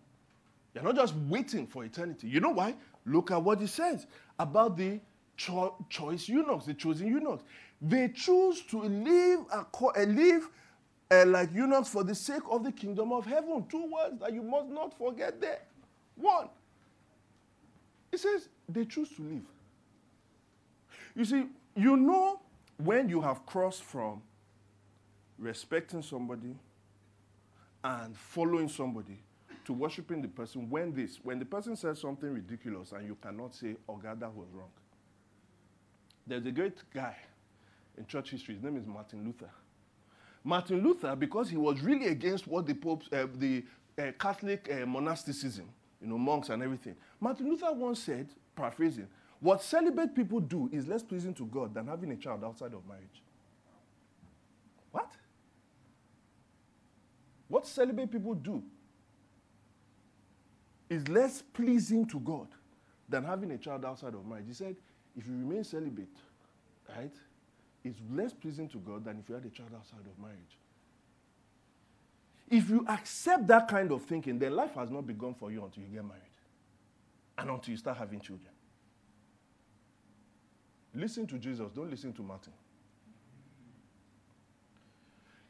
You're 0.76 0.84
not 0.84 0.96
just 0.96 1.14
waiting 1.16 1.66
for 1.66 1.84
eternity. 1.86 2.28
You 2.28 2.38
know 2.40 2.50
why? 2.50 2.74
Look 3.06 3.30
at 3.30 3.42
what 3.42 3.62
he 3.62 3.66
says 3.66 4.06
about 4.38 4.76
the 4.76 5.00
cho- 5.38 5.74
choice 5.88 6.28
eunuchs, 6.28 6.66
the 6.66 6.74
chosen 6.74 7.06
eunuchs. 7.06 7.44
They 7.80 8.08
choose 8.08 8.60
to 8.64 8.82
live, 8.82 9.40
co- 9.72 9.94
uh, 9.96 10.02
live 10.02 10.50
uh, 11.10 11.24
like 11.24 11.54
eunuchs 11.54 11.88
for 11.88 12.04
the 12.04 12.14
sake 12.14 12.42
of 12.50 12.62
the 12.62 12.72
kingdom 12.72 13.10
of 13.10 13.24
heaven. 13.24 13.64
Two 13.70 13.90
words 13.90 14.20
that 14.20 14.34
you 14.34 14.42
must 14.42 14.68
not 14.68 14.92
forget 14.98 15.40
there. 15.40 15.60
One, 16.14 16.50
it 18.12 18.20
says 18.20 18.50
they 18.68 18.84
choose 18.84 19.08
to 19.16 19.22
live. 19.22 19.46
You 21.14 21.24
see, 21.24 21.44
you 21.74 21.96
know 21.96 22.40
when 22.76 23.08
you 23.08 23.22
have 23.22 23.46
crossed 23.46 23.82
from 23.82 24.20
respecting 25.38 26.02
somebody, 26.02 26.54
and 27.82 28.14
following 28.14 28.68
somebody 28.68 29.18
to 29.66 29.72
worshiping 29.72 30.22
the 30.22 30.28
person 30.28 30.70
when 30.70 30.94
this, 30.94 31.18
when 31.22 31.38
the 31.40 31.44
person 31.44 31.74
says 31.74 32.00
something 32.00 32.32
ridiculous 32.32 32.92
and 32.92 33.04
you 33.06 33.16
cannot 33.20 33.54
say, 33.54 33.74
oh 33.88 33.96
God, 33.96 34.20
that 34.20 34.32
was 34.32 34.46
wrong. 34.52 34.70
There's 36.24 36.46
a 36.46 36.52
great 36.52 36.78
guy 36.94 37.16
in 37.98 38.06
church 38.06 38.30
history. 38.30 38.54
His 38.54 38.62
name 38.62 38.76
is 38.76 38.86
Martin 38.86 39.24
Luther. 39.24 39.50
Martin 40.44 40.82
Luther, 40.82 41.16
because 41.16 41.50
he 41.50 41.56
was 41.56 41.80
really 41.80 42.06
against 42.06 42.46
what 42.46 42.66
the 42.66 42.74
popes, 42.74 43.08
uh, 43.12 43.26
the 43.38 43.64
uh, 43.98 44.12
Catholic 44.18 44.70
uh, 44.70 44.86
monasticism, 44.86 45.68
you 46.00 46.06
know, 46.06 46.18
monks 46.18 46.48
and 46.48 46.62
everything. 46.62 46.94
Martin 47.20 47.48
Luther 47.50 47.72
once 47.72 48.00
said, 48.00 48.28
paraphrasing, 48.54 49.08
what 49.40 49.62
celibate 49.62 50.14
people 50.14 50.38
do 50.38 50.70
is 50.72 50.86
less 50.86 51.02
pleasing 51.02 51.34
to 51.34 51.44
God 51.46 51.74
than 51.74 51.88
having 51.88 52.12
a 52.12 52.16
child 52.16 52.44
outside 52.44 52.72
of 52.72 52.86
marriage. 52.86 53.22
What? 54.92 55.10
What 57.48 57.66
celibate 57.66 58.12
people 58.12 58.34
do 58.34 58.62
is 60.88 61.06
less 61.08 61.42
pleasing 61.42 62.06
to 62.06 62.20
God 62.20 62.48
than 63.08 63.24
having 63.24 63.50
a 63.52 63.58
child 63.58 63.84
outside 63.84 64.14
of 64.14 64.26
marriage. 64.26 64.46
He 64.48 64.54
said, 64.54 64.76
if 65.16 65.26
you 65.26 65.32
remain 65.32 65.64
celibate, 65.64 66.08
right, 66.96 67.12
it's 67.84 67.98
less 68.12 68.32
pleasing 68.32 68.68
to 68.68 68.78
God 68.78 69.04
than 69.04 69.18
if 69.18 69.28
you 69.28 69.34
had 69.34 69.44
a 69.44 69.50
child 69.50 69.70
outside 69.76 70.00
of 70.00 70.18
marriage. 70.20 70.58
If 72.48 72.70
you 72.70 72.84
accept 72.88 73.46
that 73.48 73.68
kind 73.68 73.90
of 73.90 74.02
thinking, 74.02 74.38
then 74.38 74.54
life 74.54 74.74
has 74.74 74.90
not 74.90 75.06
begun 75.06 75.34
for 75.34 75.50
you 75.50 75.64
until 75.64 75.82
you 75.82 75.88
get 75.88 76.04
married 76.04 76.22
and 77.38 77.50
until 77.50 77.72
you 77.72 77.76
start 77.76 77.96
having 77.96 78.20
children. 78.20 78.50
Listen 80.94 81.26
to 81.26 81.38
Jesus, 81.38 81.70
don't 81.74 81.90
listen 81.90 82.12
to 82.12 82.22
Martin. 82.22 82.52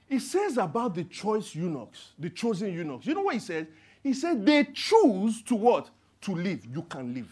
He 0.08 0.18
says 0.18 0.56
about 0.56 0.94
the 0.94 1.04
choice 1.04 1.54
eunuchs, 1.54 2.12
the 2.18 2.30
chosen 2.30 2.72
eunuchs. 2.72 3.06
You 3.06 3.14
know 3.14 3.22
what 3.22 3.34
he 3.34 3.40
said? 3.40 3.68
He 4.06 4.14
said 4.14 4.46
they 4.46 4.62
choose 4.62 5.42
to 5.42 5.56
what? 5.56 5.90
To 6.20 6.32
live. 6.32 6.64
You 6.72 6.82
can 6.82 7.12
live. 7.12 7.28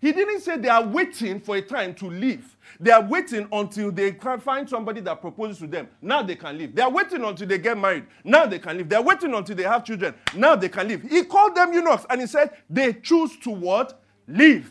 He 0.00 0.10
didn't 0.10 0.40
say 0.40 0.56
they 0.58 0.68
are 0.68 0.84
waiting 0.84 1.38
for 1.38 1.54
a 1.54 1.62
time 1.62 1.94
to 1.94 2.06
leave. 2.06 2.56
They 2.80 2.90
are 2.90 3.00
waiting 3.00 3.46
until 3.52 3.92
they 3.92 4.10
find 4.10 4.68
somebody 4.68 5.00
that 5.02 5.20
proposes 5.20 5.58
to 5.58 5.68
them. 5.68 5.86
Now 6.02 6.24
they 6.24 6.34
can 6.34 6.58
leave. 6.58 6.74
They 6.74 6.82
are 6.82 6.90
waiting 6.90 7.22
until 7.22 7.46
they 7.46 7.58
get 7.58 7.78
married. 7.78 8.06
Now 8.24 8.46
they 8.46 8.58
can 8.58 8.76
leave. 8.76 8.88
They 8.88 8.96
are 8.96 9.04
waiting 9.04 9.32
until 9.32 9.54
they 9.54 9.62
have 9.62 9.84
children. 9.84 10.16
Now 10.34 10.56
they 10.56 10.68
can 10.68 10.88
leave. 10.88 11.02
He 11.08 11.22
called 11.22 11.54
them 11.54 11.72
eunuchs 11.72 12.06
and 12.10 12.20
he 12.20 12.26
said 12.26 12.50
they 12.68 12.94
choose 12.94 13.36
to 13.44 13.50
what? 13.50 14.02
Live. 14.26 14.68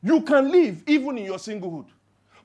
You 0.00 0.20
can 0.20 0.52
live 0.52 0.84
even 0.86 1.18
in 1.18 1.24
your 1.24 1.38
singlehood. 1.38 1.86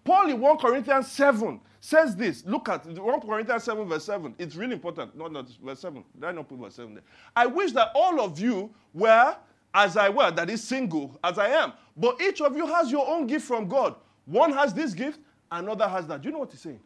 Paul 0.03 0.32
in 0.32 0.39
1 0.39 0.57
Corinthians 0.57 1.11
7 1.11 1.61
says 1.84 2.16
this. 2.16 2.46
Look 2.46 2.70
at 2.70 2.86
1 2.86 3.22
Corinthians 3.22 3.66
7, 3.66 3.86
verse 3.90 4.06
7. 4.06 4.34
It's 4.40 4.56
really 4.56 4.72
important. 4.72 5.18
No, 5.18 5.28
not 5.28 5.50
verse 5.62 5.82
7. 5.82 6.02
Did 6.16 6.24
I 6.24 6.32
not 6.32 6.48
put 6.48 6.58
verse 6.58 6.76
7 6.76 6.94
there? 6.94 7.04
I 7.36 7.46
wish 7.46 7.74
that 7.74 7.92
all 7.94 8.22
of 8.22 8.40
you 8.40 8.74
were 8.94 9.36
as 9.74 9.98
I 9.98 10.08
were, 10.08 10.32
that 10.32 10.50
is 10.50 10.64
single, 10.64 11.20
as 11.24 11.38
I 11.38 11.48
am. 11.48 11.74
But 11.98 12.22
each 12.22 12.40
of 12.40 12.56
you 12.56 12.66
has 12.68 12.90
your 12.90 13.06
own 13.06 13.28
gift 13.28 13.46
from 13.46 13.68
God. 13.68 13.96
One 14.26 14.54
has 14.54 14.74
this 14.74 14.94
gift, 14.94 15.20
another 15.52 15.86
has 15.88 16.08
that. 16.08 16.22
Do 16.22 16.30
you 16.30 16.32
know 16.32 16.40
what 16.40 16.52
he's 16.52 16.62
saying? 16.62 16.80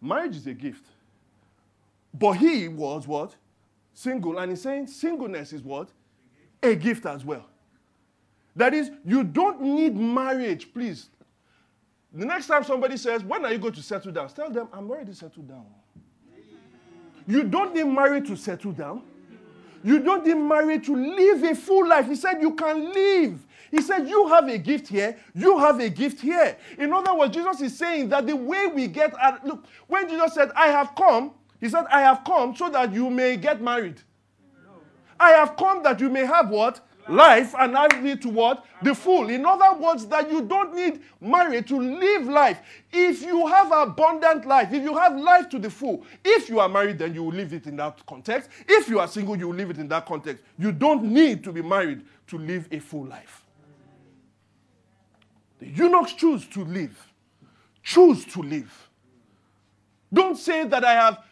Marriage 0.00 0.36
is 0.36 0.46
a 0.46 0.54
gift. 0.54 0.84
But 2.14 2.32
he 2.32 2.68
was 2.68 3.08
what? 3.08 3.34
Single. 3.92 4.38
And 4.38 4.52
he's 4.52 4.62
saying 4.62 4.86
singleness 4.86 5.52
is 5.52 5.62
what? 5.62 5.88
A 6.62 6.76
gift 6.76 7.06
as 7.06 7.24
well. 7.24 7.46
That 8.54 8.72
is, 8.72 8.90
you 9.04 9.24
don't 9.24 9.60
need 9.60 9.96
marriage, 9.96 10.72
please. 10.72 11.08
The 12.18 12.26
next 12.26 12.48
time 12.48 12.64
somebody 12.64 12.96
says, 12.96 13.22
When 13.22 13.44
are 13.44 13.52
you 13.52 13.58
going 13.58 13.74
to 13.74 13.82
settle 13.82 14.10
down? 14.10 14.28
Tell 14.30 14.50
them, 14.50 14.66
I'm 14.72 14.90
already 14.90 15.12
settled 15.12 15.46
down. 15.46 15.64
You 17.28 17.44
don't 17.44 17.72
need 17.72 17.84
marriage 17.84 18.26
to 18.26 18.36
settle 18.36 18.72
down. 18.72 19.02
You 19.84 20.00
don't 20.00 20.26
need 20.26 20.34
marriage 20.34 20.86
to 20.86 20.96
live 20.96 21.44
a 21.44 21.54
full 21.54 21.86
life. 21.86 22.08
He 22.08 22.16
said 22.16 22.40
you 22.40 22.56
can 22.56 22.92
live. 22.92 23.46
He 23.70 23.80
said 23.80 24.08
you 24.08 24.26
have 24.26 24.48
a 24.48 24.58
gift 24.58 24.88
here, 24.88 25.16
you 25.32 25.58
have 25.58 25.78
a 25.78 25.88
gift 25.88 26.20
here. 26.20 26.56
In 26.76 26.92
other 26.92 27.14
words, 27.14 27.36
Jesus 27.36 27.60
is 27.60 27.78
saying 27.78 28.08
that 28.08 28.26
the 28.26 28.34
way 28.34 28.66
we 28.66 28.88
get 28.88 29.14
at 29.22 29.46
look, 29.46 29.64
when 29.86 30.08
Jesus 30.08 30.34
said, 30.34 30.50
I 30.56 30.68
have 30.68 30.96
come, 30.96 31.32
he 31.60 31.68
said, 31.68 31.84
I 31.88 32.00
have 32.00 32.24
come 32.24 32.56
so 32.56 32.68
that 32.70 32.92
you 32.92 33.10
may 33.10 33.36
get 33.36 33.60
married. 33.60 34.00
No. 34.64 34.72
I 35.20 35.30
have 35.30 35.56
come 35.56 35.84
that 35.84 36.00
you 36.00 36.08
may 36.08 36.24
have 36.24 36.48
what? 36.48 36.80
Life 37.08 37.54
and 37.58 37.76
have 37.76 38.04
it 38.04 38.22
to 38.22 38.28
what? 38.28 38.64
The 38.82 38.94
full. 38.94 39.28
In 39.28 39.44
other 39.44 39.78
words, 39.78 40.06
that 40.06 40.30
you 40.30 40.42
don't 40.42 40.74
need 40.74 41.00
marriage 41.20 41.68
to 41.68 41.78
live 41.78 42.26
life. 42.26 42.60
If 42.92 43.22
you 43.22 43.46
have 43.46 43.72
abundant 43.72 44.46
life, 44.46 44.72
if 44.72 44.82
you 44.82 44.96
have 44.96 45.16
life 45.16 45.48
to 45.50 45.58
the 45.58 45.70
full, 45.70 46.04
if 46.24 46.48
you 46.48 46.60
are 46.60 46.68
married, 46.68 46.98
then 46.98 47.14
you 47.14 47.24
will 47.24 47.32
live 47.32 47.52
it 47.52 47.66
in 47.66 47.76
that 47.76 48.04
context. 48.06 48.50
If 48.68 48.88
you 48.88 49.00
are 49.00 49.08
single, 49.08 49.36
you 49.36 49.48
will 49.48 49.56
live 49.56 49.70
it 49.70 49.78
in 49.78 49.88
that 49.88 50.06
context. 50.06 50.42
You 50.58 50.72
don't 50.72 51.04
need 51.04 51.42
to 51.44 51.52
be 51.52 51.62
married 51.62 52.02
to 52.28 52.38
live 52.38 52.68
a 52.70 52.78
full 52.78 53.06
life. 53.06 53.44
The 55.60 55.68
eunuchs 55.68 56.12
choose 56.12 56.46
to 56.48 56.64
live. 56.64 56.96
Choose 57.82 58.24
to 58.26 58.42
live. 58.42 58.88
Don't 60.12 60.36
say 60.36 60.64
that 60.64 60.84
I 60.84 60.92
have 60.92 61.24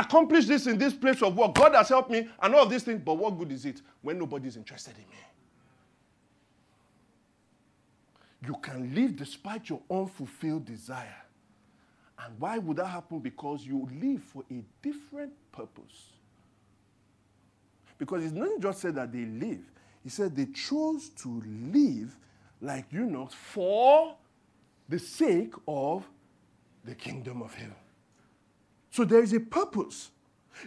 accomplished 0.00 0.48
this 0.48 0.66
in 0.66 0.78
this 0.78 0.94
place 0.94 1.22
of 1.22 1.36
work. 1.36 1.54
God 1.54 1.74
has 1.74 1.88
helped 1.88 2.10
me 2.10 2.28
and 2.40 2.54
all 2.54 2.62
of 2.64 2.70
these 2.70 2.82
things, 2.82 3.00
but 3.04 3.14
what 3.14 3.38
good 3.38 3.52
is 3.52 3.64
it 3.64 3.80
when 4.02 4.18
nobody 4.18 4.48
is 4.48 4.56
interested 4.56 4.94
in 4.96 5.04
me? 5.08 5.16
You 8.46 8.54
can 8.62 8.94
live 8.94 9.16
despite 9.16 9.68
your 9.68 9.80
unfulfilled 9.90 10.64
desire. 10.64 11.22
And 12.24 12.38
why 12.38 12.58
would 12.58 12.76
that 12.78 12.86
happen? 12.86 13.18
Because 13.18 13.66
you 13.66 13.88
live 14.00 14.22
for 14.22 14.44
a 14.50 14.62
different 14.82 15.32
purpose. 15.52 16.10
Because 17.98 18.24
it's 18.24 18.32
not 18.32 18.60
just 18.60 18.80
said 18.80 18.94
that 18.96 19.12
they 19.12 19.24
live, 19.24 19.60
he 20.02 20.10
said 20.10 20.36
they 20.36 20.46
chose 20.46 21.08
to 21.10 21.42
live 21.72 22.16
like 22.60 22.86
you 22.90 23.04
know 23.06 23.26
for 23.26 24.14
the 24.88 24.98
sake 24.98 25.54
of 25.66 26.08
the 26.84 26.94
kingdom 26.94 27.42
of 27.42 27.54
heaven. 27.54 27.74
So 28.96 29.04
there 29.04 29.22
is 29.22 29.34
a 29.34 29.40
purpose. 29.40 30.10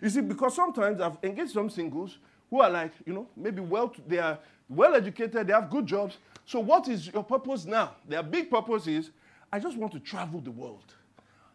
You 0.03 0.07
see, 0.07 0.21
because 0.21 0.55
sometimes 0.55 1.01
I've 1.01 1.17
engaged 1.23 1.49
some 1.49 1.67
singles 1.67 2.19
who 2.51 2.61
are 2.61 2.69
like, 2.69 2.91
you 3.03 3.11
know, 3.11 3.27
maybe 3.35 3.59
well, 3.59 3.91
they 4.07 4.19
are 4.19 4.37
well 4.69 4.93
educated, 4.93 5.47
they 5.47 5.53
have 5.53 5.71
good 5.71 5.87
jobs. 5.87 6.17
So 6.45 6.59
what 6.59 6.87
is 6.89 7.07
your 7.07 7.23
purpose 7.23 7.65
now? 7.65 7.95
Their 8.07 8.21
big 8.21 8.51
purpose 8.51 8.85
is, 8.85 9.09
I 9.51 9.57
just 9.57 9.77
want 9.77 9.93
to 9.93 9.99
travel 9.99 10.41
the 10.41 10.51
world. 10.51 10.93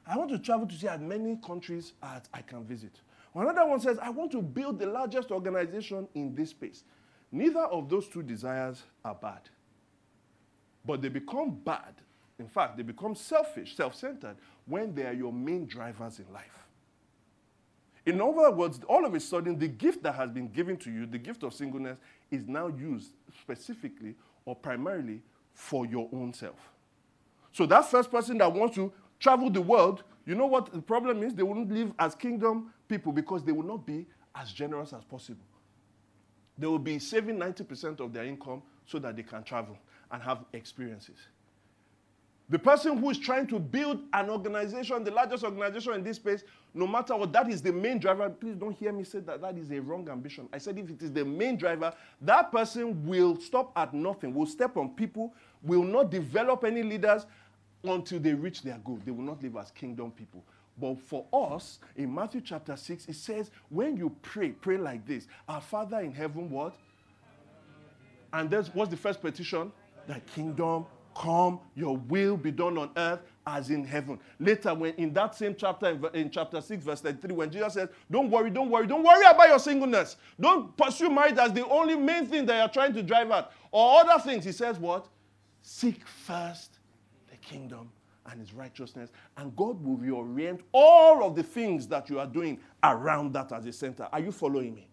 I 0.04 0.18
want 0.18 0.30
to 0.30 0.38
travel 0.40 0.66
to 0.66 0.74
see 0.74 0.88
as 0.88 1.00
many 1.00 1.38
countries 1.46 1.92
as 2.02 2.22
I 2.34 2.42
can 2.42 2.64
visit. 2.64 2.98
Another 3.36 3.68
one 3.68 3.78
says, 3.78 4.00
I 4.02 4.10
want 4.10 4.32
to 4.32 4.42
build 4.42 4.80
the 4.80 4.86
largest 4.86 5.30
organization 5.30 6.08
in 6.16 6.34
this 6.34 6.50
space. 6.50 6.82
Neither 7.30 7.66
of 7.66 7.88
those 7.88 8.08
two 8.08 8.24
desires 8.24 8.82
are 9.04 9.14
bad. 9.14 9.42
But 10.84 11.02
they 11.02 11.08
become 11.08 11.52
bad. 11.54 11.94
In 12.40 12.48
fact, 12.48 12.76
they 12.76 12.82
become 12.82 13.14
selfish, 13.14 13.76
self 13.76 13.94
centered 13.94 14.34
when 14.66 14.92
they 14.92 15.06
are 15.06 15.12
your 15.12 15.32
main 15.32 15.66
drivers 15.66 16.18
in 16.18 16.26
life. 16.32 16.63
In 18.06 18.20
other 18.20 18.50
words, 18.50 18.80
all 18.86 19.06
of 19.06 19.14
a 19.14 19.20
sudden, 19.20 19.58
the 19.58 19.68
gift 19.68 20.02
that 20.02 20.14
has 20.14 20.30
been 20.30 20.48
given 20.48 20.76
to 20.78 20.90
you, 20.90 21.06
the 21.06 21.18
gift 21.18 21.42
of 21.42 21.54
singleness, 21.54 21.96
is 22.30 22.46
now 22.46 22.68
used 22.68 23.12
specifically 23.40 24.14
or 24.44 24.54
primarily 24.54 25.22
for 25.54 25.86
your 25.86 26.08
own 26.12 26.32
self. 26.32 26.70
So 27.52 27.64
that 27.66 27.90
first 27.90 28.10
person 28.10 28.38
that 28.38 28.52
wants 28.52 28.74
to 28.74 28.92
travel 29.18 29.48
the 29.48 29.62
world, 29.62 30.02
you 30.26 30.34
know 30.34 30.46
what 30.46 30.72
the 30.72 30.82
problem 30.82 31.22
is? 31.22 31.34
They 31.34 31.42
won't 31.42 31.70
live 31.70 31.92
as 31.98 32.14
kingdom 32.14 32.72
people 32.88 33.12
because 33.12 33.42
they 33.42 33.52
will 33.52 33.66
not 33.66 33.86
be 33.86 34.06
as 34.34 34.52
generous 34.52 34.92
as 34.92 35.04
possible. 35.04 35.44
They 36.58 36.66
will 36.66 36.78
be 36.78 36.98
saving 36.98 37.38
90% 37.38 38.00
of 38.00 38.12
their 38.12 38.24
income 38.24 38.62
so 38.86 38.98
that 38.98 39.16
they 39.16 39.22
can 39.22 39.42
travel 39.44 39.78
and 40.10 40.22
have 40.22 40.44
experiences. 40.52 41.16
The 42.50 42.58
person 42.58 42.98
who 42.98 43.08
is 43.08 43.18
trying 43.18 43.46
to 43.48 43.58
build 43.58 44.00
an 44.12 44.28
organization, 44.28 45.02
the 45.02 45.10
largest 45.10 45.44
organization 45.44 45.94
in 45.94 46.04
this 46.04 46.16
space, 46.16 46.44
no 46.74 46.86
matter 46.86 47.16
what, 47.16 47.32
that 47.32 47.48
is 47.48 47.62
the 47.62 47.72
main 47.72 47.98
driver. 47.98 48.28
Please 48.28 48.54
don't 48.54 48.76
hear 48.76 48.92
me 48.92 49.04
say 49.04 49.20
that 49.20 49.40
that 49.40 49.56
is 49.56 49.70
a 49.70 49.80
wrong 49.80 50.08
ambition. 50.10 50.48
I 50.52 50.58
said 50.58 50.78
if 50.78 50.90
it 50.90 51.02
is 51.02 51.10
the 51.10 51.24
main 51.24 51.56
driver, 51.56 51.94
that 52.20 52.52
person 52.52 53.06
will 53.06 53.40
stop 53.40 53.72
at 53.76 53.94
nothing, 53.94 54.34
will 54.34 54.46
step 54.46 54.76
on 54.76 54.90
people, 54.90 55.32
will 55.62 55.84
not 55.84 56.10
develop 56.10 56.64
any 56.64 56.82
leaders 56.82 57.24
until 57.82 58.20
they 58.20 58.34
reach 58.34 58.62
their 58.62 58.78
goal. 58.84 58.98
They 59.04 59.10
will 59.10 59.24
not 59.24 59.42
live 59.42 59.56
as 59.56 59.70
kingdom 59.70 60.10
people. 60.10 60.44
But 60.78 60.98
for 61.00 61.24
us, 61.32 61.78
in 61.96 62.14
Matthew 62.14 62.42
chapter 62.42 62.76
6, 62.76 63.06
it 63.06 63.14
says, 63.14 63.50
when 63.70 63.96
you 63.96 64.14
pray, 64.22 64.50
pray 64.50 64.76
like 64.76 65.06
this 65.06 65.28
Our 65.48 65.60
Father 65.60 66.00
in 66.00 66.12
heaven, 66.12 66.50
what? 66.50 66.74
And 68.32 68.50
that's 68.50 68.68
what's 68.74 68.90
the 68.90 68.96
first 68.96 69.22
petition? 69.22 69.72
The 70.08 70.20
kingdom 70.34 70.86
Come, 71.16 71.60
your 71.74 71.96
will 71.96 72.36
be 72.36 72.50
done 72.50 72.76
on 72.76 72.90
earth 72.96 73.20
as 73.46 73.70
in 73.70 73.84
heaven. 73.84 74.18
Later, 74.40 74.74
when 74.74 74.94
in 74.94 75.12
that 75.14 75.34
same 75.34 75.54
chapter, 75.56 75.98
in, 76.14 76.30
chapter 76.30 76.60
6, 76.60 76.84
verse 76.84 77.00
33, 77.00 77.34
when 77.34 77.50
Jesus 77.50 77.74
says, 77.74 77.88
Don't 78.10 78.30
worry, 78.30 78.50
don't 78.50 78.70
worry, 78.70 78.86
don't 78.86 79.02
worry 79.02 79.24
about 79.26 79.48
your 79.48 79.58
singleness. 79.58 80.16
Don't 80.40 80.76
pursue 80.76 81.10
marriage 81.10 81.38
as 81.38 81.52
the 81.52 81.66
only 81.68 81.94
main 81.94 82.26
thing 82.26 82.46
that 82.46 82.58
you're 82.58 82.68
trying 82.68 82.94
to 82.94 83.02
drive 83.02 83.30
at. 83.30 83.52
Or 83.70 84.00
other 84.00 84.22
things, 84.22 84.44
he 84.44 84.52
says, 84.52 84.78
What? 84.78 85.08
Seek 85.62 86.06
first 86.06 86.78
the 87.30 87.36
kingdom 87.36 87.90
and 88.30 88.40
his 88.40 88.54
righteousness, 88.54 89.10
and 89.36 89.54
God 89.54 89.82
will 89.84 89.98
reorient 89.98 90.60
all 90.72 91.24
of 91.24 91.36
the 91.36 91.42
things 91.42 91.86
that 91.88 92.08
you 92.08 92.18
are 92.18 92.26
doing 92.26 92.58
around 92.82 93.34
that 93.34 93.52
as 93.52 93.66
a 93.66 93.72
center. 93.72 94.08
Are 94.12 94.20
you 94.20 94.32
following 94.32 94.74
me? 94.74 94.88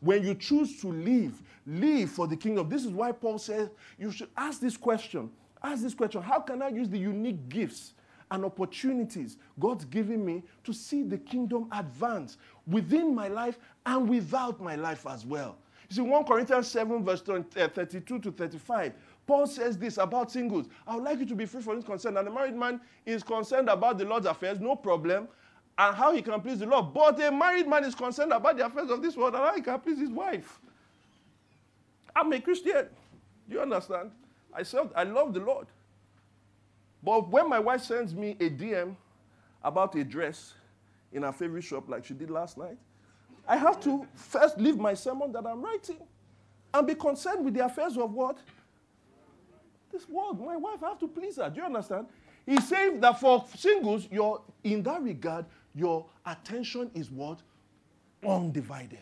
When 0.00 0.22
you 0.22 0.34
choose 0.34 0.80
to 0.82 0.88
live, 0.88 1.42
live 1.66 2.10
for 2.10 2.26
the 2.26 2.36
kingdom. 2.36 2.68
This 2.68 2.84
is 2.84 2.92
why 2.92 3.12
Paul 3.12 3.38
says 3.38 3.70
you 3.98 4.10
should 4.12 4.28
ask 4.36 4.60
this 4.60 4.76
question. 4.76 5.30
Ask 5.62 5.82
this 5.82 5.94
question 5.94 6.22
How 6.22 6.40
can 6.40 6.62
I 6.62 6.68
use 6.68 6.88
the 6.88 6.98
unique 6.98 7.48
gifts 7.48 7.94
and 8.30 8.44
opportunities 8.44 9.36
God's 9.58 9.84
given 9.84 10.24
me 10.24 10.42
to 10.64 10.72
see 10.72 11.02
the 11.02 11.18
kingdom 11.18 11.68
advance 11.72 12.38
within 12.66 13.14
my 13.14 13.28
life 13.28 13.58
and 13.84 14.08
without 14.08 14.60
my 14.60 14.76
life 14.76 15.06
as 15.06 15.24
well? 15.24 15.56
You 15.88 15.96
see, 15.96 16.02
1 16.02 16.24
Corinthians 16.24 16.66
7, 16.68 17.04
verse 17.04 17.22
32 17.22 18.18
to 18.18 18.32
35. 18.32 18.92
Paul 19.26 19.46
says 19.46 19.78
this 19.78 19.98
about 19.98 20.30
singles. 20.30 20.66
I 20.86 20.94
would 20.96 21.04
like 21.04 21.20
you 21.20 21.26
to 21.26 21.34
be 21.34 21.46
free 21.46 21.62
from 21.62 21.76
this 21.76 21.84
concern. 21.84 22.16
And 22.16 22.26
the 22.26 22.30
married 22.30 22.56
man 22.56 22.80
is 23.04 23.22
concerned 23.22 23.68
about 23.68 23.98
the 23.98 24.04
Lord's 24.04 24.26
affairs, 24.26 24.60
no 24.60 24.74
problem, 24.76 25.28
and 25.78 25.96
how 25.96 26.12
he 26.12 26.22
can 26.22 26.40
please 26.40 26.58
the 26.58 26.66
Lord. 26.66 26.92
But 26.94 27.20
a 27.20 27.30
married 27.30 27.68
man 27.68 27.84
is 27.84 27.94
concerned 27.94 28.32
about 28.32 28.56
the 28.56 28.66
affairs 28.66 28.90
of 28.90 29.02
this 29.02 29.16
world 29.16 29.34
and 29.34 29.44
how 29.44 29.54
he 29.54 29.62
can 29.62 29.78
please 29.78 29.98
his 29.98 30.10
wife. 30.10 30.60
I'm 32.14 32.32
a 32.32 32.40
Christian. 32.40 32.88
Do 33.48 33.54
you 33.54 33.60
understand? 33.60 34.10
I, 34.56 34.62
I 34.94 35.04
love 35.04 35.34
the 35.34 35.40
Lord. 35.40 35.66
But 37.02 37.28
when 37.28 37.48
my 37.48 37.58
wife 37.58 37.82
sends 37.82 38.14
me 38.14 38.36
a 38.40 38.50
DM 38.50 38.96
about 39.62 39.94
a 39.94 40.04
dress 40.04 40.54
in 41.12 41.22
her 41.22 41.32
favorite 41.32 41.62
shop, 41.62 41.88
like 41.88 42.04
she 42.04 42.14
did 42.14 42.30
last 42.30 42.58
night, 42.58 42.76
I 43.46 43.56
have 43.56 43.80
to 43.80 44.06
first 44.14 44.58
leave 44.58 44.76
my 44.76 44.94
sermon 44.94 45.30
that 45.32 45.46
I'm 45.46 45.62
writing 45.62 45.98
and 46.74 46.86
be 46.86 46.94
concerned 46.94 47.44
with 47.44 47.54
the 47.54 47.64
affairs 47.64 47.96
of 47.96 48.12
what? 48.12 48.38
This 49.92 50.08
world. 50.08 50.44
My 50.44 50.56
wife, 50.56 50.82
I 50.82 50.88
have 50.88 50.98
to 51.00 51.08
please 51.08 51.36
her. 51.36 51.48
Do 51.48 51.60
you 51.60 51.66
understand? 51.66 52.06
He's 52.44 52.66
saying 52.68 53.00
that 53.00 53.20
for 53.20 53.44
singles, 53.56 54.08
your 54.10 54.42
in 54.64 54.82
that 54.82 55.02
regard, 55.02 55.46
your 55.74 56.06
attention 56.24 56.90
is 56.94 57.10
what? 57.10 57.38
Undivided. 58.26 58.98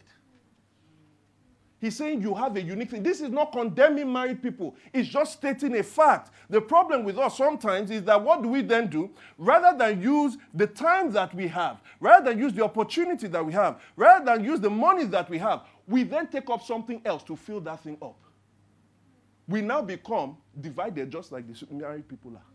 He's 1.84 1.96
saying 1.96 2.22
you 2.22 2.32
have 2.32 2.56
a 2.56 2.62
unique 2.62 2.92
thing. 2.92 3.02
This 3.02 3.20
is 3.20 3.28
not 3.28 3.52
condemning 3.52 4.10
married 4.10 4.42
people, 4.42 4.74
it's 4.94 5.06
just 5.06 5.34
stating 5.34 5.76
a 5.76 5.82
fact. 5.82 6.30
The 6.48 6.58
problem 6.58 7.04
with 7.04 7.18
us 7.18 7.36
sometimes 7.36 7.90
is 7.90 8.02
that 8.04 8.22
what 8.22 8.42
do 8.42 8.48
we 8.48 8.62
then 8.62 8.86
do? 8.86 9.10
Rather 9.36 9.76
than 9.76 10.00
use 10.00 10.38
the 10.54 10.66
time 10.66 11.12
that 11.12 11.34
we 11.34 11.46
have, 11.48 11.82
rather 12.00 12.30
than 12.30 12.38
use 12.38 12.54
the 12.54 12.64
opportunity 12.64 13.26
that 13.26 13.44
we 13.44 13.52
have, 13.52 13.82
rather 13.96 14.24
than 14.24 14.42
use 14.42 14.60
the 14.60 14.70
money 14.70 15.04
that 15.04 15.28
we 15.28 15.36
have, 15.36 15.60
we 15.86 16.04
then 16.04 16.26
take 16.26 16.48
up 16.48 16.62
something 16.62 17.02
else 17.04 17.22
to 17.24 17.36
fill 17.36 17.60
that 17.60 17.82
thing 17.82 17.98
up. 18.00 18.16
We 19.46 19.60
now 19.60 19.82
become 19.82 20.38
divided 20.58 21.10
just 21.10 21.32
like 21.32 21.44
the 21.46 21.74
married 21.74 22.08
people 22.08 22.30
are. 22.34 22.46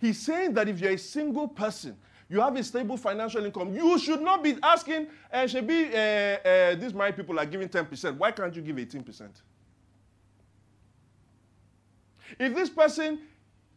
He's 0.00 0.18
saying 0.18 0.54
that 0.54 0.68
if 0.68 0.80
you're 0.80 0.94
a 0.94 0.98
single 0.98 1.46
person, 1.46 1.96
you 2.28 2.40
have 2.40 2.56
a 2.56 2.64
stable 2.64 2.96
financial 2.96 3.44
income, 3.44 3.74
you 3.74 3.98
should 3.98 4.20
not 4.20 4.42
be 4.42 4.56
asking, 4.62 5.08
uh, 5.32 5.46
should 5.46 5.66
be, 5.66 5.86
uh, 5.86 5.98
uh, 5.98 6.74
these 6.76 6.94
married 6.94 7.16
people 7.16 7.38
are 7.38 7.46
giving 7.46 7.68
10%. 7.68 8.16
Why 8.16 8.30
can't 8.30 8.54
you 8.54 8.62
give 8.62 8.76
18%? 8.76 9.28
If 12.38 12.54
this 12.54 12.70
person 12.70 13.20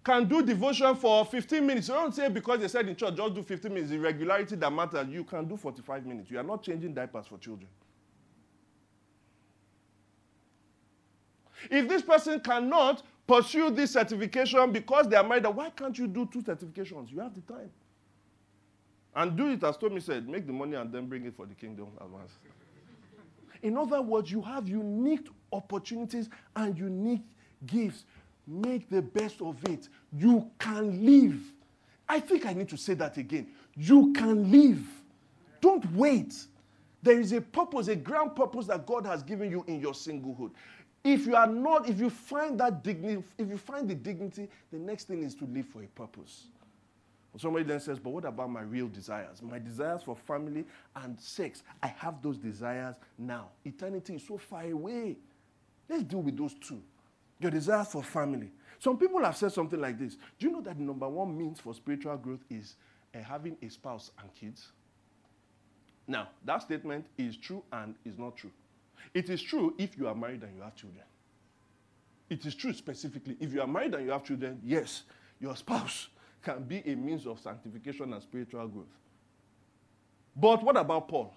can 0.04 0.28
do 0.28 0.42
devotion 0.44 0.96
for 0.96 1.26
15 1.26 1.66
minutes, 1.66 1.88
you 1.88 1.96
don't 1.96 2.14
say 2.14 2.30
because 2.30 2.60
they 2.60 2.68
said 2.68 2.88
in 2.88 2.96
church, 2.96 3.16
just 3.16 3.34
do 3.34 3.44
15 3.44 3.74
minutes, 3.74 3.92
the 3.92 3.98
regularity 3.98 4.56
that 4.56 4.72
matters, 4.72 5.08
you 5.10 5.24
can 5.24 5.46
do 5.46 5.58
45 5.58 6.06
minutes. 6.06 6.30
You 6.30 6.40
are 6.40 6.44
not 6.44 6.64
changing 6.64 6.94
diapers 6.94 7.28
for 7.28 7.38
children. 7.38 7.68
If 11.70 11.90
this 11.90 12.04
person 12.04 12.40
cannot 12.40 13.02
pursue 13.28 13.72
this 13.72 13.92
certification 13.92 14.72
because 14.72 15.08
they 15.08 15.16
are 15.16 15.24
married, 15.24 15.48
why 15.48 15.72
can't 15.72 15.98
you 15.98 16.08
do 16.08 16.30
two 16.32 16.42
certifications? 16.42 17.12
You 17.12 17.20
have 17.22 17.34
the 17.34 17.42
time. 17.42 17.72
And 19.16 19.38
do 19.38 19.48
it 19.48 19.64
as 19.64 19.78
Tommy 19.78 20.02
said, 20.02 20.28
make 20.28 20.46
the 20.46 20.54
money 20.54 20.76
and 20.76 20.92
then 20.92 21.08
bring 21.08 21.26
it 21.26 21.36
for 21.36 21.46
the 21.46 21.56
kingdom 21.56 21.88
advance. 22.02 22.34
In 23.64 23.78
other 23.78 24.02
words, 24.02 24.30
you 24.30 24.42
have 24.42 24.68
unique 24.68 25.28
opportunities 25.52 26.30
and 26.56 26.78
unique 26.78 27.24
gifts. 27.66 28.04
Make 28.46 28.90
the 28.90 29.02
best 29.02 29.42
of 29.42 29.58
it. 29.70 29.88
You 30.12 30.52
can 30.60 31.06
live. 31.06 31.40
I 32.08 32.20
think 32.20 32.46
I 32.46 32.54
need 32.54 32.70
to 32.70 32.78
say 32.78 32.94
that 32.96 33.18
again. 33.18 33.48
You 33.76 34.14
can 34.14 34.52
live. 34.52 34.86
Don't 35.62 35.90
wait. 35.94 36.36
There 37.02 37.20
is 37.20 37.32
a 37.32 37.42
purpose, 37.42 37.88
a 37.88 37.96
grand 37.96 38.36
purpose 38.36 38.68
that 38.68 38.86
God 38.86 39.06
has 39.06 39.24
given 39.24 39.50
you 39.50 39.64
in 39.68 39.80
your 39.80 39.94
singlehood. 39.94 40.52
If 41.04 41.26
you 41.26 41.36
are 41.36 41.48
not, 41.48 41.88
if 41.88 42.00
you 42.00 42.10
find 42.10 42.60
that 42.60 42.84
dignity, 42.84 43.24
if 43.38 43.48
you 43.48 43.58
find 43.58 43.88
the 43.88 43.96
dignity, 43.96 44.50
the 44.72 44.80
next 44.80 45.08
thing 45.08 45.24
is 45.24 45.36
to 45.36 45.46
live 45.46 45.68
for 45.68 45.84
a 45.84 45.88
purpose. 45.88 46.48
Somebody 47.38 47.66
then 47.66 47.80
says, 47.80 48.00
But 48.00 48.12
what 48.12 48.26
about 48.26 48.50
my 48.50 48.62
real 48.62 48.88
desires? 48.88 49.42
My 49.42 49.60
desires 49.60 50.04
for 50.04 50.16
family 50.16 50.66
and 50.96 51.20
sex. 51.20 51.64
I 51.84 51.88
have 51.88 52.22
those 52.22 52.38
desires 52.38 52.96
now. 53.18 53.50
Eternity 53.66 54.16
is 54.16 54.26
so 54.26 54.38
far 54.38 54.64
away. 54.64 55.18
Let's 55.90 56.04
deal 56.04 56.22
with 56.22 56.38
those 56.38 56.54
two. 56.56 56.82
Your 57.40 57.52
desires 57.52 57.88
for 57.88 58.04
family. 58.04 58.52
Some 58.80 58.98
people 58.98 59.24
have 59.24 59.36
said 59.36 59.52
something 59.52 59.80
like 59.80 60.00
this 60.00 60.16
Do 60.40 60.48
you 60.48 60.52
know 60.52 60.62
that 60.62 60.78
the 60.78 60.84
number 60.84 61.08
one 61.08 61.38
means 61.38 61.60
for 61.60 61.74
spiritual 61.74 62.16
growth 62.18 62.44
is 62.50 62.76
uh, 63.14 63.20
having 63.20 63.58
a 63.62 63.70
spouse 63.70 64.12
and 64.22 64.34
kids? 64.34 64.72
Now, 66.08 66.30
that 66.46 66.62
statement 66.62 67.06
is 67.18 67.36
true 67.36 67.64
and 67.74 67.96
is 68.06 68.18
not 68.18 68.38
true. 68.38 68.52
It 69.14 69.30
is 69.30 69.42
true 69.42 69.74
if 69.78 69.98
you 69.98 70.08
are 70.08 70.16
married 70.16 70.44
and 70.44 70.56
you 70.56 70.62
have 70.62 70.76
children. 70.76 71.04
It 72.30 72.46
is 72.46 72.56
true 72.56 72.74
specifically. 72.74 73.36
If 73.40 73.54
you 73.54 73.62
are 73.62 73.68
married 73.68 73.94
and 73.94 74.06
you 74.06 74.12
have 74.12 74.24
children, 74.24 74.60
yes, 74.64 75.04
your 75.40 75.56
spouse 75.56 76.10
can 76.46 76.64
be 76.64 76.82
a 76.86 76.96
means 76.96 77.26
of 77.26 77.40
sanctification 77.40 78.14
and 78.14 78.22
spiritual 78.22 78.68
growth. 78.68 78.86
But 80.36 80.64
what 80.64 80.78
about 80.78 81.08
Paul? 81.08 81.34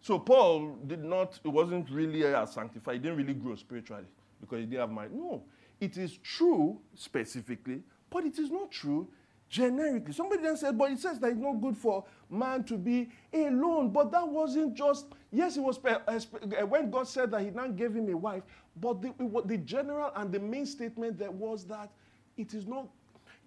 So 0.00 0.18
Paul 0.18 0.76
did 0.86 1.02
not, 1.02 1.38
it 1.42 1.48
wasn't 1.48 1.88
really 1.90 2.22
a 2.22 2.46
sanctified, 2.46 2.96
he 2.96 3.00
didn't 3.00 3.16
really 3.16 3.32
grow 3.32 3.54
spiritually 3.54 4.04
because 4.40 4.58
he 4.58 4.66
didn't 4.66 4.80
have 4.80 4.90
marriage. 4.90 5.12
No, 5.12 5.44
it 5.80 5.96
is 5.96 6.18
true 6.18 6.78
specifically, 6.94 7.82
but 8.10 8.24
it 8.24 8.38
is 8.38 8.50
not 8.50 8.70
true 8.70 9.08
generically. 9.48 10.12
Somebody 10.12 10.42
then 10.42 10.56
said, 10.56 10.76
but 10.76 10.90
it 10.90 10.98
says 10.98 11.18
that 11.20 11.28
it's 11.28 11.40
not 11.40 11.60
good 11.60 11.76
for 11.76 12.04
man 12.28 12.64
to 12.64 12.76
be 12.76 13.08
alone. 13.32 13.90
But 13.90 14.10
that 14.12 14.26
wasn't 14.26 14.74
just, 14.74 15.06
yes, 15.30 15.56
it 15.56 15.60
was 15.60 15.78
eh, 15.86 16.62
when 16.62 16.90
God 16.90 17.06
said 17.06 17.30
that 17.30 17.42
he 17.42 17.50
now 17.50 17.68
gave 17.68 17.94
him 17.94 18.08
a 18.10 18.16
wife, 18.16 18.42
but 18.80 19.00
the, 19.00 19.14
the 19.44 19.58
general 19.58 20.10
and 20.16 20.32
the 20.32 20.40
main 20.40 20.66
statement 20.66 21.18
that 21.18 21.32
was 21.32 21.64
that 21.66 21.90
it 22.36 22.52
is 22.52 22.66
not 22.66 22.88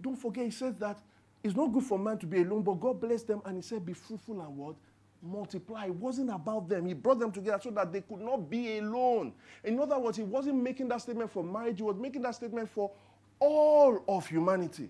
don't 0.01 0.15
forget, 0.15 0.45
he 0.45 0.51
says 0.51 0.75
that 0.75 0.99
it's 1.43 1.55
not 1.55 1.71
good 1.71 1.83
for 1.83 1.97
man 1.97 2.17
to 2.19 2.25
be 2.25 2.41
alone, 2.41 2.63
but 2.63 2.73
God 2.79 2.99
blessed 2.99 3.27
them 3.27 3.41
and 3.45 3.55
he 3.55 3.61
said, 3.61 3.85
Be 3.85 3.93
fruitful 3.93 4.41
and 4.41 4.57
what? 4.57 4.75
Multiply. 5.21 5.85
It 5.85 5.95
wasn't 5.95 6.29
about 6.29 6.69
them. 6.69 6.85
He 6.85 6.93
brought 6.93 7.19
them 7.19 7.31
together 7.31 7.59
so 7.63 7.71
that 7.71 7.91
they 7.91 8.01
could 8.01 8.19
not 8.19 8.49
be 8.49 8.77
alone. 8.77 9.33
In 9.63 9.79
other 9.79 9.97
words, 9.97 10.17
he 10.17 10.23
wasn't 10.23 10.61
making 10.61 10.89
that 10.89 11.01
statement 11.01 11.31
for 11.31 11.43
marriage, 11.43 11.77
he 11.77 11.83
was 11.83 11.97
making 11.97 12.21
that 12.23 12.35
statement 12.35 12.69
for 12.69 12.91
all 13.39 14.03
of 14.07 14.27
humanity. 14.27 14.89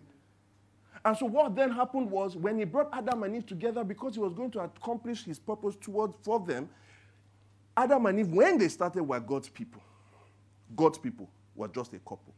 And 1.06 1.16
so 1.18 1.26
what 1.26 1.56
then 1.56 1.72
happened 1.72 2.10
was 2.10 2.36
when 2.36 2.58
he 2.58 2.66
brought 2.66 2.90
Adam 2.92 3.24
and 3.24 3.36
Eve 3.36 3.46
together 3.46 3.84
because 3.84 4.16
he 4.16 4.20
was 4.20 4.34
going 4.34 4.52
to 4.52 4.60
accomplish 4.60 5.24
his 5.24 5.40
purpose 5.40 5.76
towards 5.80 6.16
for 6.24 6.40
them, 6.40 6.70
Adam 7.76 8.08
and 8.08 8.20
Eve, 8.20 8.30
when 8.30 8.58
they 8.58 8.68
started, 8.68 9.04
were 9.04 9.20
God's 9.20 9.50
people. 9.50 9.82
God's 10.76 10.98
people 10.98 11.30
were 11.56 11.68
just 11.68 11.94
a 11.94 12.00
couple. 12.00 12.34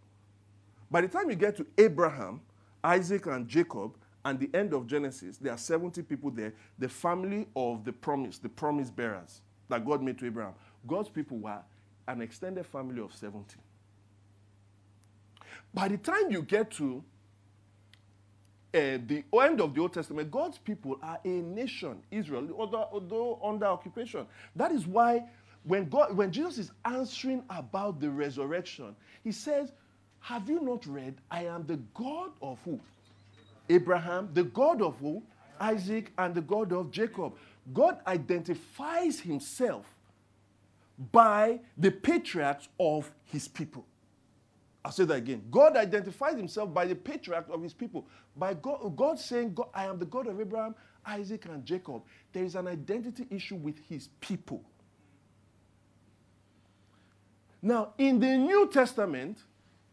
By 0.91 1.01
the 1.01 1.07
time 1.07 1.29
you 1.29 1.35
get 1.35 1.55
to 1.57 1.65
Abraham, 1.77 2.41
Isaac 2.83 3.25
and 3.25 3.47
Jacob, 3.47 3.95
and 4.25 4.39
the 4.39 4.49
end 4.53 4.73
of 4.73 4.85
Genesis, 4.87 5.37
there 5.37 5.53
are 5.53 5.57
70 5.57 6.01
people 6.03 6.29
there, 6.29 6.53
the 6.77 6.89
family 6.89 7.47
of 7.55 7.85
the 7.85 7.93
promise, 7.93 8.37
the 8.37 8.49
promise 8.49 8.89
bearers 8.89 9.41
that 9.69 9.85
God 9.85 10.01
made 10.01 10.17
to 10.19 10.25
Abraham. 10.25 10.53
God's 10.87 11.09
people 11.09 11.37
were 11.37 11.59
an 12.07 12.21
extended 12.21 12.65
family 12.65 13.01
of 13.01 13.13
70. 13.13 13.55
By 15.73 15.87
the 15.87 15.97
time 15.97 16.31
you 16.31 16.41
get 16.41 16.71
to 16.71 17.03
uh, 18.73 18.97
the 19.07 19.23
end 19.41 19.61
of 19.61 19.73
the 19.73 19.81
Old 19.81 19.93
Testament, 19.93 20.31
God's 20.31 20.57
people 20.57 20.99
are 21.01 21.19
a 21.23 21.27
nation, 21.27 22.01
Israel, 22.11 22.47
although, 22.57 22.89
although 22.91 23.39
under 23.43 23.65
occupation. 23.65 24.25
That 24.55 24.71
is 24.71 24.85
why 24.85 25.23
when, 25.63 25.89
God, 25.89 26.15
when 26.15 26.31
Jesus 26.31 26.57
is 26.57 26.71
answering 26.85 27.43
about 27.49 27.99
the 27.99 28.09
resurrection, 28.09 28.95
he 29.23 29.31
says, 29.31 29.71
have 30.21 30.49
you 30.49 30.61
not 30.61 30.85
read, 30.85 31.15
I 31.31 31.45
am 31.45 31.65
the 31.65 31.77
God 31.93 32.31
of 32.41 32.59
who? 32.65 32.79
Abraham, 33.69 34.29
the 34.33 34.43
God 34.43 34.81
of 34.81 34.97
who? 34.99 35.23
Isaac, 35.59 36.11
and 36.17 36.33
the 36.33 36.41
God 36.41 36.71
of 36.71 36.91
Jacob. 36.91 37.33
God 37.73 37.99
identifies 38.07 39.19
himself 39.19 39.85
by 41.11 41.59
the 41.77 41.91
patriarchs 41.91 42.67
of 42.79 43.11
his 43.25 43.47
people. 43.47 43.85
I'll 44.83 44.91
say 44.91 45.05
that 45.05 45.15
again. 45.15 45.43
God 45.51 45.75
identifies 45.75 46.35
himself 46.35 46.73
by 46.73 46.85
the 46.85 46.95
patriarchs 46.95 47.49
of 47.51 47.61
his 47.61 47.73
people. 47.73 48.07
By 48.35 48.53
God, 48.53 48.95
God 48.95 49.19
saying, 49.19 49.53
God, 49.53 49.67
I 49.73 49.85
am 49.85 49.99
the 49.99 50.05
God 50.05 50.27
of 50.27 50.39
Abraham, 50.39 50.75
Isaac, 51.05 51.45
and 51.45 51.65
Jacob. 51.65 52.03
There 52.31 52.43
is 52.43 52.55
an 52.55 52.67
identity 52.67 53.27
issue 53.29 53.55
with 53.55 53.77
his 53.89 54.09
people. 54.21 54.63
Now, 57.61 57.93
in 57.97 58.19
the 58.19 58.37
New 58.37 58.69
Testament, 58.71 59.39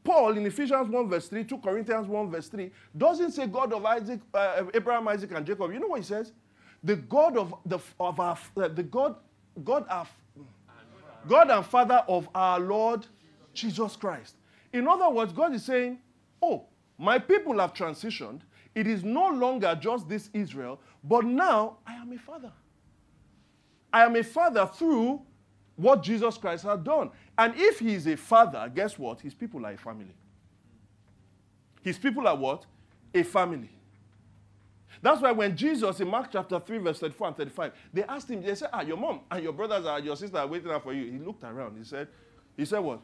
Paul 0.06 0.38
in 0.38 0.46
Ephesians 0.46 0.88
1 0.88 1.08
verse 1.08 1.28
3, 1.28 1.44
2 1.44 1.58
Corinthians 1.58 2.06
1 2.06 2.30
verse 2.30 2.48
3, 2.48 2.70
doesn't 2.96 3.32
say 3.32 3.46
God 3.46 3.72
of 3.72 3.84
Isaac, 3.84 4.20
uh, 4.32 4.64
Abraham, 4.72 5.08
Isaac, 5.08 5.32
and 5.32 5.44
Jacob. 5.44 5.72
You 5.72 5.80
know 5.80 5.88
what 5.88 6.00
he 6.00 6.06
says? 6.06 6.32
The 6.84 6.96
God 6.96 7.36
of 7.36 7.54
the 7.66 7.78
of 7.98 8.20
our 8.20 8.38
uh, 8.56 8.68
the 8.68 8.84
God 8.84 9.16
God 9.64 9.84
our 9.90 10.06
God 11.26 11.50
and 11.50 11.66
Father 11.66 12.04
of 12.08 12.28
our 12.34 12.60
Lord 12.60 13.06
Jesus 13.52 13.96
Christ. 13.96 14.36
In 14.72 14.86
other 14.86 15.10
words, 15.10 15.32
God 15.32 15.54
is 15.54 15.64
saying, 15.64 15.98
Oh, 16.40 16.66
my 16.98 17.18
people 17.18 17.58
have 17.58 17.74
transitioned. 17.74 18.40
It 18.74 18.86
is 18.86 19.02
no 19.02 19.28
longer 19.28 19.76
just 19.80 20.08
this 20.08 20.30
Israel, 20.34 20.80
but 21.02 21.24
now 21.24 21.78
I 21.86 21.94
am 21.94 22.12
a 22.12 22.18
father. 22.18 22.52
I 23.92 24.04
am 24.04 24.14
a 24.16 24.22
father 24.22 24.66
through 24.66 25.22
what 25.76 26.02
Jesus 26.02 26.36
Christ 26.38 26.64
had 26.64 26.82
done. 26.82 27.10
And 27.38 27.54
if 27.56 27.78
he 27.78 27.94
is 27.94 28.06
a 28.06 28.16
father, 28.16 28.70
guess 28.74 28.98
what? 28.98 29.20
His 29.20 29.34
people 29.34 29.64
are 29.66 29.72
a 29.72 29.76
family. 29.76 30.14
His 31.82 31.98
people 31.98 32.26
are 32.26 32.36
what? 32.36 32.66
A 33.14 33.22
family. 33.22 33.70
That's 35.02 35.20
why 35.20 35.32
when 35.32 35.56
Jesus 35.56 36.00
in 36.00 36.08
Mark 36.08 36.28
chapter 36.32 36.58
3, 36.58 36.78
verse 36.78 36.98
34 36.98 37.26
and 37.28 37.36
35, 37.36 37.72
they 37.92 38.04
asked 38.04 38.30
him, 38.30 38.42
they 38.42 38.54
said, 38.54 38.70
Ah, 38.72 38.80
your 38.80 38.96
mom 38.96 39.20
and 39.30 39.42
your 39.42 39.52
brothers 39.52 39.84
and 39.84 40.04
your 40.04 40.16
sister 40.16 40.38
are 40.38 40.46
waiting 40.46 40.70
out 40.70 40.82
for 40.82 40.92
you. 40.92 41.12
He 41.12 41.18
looked 41.18 41.44
around. 41.44 41.76
He 41.76 41.84
said, 41.84 42.08
He 42.56 42.64
said 42.64 42.78
what? 42.78 43.00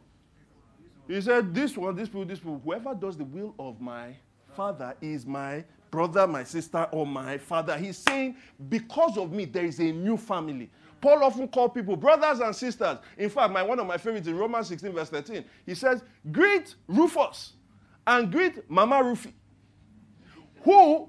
He 1.06 1.20
said, 1.20 1.54
This 1.54 1.76
one, 1.76 1.94
this 1.94 2.08
people, 2.08 2.24
this 2.24 2.38
people, 2.38 2.60
whoever 2.64 2.94
does 2.94 3.16
the 3.16 3.24
will 3.24 3.54
of 3.58 3.80
my 3.80 4.16
father 4.56 4.96
is 5.00 5.26
my 5.26 5.64
brother, 5.90 6.26
my 6.26 6.42
sister, 6.42 6.88
or 6.90 7.06
my 7.06 7.38
father. 7.38 7.76
He's 7.76 7.98
saying, 7.98 8.36
Because 8.68 9.18
of 9.18 9.30
me, 9.32 9.44
there 9.44 9.66
is 9.66 9.78
a 9.78 9.92
new 9.92 10.16
family. 10.16 10.70
Paul 11.02 11.24
often 11.24 11.48
called 11.48 11.74
people 11.74 11.96
brothers 11.96 12.38
and 12.38 12.54
sisters. 12.54 12.98
In 13.18 13.28
fact, 13.28 13.52
my, 13.52 13.62
one 13.62 13.78
of 13.80 13.86
my 13.86 13.98
favorites 13.98 14.28
in 14.28 14.38
Romans 14.38 14.68
16, 14.68 14.92
verse 14.92 15.10
13, 15.10 15.44
he 15.66 15.74
says, 15.74 16.02
Greet 16.30 16.76
Rufus 16.86 17.54
and 18.06 18.30
greet 18.30 18.70
Mama 18.70 19.02
Rufi, 19.02 19.34
who 20.62 21.08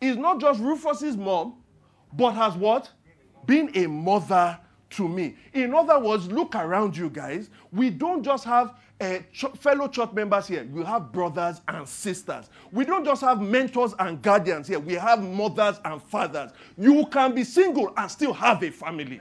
is 0.00 0.16
not 0.18 0.40
just 0.40 0.60
Rufus's 0.60 1.16
mom, 1.16 1.54
but 2.12 2.32
has 2.32 2.54
what? 2.54 2.90
Been 3.46 3.70
a 3.74 3.86
mother 3.86 4.58
to 4.90 5.08
me. 5.08 5.36
In 5.54 5.74
other 5.74 5.98
words, 5.98 6.28
look 6.28 6.54
around 6.54 6.94
you 6.94 7.08
guys. 7.08 7.48
We 7.72 7.88
don't 7.88 8.22
just 8.22 8.44
have 8.44 8.74
uh, 9.00 9.18
ch- 9.32 9.46
fellow 9.58 9.88
church 9.88 10.12
members 10.12 10.46
here. 10.46 10.66
you 10.72 10.82
have 10.84 11.12
brothers 11.12 11.60
and 11.68 11.86
sisters. 11.88 12.50
We 12.70 12.84
don't 12.84 13.04
just 13.04 13.22
have 13.22 13.40
mentors 13.40 13.94
and 13.98 14.22
guardians 14.22 14.68
here. 14.68 14.78
We 14.78 14.94
have 14.94 15.22
mothers 15.22 15.80
and 15.84 16.02
fathers. 16.02 16.52
You 16.78 17.06
can 17.06 17.34
be 17.34 17.44
single 17.44 17.92
and 17.96 18.10
still 18.10 18.32
have 18.32 18.62
a 18.62 18.70
family. 18.70 19.20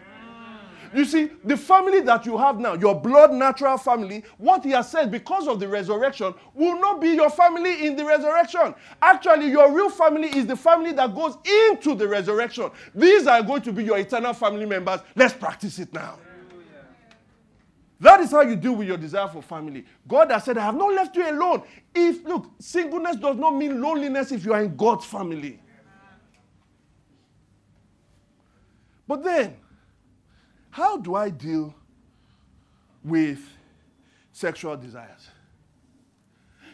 You 0.93 1.05
see, 1.05 1.29
the 1.45 1.55
family 1.55 2.01
that 2.01 2.25
you 2.25 2.37
have 2.37 2.59
now, 2.59 2.73
your 2.73 2.99
blood 2.99 3.31
natural 3.31 3.77
family, 3.77 4.23
what 4.37 4.63
he 4.65 4.71
has 4.71 4.91
said 4.91 5.09
because 5.09 5.47
of 5.47 5.59
the 5.59 5.67
resurrection 5.67 6.33
will 6.53 6.79
not 6.79 6.99
be 6.99 7.09
your 7.09 7.29
family 7.29 7.85
in 7.87 7.95
the 7.95 8.03
resurrection. 8.03 8.75
Actually, 9.01 9.49
your 9.49 9.71
real 9.71 9.89
family 9.89 10.27
is 10.27 10.45
the 10.45 10.55
family 10.55 10.91
that 10.91 11.15
goes 11.15 11.37
into 11.69 11.95
the 11.95 12.07
resurrection. 12.07 12.69
These 12.93 13.25
are 13.25 13.41
going 13.41 13.61
to 13.61 13.71
be 13.71 13.85
your 13.85 13.99
eternal 13.99 14.33
family 14.33 14.65
members. 14.65 14.99
Let's 15.15 15.33
practice 15.33 15.79
it 15.79 15.93
now. 15.93 16.19
That 18.01 18.19
is 18.19 18.31
how 18.31 18.41
you 18.41 18.55
deal 18.55 18.73
with 18.73 18.87
your 18.87 18.97
desire 18.97 19.27
for 19.27 19.43
family. 19.43 19.85
God 20.07 20.31
has 20.31 20.43
said, 20.45 20.57
I 20.57 20.65
have 20.65 20.75
not 20.75 20.91
left 20.91 21.15
you 21.15 21.29
alone. 21.29 21.61
If, 21.93 22.25
look, 22.25 22.49
singleness 22.57 23.17
does 23.17 23.37
not 23.37 23.51
mean 23.51 23.79
loneliness 23.79 24.31
if 24.31 24.43
you 24.43 24.53
are 24.53 24.63
in 24.63 24.75
God's 24.75 25.05
family. 25.05 25.59
But 29.07 29.23
then, 29.23 29.55
how 30.71 30.97
do 30.97 31.13
I 31.13 31.29
deal 31.29 31.75
with 33.03 33.39
sexual 34.31 34.75
desires? 34.77 35.29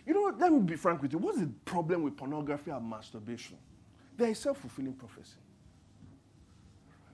You 0.05 0.13
know? 0.13 0.34
Let 0.39 0.53
me 0.53 0.61
be 0.61 0.78
frank 0.78 1.01
with 1.01 1.11
you. 1.11 1.19
What's 1.19 1.39
the 1.39 1.49
problem 1.65 2.03
with 2.03 2.15
pornography 2.15 2.71
and 2.71 2.89
masturbation? 2.89 3.57
They're 4.15 4.34
self 4.34 4.59
fulfilling 4.59 4.93
prophecy. 4.93 5.36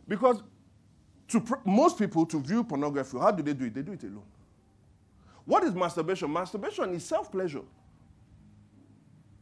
Because 0.08 0.44
to 1.30 1.44
most 1.66 1.98
people, 1.98 2.26
to 2.28 2.40
view 2.40 2.64
pornography, 2.64 3.18
how 3.18 3.32
do 3.32 3.44
they 3.44 3.54
do 3.54 3.66
it? 3.66 3.74
They 3.74 3.82
do 3.82 3.94
it 3.94 4.04
alone. 4.04 4.24
What 5.46 5.64
is 5.64 5.74
masturbation? 5.74 6.32
Masturbation 6.32 6.94
is 6.94 7.04
self 7.06 7.32
pleasure. 7.32 7.62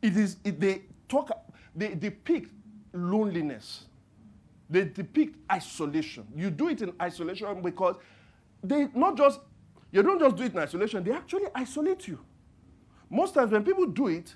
It 0.02 0.18
is, 0.18 0.38
it, 0.44 0.60
they 0.60 0.84
talk, 1.08 1.32
they 1.76 1.94
depict 1.96 2.52
loneliness. 2.94 3.86
They 4.70 4.86
depict 4.86 5.38
isolation. 5.52 6.26
You 6.36 6.50
do 6.50 6.70
it 6.70 6.82
in 6.82 6.94
isolation 7.02 7.62
because 7.62 7.98
they 8.64 8.88
not 8.96 9.18
just, 9.18 9.40
you 9.92 10.02
don't 10.02 10.20
just 10.20 10.36
do 10.38 10.44
it 10.44 10.54
in 10.54 10.60
isolation, 10.60 11.04
they 11.04 11.12
actually 11.12 11.46
isolate 11.54 12.08
you. 12.08 12.20
Most 13.10 13.34
times 13.34 13.52
when 13.52 13.64
people 13.64 13.86
do 13.88 14.08
it, 14.08 14.34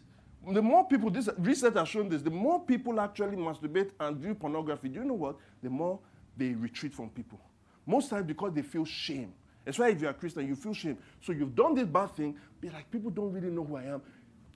the 0.52 0.62
more 0.62 0.88
people, 0.88 1.10
this 1.10 1.30
research 1.39 1.74
has 1.76 1.88
shown 1.88 2.10
this, 2.10 2.22
the 2.22 2.30
more 2.30 2.60
people 2.64 3.00
actually 3.00 3.38
masturbate 3.38 3.91
and 4.00 4.18
view 4.18 4.36
pornography, 4.36 4.89
do 4.89 5.00
you 5.00 5.06
know 5.06 5.14
what? 5.14 5.38
The 5.64 5.70
more 5.70 6.00
they 6.38 6.49
retreat 6.49 6.93
from 6.93 7.09
people. 7.09 7.39
Most 7.86 8.09
times 8.09 8.25
because 8.25 8.53
they 8.53 8.61
feel 8.61 8.86
shame. 8.86 9.33
That's 9.63 9.79
why 9.79 9.89
if 9.89 10.01
you're 10.01 10.11
a 10.11 10.13
Christian, 10.13 10.47
you 10.47 10.55
feel 10.55 10.73
shame. 10.73 10.97
So 11.21 11.31
you've 11.31 11.55
done 11.55 11.73
this 11.75 11.88
bad 11.88 12.15
thing, 12.15 12.36
be 12.61 12.69
like, 12.69 12.89
people 12.91 13.09
don't 13.09 13.31
really 13.31 13.49
know 13.49 13.63
who 13.63 13.77
I 13.77 13.83
am. 13.83 14.01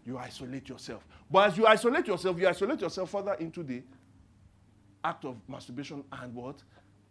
You 0.06 0.18
isolate 0.18 0.70
yourself. 0.70 1.06
But 1.30 1.50
as 1.50 1.58
you 1.58 1.66
isolate 1.66 2.08
yourself, 2.08 2.40
you 2.40 2.48
isolate 2.48 2.82
yourself 2.82 3.10
further 3.10 3.34
into 3.34 3.64
the 3.64 3.82
act 5.04 5.26
of 5.26 5.38
masturbation 5.48 6.04
and 6.12 6.34
what? 6.34 6.62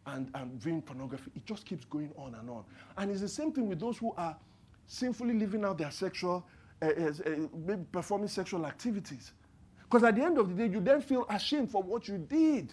And, 0.06 0.30
and 0.34 0.52
viewing 0.60 0.82
pornography. 0.82 1.30
It 1.34 1.44
just 1.44 1.66
keeps 1.66 1.84
going 1.84 2.12
on 2.16 2.34
and 2.34 2.48
on. 2.48 2.64
And 2.96 3.10
it's 3.10 3.20
the 3.20 3.28
same 3.28 3.52
thing 3.52 3.68
with 3.68 3.80
those 3.80 3.98
who 3.98 4.14
are 4.16 4.36
sinfully 4.86 5.34
living 5.34 5.64
out 5.64 5.78
their 5.78 5.90
sexual, 5.90 6.46
uh, 6.80 6.86
uh, 6.86 7.12
maybe 7.54 7.84
performing 7.92 8.28
sexual 8.28 8.64
activities. 8.64 9.32
Because 9.82 10.04
at 10.04 10.16
the 10.16 10.22
end 10.22 10.38
of 10.38 10.48
the 10.48 10.54
day, 10.54 10.72
you 10.72 10.80
then 10.80 11.00
feel 11.00 11.26
ashamed 11.28 11.70
for 11.70 11.82
what 11.82 12.08
you 12.08 12.18
did. 12.18 12.72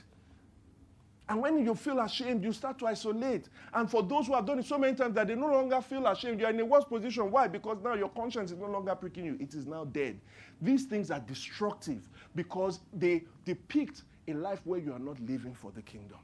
And 1.27 1.41
when 1.41 1.65
you 1.65 1.73
feel 1.73 1.99
ashamed, 1.99 2.43
you 2.43 2.53
start 2.53 2.77
to 2.79 2.87
isolate. 2.87 3.49
And 3.73 3.89
for 3.89 4.03
those 4.03 4.27
who 4.27 4.33
have 4.35 4.45
done 4.45 4.59
it 4.59 4.65
so 4.65 4.77
many 4.77 4.95
times 4.95 5.15
that 5.15 5.27
they 5.27 5.35
no 5.35 5.47
longer 5.47 5.81
feel 5.81 6.05
ashamed, 6.05 6.39
you're 6.39 6.51
in 6.51 6.59
a 6.59 6.65
worse 6.65 6.85
position. 6.85 7.31
Why? 7.31 7.47
Because 7.47 7.77
now 7.83 7.95
your 7.95 8.09
conscience 8.09 8.51
is 8.51 8.59
no 8.59 8.67
longer 8.67 8.93
pricking 8.93 9.25
you, 9.25 9.37
it 9.39 9.55
is 9.55 9.65
now 9.65 9.85
dead. 9.85 10.19
These 10.61 10.85
things 10.85 11.09
are 11.09 11.19
destructive 11.19 12.07
because 12.35 12.79
they 12.93 13.23
depict 13.43 14.03
a 14.27 14.33
life 14.33 14.61
where 14.65 14.79
you 14.79 14.93
are 14.93 14.99
not 14.99 15.19
living 15.21 15.53
for 15.53 15.71
the 15.71 15.81
kingdom. 15.81 16.19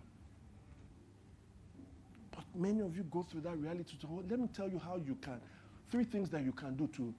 But 2.31 2.43
many 2.55 2.81
of 2.81 2.95
you 2.95 3.03
go 3.03 3.23
through 3.23 3.41
that 3.41 3.57
reality. 3.57 3.95
So 3.99 4.07
let 4.29 4.39
me 4.39 4.49
tell 4.53 4.69
you 4.69 4.79
how 4.79 4.97
you 4.97 5.15
can. 5.15 5.41
Three 5.89 6.03
things 6.03 6.29
that 6.29 6.43
you 6.43 6.51
can 6.51 6.75
do 6.75 6.87
to, 6.95 7.13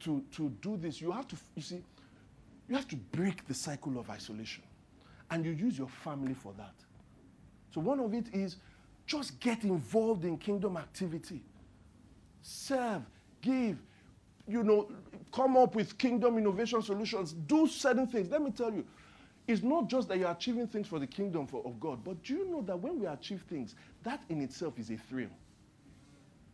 to, 0.00 0.24
to 0.32 0.48
do 0.60 0.76
this. 0.76 1.00
You 1.00 1.12
have 1.12 1.28
to, 1.28 1.36
you 1.54 1.62
see, 1.62 1.82
you 2.68 2.74
have 2.74 2.88
to 2.88 2.96
break 2.96 3.46
the 3.46 3.54
cycle 3.54 3.98
of 3.98 4.10
isolation. 4.10 4.64
And 5.30 5.44
you 5.44 5.52
use 5.52 5.78
your 5.78 5.88
family 5.88 6.34
for 6.34 6.52
that. 6.58 6.74
So 7.74 7.80
one 7.80 7.98
of 7.98 8.14
it 8.14 8.26
is 8.32 8.56
just 9.04 9.40
get 9.40 9.64
involved 9.64 10.24
in 10.24 10.38
kingdom 10.38 10.76
activity. 10.76 11.42
Serve, 12.40 13.02
give, 13.42 13.78
you 14.46 14.62
know, 14.62 14.88
come 15.32 15.56
up 15.56 15.74
with 15.74 15.98
kingdom 15.98 16.38
innovation 16.38 16.80
solutions, 16.82 17.32
do 17.32 17.66
certain 17.66 18.06
things. 18.06 18.30
Let 18.30 18.42
me 18.42 18.52
tell 18.52 18.72
you, 18.72 18.84
it's 19.48 19.64
not 19.64 19.88
just 19.88 20.08
that 20.08 20.18
you're 20.18 20.30
achieving 20.30 20.68
things 20.68 20.86
for 20.86 21.00
the 21.00 21.06
kingdom 21.06 21.48
for, 21.48 21.62
of 21.66 21.80
God, 21.80 22.04
but 22.04 22.22
do 22.22 22.34
you 22.34 22.48
know 22.48 22.62
that 22.62 22.78
when 22.78 23.00
we 23.00 23.06
achieve 23.06 23.42
things, 23.50 23.74
that 24.04 24.22
in 24.28 24.40
itself 24.40 24.78
is 24.78 24.90
a 24.90 24.96
thrill? 24.96 25.30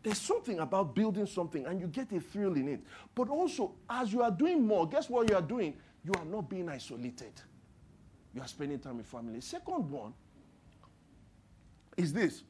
There's 0.02 0.18
something 0.18 0.60
about 0.60 0.94
building 0.94 1.26
something 1.26 1.66
and 1.66 1.78
you 1.78 1.86
get 1.86 2.10
a 2.12 2.20
thrill 2.20 2.54
in 2.54 2.66
it. 2.66 2.80
But 3.14 3.28
also, 3.28 3.72
as 3.90 4.10
you 4.10 4.22
are 4.22 4.30
doing 4.30 4.66
more, 4.66 4.88
guess 4.88 5.10
what 5.10 5.28
you 5.28 5.36
are 5.36 5.42
doing? 5.42 5.76
You 6.02 6.12
are 6.16 6.24
not 6.24 6.48
being 6.48 6.70
isolated. 6.70 7.32
You 8.34 8.40
are 8.40 8.48
spending 8.48 8.78
time 8.78 8.96
with 8.96 9.06
family. 9.06 9.42
Second 9.42 9.90
one 9.90 10.14
is 12.00 12.12
this 12.12 12.42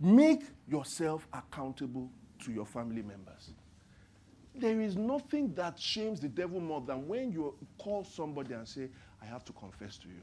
make 0.00 0.42
yourself 0.68 1.26
accountable 1.32 2.10
to 2.44 2.52
your 2.52 2.66
family 2.66 3.02
members. 3.02 3.50
There 4.54 4.80
is 4.80 4.96
nothing 4.96 5.54
that 5.54 5.78
shames 5.78 6.20
the 6.20 6.28
devil 6.28 6.60
more 6.60 6.80
than 6.80 7.08
when 7.08 7.32
you 7.32 7.54
call 7.78 8.04
somebody 8.04 8.54
and 8.54 8.66
say, 8.66 8.88
I 9.22 9.26
have 9.26 9.44
to 9.46 9.52
confess 9.52 9.96
to 9.98 10.08
you. 10.08 10.20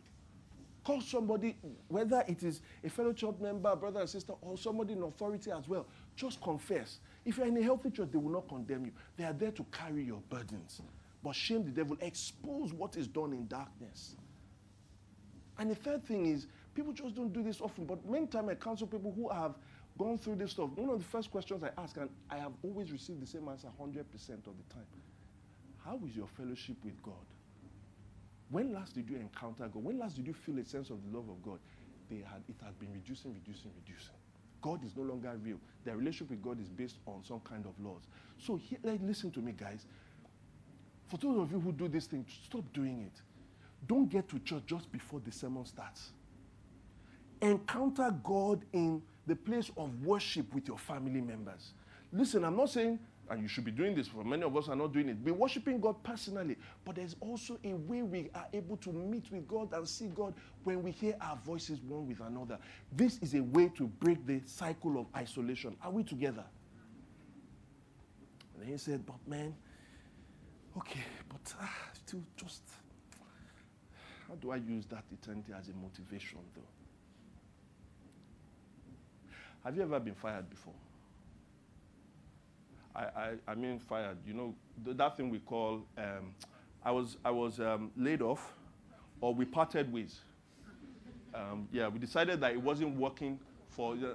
Call 0.84 1.02
somebody, 1.02 1.56
whether 1.90 2.24
it 2.28 2.42
is 2.44 2.62
a 2.84 2.90
fellow 2.90 3.14
church 3.14 3.36
member, 3.40 3.76
brother 3.76 4.00
and 4.00 4.10
sister, 4.10 4.34
or 4.42 4.58
somebody 4.58 4.94
in 4.94 5.04
authority 5.04 5.52
as 5.52 5.68
well. 5.68 5.86
Just 6.16 6.42
confess. 6.42 7.00
If 7.26 7.38
you're 7.38 7.48
in 7.48 7.58
a 7.58 7.62
healthy 7.62 7.92
church, 7.92 8.10
they 8.12 8.18
will 8.18 8.32
not 8.32 8.48
condemn 8.48 8.86
you. 8.86 8.92
They 9.18 9.26
are 9.26 9.34
there 9.34 9.52
to 9.52 9.66
carry 9.72 10.04
your 10.04 10.22
burdens. 10.30 10.82
But 11.24 11.36
shame 11.36 11.64
the 11.64 11.72
devil, 11.72 11.98
expose 12.02 12.74
what 12.74 12.98
is 12.98 13.08
done 13.08 13.34
in 13.34 13.48
darkness. 13.48 14.16
And 15.60 15.70
the 15.70 15.76
third 15.76 16.04
thing 16.06 16.26
is, 16.26 16.48
people 16.74 16.94
just 16.94 17.16
don't 17.16 17.34
do 17.34 17.44
this 17.44 17.62
often, 17.62 17.86
but 17.86 18.06
many 18.10 18.28
times 18.28 18.50
I 18.50 18.56
counsel 18.56 18.88
people 18.88 19.14
who 19.16 19.30
have 19.30 19.56
gone 19.98 20.18
through 20.18 20.36
this 20.36 20.52
stuff. 20.52 20.70
One 20.76 20.90
of 20.90 21.00
the 21.00 21.06
first 21.06 21.32
questions 21.32 21.64
I 21.64 21.82
ask, 21.82 21.98
and 21.98 22.10
I 22.30 22.38
have 22.38 22.54
always 22.64 22.92
received 22.92 23.22
the 23.22 23.28
same 23.28 23.48
answer 23.50 23.68
100% 23.80 24.00
of 24.00 24.08
the 24.08 24.74
time 24.74 24.86
How 25.86 26.00
is 26.08 26.16
your 26.16 26.28
fellowship 26.28 26.78
with 26.84 27.02
God? 27.04 27.14
When 28.50 28.74
last 28.74 28.96
did 28.96 29.10
you 29.10 29.16
encounter 29.18 29.68
God? 29.68 29.84
When 29.84 30.00
last 30.00 30.16
did 30.16 30.28
you 30.28 30.34
feel 30.34 30.60
a 30.60 30.66
sense 30.66 30.90
of 30.90 30.98
the 31.04 31.18
love 31.18 31.30
of 31.30 31.42
God? 31.42 31.60
They 32.10 32.18
had, 32.18 32.44
it 32.50 32.56
has 32.66 32.76
been 32.76 32.92
reducing, 32.94 33.34
reducing, 33.34 33.72
reducing. 33.86 34.16
God 34.62 34.84
is 34.86 34.96
no 34.96 35.04
longer 35.04 35.32
real. 35.42 35.58
Their 35.86 35.96
relationship 35.96 36.32
with 36.32 36.44
God 36.44 36.62
is 36.62 36.68
based 36.68 36.98
on 37.08 37.24
some 37.24 37.40
kind 37.40 37.66
of 37.66 37.74
laws. 37.84 38.02
So 38.38 38.58
here, 38.58 38.78
like, 38.84 39.00
listen 39.02 39.32
to 39.32 39.40
me, 39.40 39.54
guys. 39.58 39.86
For 41.08 41.18
those 41.18 41.40
of 41.40 41.52
you 41.52 41.60
who 41.60 41.72
do 41.72 41.88
this 41.88 42.06
thing, 42.06 42.26
stop 42.46 42.64
doing 42.74 43.02
it. 43.02 43.22
Don't 43.88 44.10
get 44.10 44.30
to 44.30 44.40
church 44.40 44.64
just 44.68 44.92
before 44.92 45.20
the 45.20 45.32
sermon 45.32 45.66
starts. 45.66 46.12
Encounter 47.42 48.16
God 48.24 48.66
in 48.74 49.02
the 49.28 49.36
place 49.36 49.72
of 49.78 50.06
worship 50.06 50.54
with 50.54 50.68
your 50.68 50.78
family 50.78 51.22
members. 51.22 51.74
Listen, 52.12 52.44
I'm 52.44 52.58
not 52.58 52.70
saying, 52.70 53.00
and 53.30 53.42
you 53.42 53.48
should 53.48 53.64
be 53.64 53.72
doing 53.72 53.96
this, 53.96 54.08
for 54.08 54.24
many 54.24 54.44
of 54.44 54.56
us 54.58 54.68
are 54.68 54.76
not 54.76 54.92
doing 54.92 55.08
it, 55.08 55.24
be 55.24 55.32
worshiping 55.32 55.80
God 55.80 56.04
personally. 56.04 56.58
But 56.84 56.96
there's 56.96 57.16
also 57.22 57.58
a 57.64 57.74
way 57.74 58.02
we 58.02 58.30
are 58.36 58.48
able 58.52 58.76
to 58.78 58.92
meet 58.92 59.32
with 59.32 59.48
God 59.48 59.72
and 59.74 59.88
see 59.88 60.08
God 60.08 60.34
when 60.66 60.84
we 60.84 60.92
hear 60.92 61.16
our 61.22 61.40
voices 61.46 61.80
one 61.82 62.08
with 62.08 62.20
another. 62.20 62.60
This 62.92 63.20
is 63.20 63.34
a 63.34 63.42
way 63.42 63.72
to 63.78 63.88
break 63.88 64.26
the 64.28 64.42
cycle 64.46 65.00
of 65.00 65.06
isolation. 65.16 65.78
Are 65.82 65.92
we 65.92 66.04
together? 66.04 66.44
And 68.60 68.70
he 68.70 68.78
said, 68.78 69.06
But 69.06 69.26
man, 69.26 69.56
okay, 70.78 71.04
but 71.30 71.54
uh, 71.62 71.66
still 71.94 72.22
just, 72.36 72.62
how 74.28 74.36
do 74.36 74.52
I 74.52 74.58
use 74.58 74.86
that 74.88 75.06
eternity 75.12 75.54
as 75.58 75.70
a 75.70 75.74
motivation 75.74 76.40
though? 76.54 76.81
Have 79.64 79.76
you 79.76 79.84
ever 79.84 80.00
been 80.00 80.16
fired 80.16 80.50
before? 80.50 80.74
I, 82.96 83.02
I, 83.04 83.32
I 83.48 83.56
mean 83.56 83.80
fired. 83.80 84.18
You 84.26 84.34
know, 84.34 84.56
th- 84.84 84.98
that 84.98 85.18
thing 85.18 85.30
we 85.30 85.40
call, 85.40 85.82
um, 85.98 86.34
I 86.84 86.92
was, 86.92 87.18
I 87.24 87.32
was 87.32 87.60
um, 87.60 87.92
laid 87.96 88.22
off 88.22 88.54
or 89.22 89.34
we 89.34 89.46
parted 89.46 89.92
ways. 89.94 90.20
Um, 91.34 91.68
yeah, 91.72 91.88
we 91.88 92.00
decided 92.00 92.42
that 92.42 92.52
it 92.52 92.62
wasn't 92.62 92.98
working 92.98 93.40
for, 93.70 93.94
uh, 93.94 94.08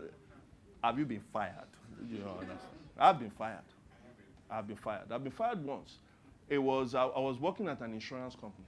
have 0.85 0.99
you 0.99 1.07
been 1.07 1.23
fired? 1.33 1.53
You 2.11 2.19
know, 2.19 2.39
I've 2.99 3.19
been 3.19 3.31
fired. 3.31 3.61
I've 4.51 4.67
been 4.67 4.77
fired. 4.77 5.11
I've 5.11 5.23
been 5.23 5.33
fired 5.33 5.65
once. 5.65 5.99
It 6.49 6.59
was, 6.59 6.95
I, 6.95 7.05
I 7.05 7.21
was 7.21 7.39
working 7.39 7.69
at 7.69 7.81
an 7.81 7.93
insurance 7.93 8.35
company. 8.35 8.67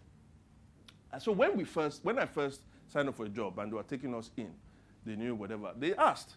And 1.13 1.23
so 1.23 1.33
when 1.33 1.57
we 1.57 1.65
first, 1.65 2.05
when 2.05 2.19
I 2.19 2.27
first 2.27 2.63
signed 2.89 3.09
up 3.09 3.17
for 3.17 3.27
a 3.27 3.29
job 3.29 3.59
and 3.59 3.71
they 3.71 3.77
were 3.77 3.83
taking 3.83 4.15
us 4.15 4.31
in, 4.37 4.51
they 5.05 5.17
knew 5.17 5.35
whatever, 5.35 5.73
they 5.79 5.95
asked, 5.95 6.37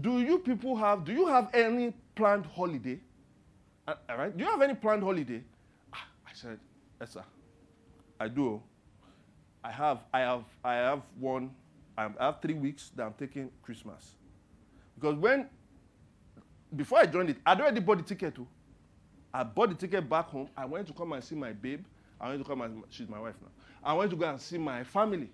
do 0.00 0.20
you 0.20 0.38
people 0.38 0.76
have, 0.76 1.04
do 1.04 1.12
you 1.12 1.26
have 1.26 1.54
any 1.54 1.94
planned 2.14 2.46
holiday? 2.46 3.00
Uh, 3.86 3.94
all 4.08 4.16
right, 4.16 4.36
do 4.36 4.44
you 4.44 4.50
have 4.50 4.62
any 4.62 4.74
planned 4.74 5.02
holiday? 5.02 5.42
Ah, 5.92 6.06
I 6.26 6.32
said, 6.32 6.58
yes, 7.00 7.12
sir. 7.12 7.24
I 8.18 8.28
do. 8.28 8.62
I 9.62 9.70
have, 9.70 10.00
I 10.12 10.20
have, 10.20 10.44
I 10.62 10.74
have 10.74 11.02
one, 11.18 11.50
I 11.96 12.08
have 12.18 12.40
three 12.40 12.54
weeks 12.54 12.90
that 12.96 13.04
I'm 13.04 13.14
taking 13.14 13.50
Christmas. 13.62 14.14
Because 14.94 15.16
when, 15.16 15.48
before 16.74 16.98
I 16.98 17.06
joined 17.06 17.30
it, 17.30 17.38
I'd 17.46 17.60
already 17.60 17.80
bought 17.80 17.98
the 17.98 18.04
ticket 18.04 18.34
too. 18.34 18.46
I 19.32 19.42
bought 19.42 19.70
the 19.70 19.74
ticket 19.74 20.08
back 20.08 20.26
home. 20.26 20.48
I 20.56 20.64
went 20.64 20.86
to 20.88 20.92
come 20.92 21.12
and 21.12 21.22
see 21.22 21.34
my 21.34 21.52
babe. 21.52 21.84
I 22.20 22.28
went 22.28 22.42
to 22.42 22.48
come 22.48 22.60
and, 22.62 22.82
she's 22.90 23.08
my 23.08 23.20
wife 23.20 23.34
now. 23.42 23.48
I 23.82 23.92
went 23.94 24.10
to 24.10 24.16
go 24.16 24.28
and 24.28 24.40
see 24.40 24.58
my 24.58 24.84
family. 24.84 25.30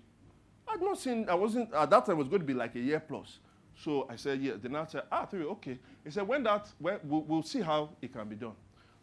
I'd 0.67 0.81
not 0.81 0.97
seen, 0.97 1.27
I 1.29 1.35
wasn't, 1.35 1.73
at 1.73 1.89
that 1.89 2.05
time 2.05 2.15
it 2.15 2.19
was 2.19 2.27
going 2.27 2.41
to 2.41 2.45
be 2.45 2.53
like 2.53 2.75
a 2.75 2.79
year 2.79 2.99
plus. 2.99 3.39
So 3.83 4.05
I 4.09 4.15
said, 4.15 4.41
yeah. 4.41 4.53
Then 4.61 4.75
I 4.75 4.85
said, 4.85 5.03
ah, 5.11 5.25
three, 5.25 5.43
okay. 5.43 5.79
He 6.03 6.11
said, 6.11 6.27
when 6.27 6.43
that, 6.43 6.67
we'll, 6.79 6.99
we'll 7.03 7.43
see 7.43 7.61
how 7.61 7.89
it 8.01 8.13
can 8.13 8.27
be 8.27 8.35
done. 8.35 8.53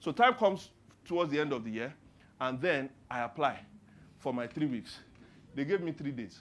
So 0.00 0.12
time 0.12 0.34
comes 0.34 0.70
towards 1.04 1.30
the 1.32 1.40
end 1.40 1.52
of 1.52 1.64
the 1.64 1.70
year, 1.70 1.94
and 2.40 2.60
then 2.60 2.88
I 3.10 3.20
apply 3.20 3.58
for 4.18 4.32
my 4.32 4.46
three 4.46 4.66
weeks. 4.66 4.98
They 5.54 5.64
gave 5.64 5.80
me 5.80 5.92
three 5.92 6.12
days. 6.12 6.38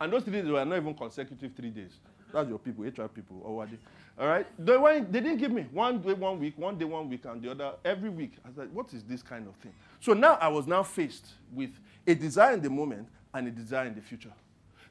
And 0.00 0.12
those 0.12 0.22
three 0.22 0.40
days 0.40 0.48
were 0.48 0.64
not 0.64 0.76
even 0.76 0.94
consecutive 0.94 1.52
three 1.54 1.70
days. 1.70 1.90
That's 2.32 2.48
your 2.48 2.58
people, 2.58 2.84
HR 2.84 3.08
people, 3.08 3.42
or 3.42 3.56
what? 3.56 3.68
All 4.18 4.28
right? 4.28 4.46
They, 4.58 4.76
went, 4.76 5.12
they 5.12 5.20
didn't 5.20 5.38
give 5.38 5.50
me 5.50 5.66
one 5.72 6.00
day, 6.00 6.12
one 6.12 6.38
week, 6.38 6.56
one 6.56 6.78
day, 6.78 6.84
one 6.84 7.08
week, 7.08 7.24
and 7.24 7.42
the 7.42 7.50
other 7.50 7.72
every 7.84 8.10
week. 8.10 8.34
I 8.44 8.48
was 8.48 8.58
like, 8.58 8.70
what 8.70 8.92
is 8.94 9.02
this 9.02 9.22
kind 9.22 9.48
of 9.48 9.56
thing? 9.56 9.72
So 9.98 10.12
now 10.12 10.34
I 10.40 10.46
was 10.48 10.66
now 10.68 10.84
faced 10.84 11.26
with 11.52 11.70
a 12.06 12.14
desire 12.14 12.54
in 12.54 12.62
the 12.62 12.70
moment 12.70 13.08
and 13.34 13.48
a 13.48 13.50
desire 13.50 13.86
in 13.86 13.94
the 13.94 14.00
future. 14.00 14.32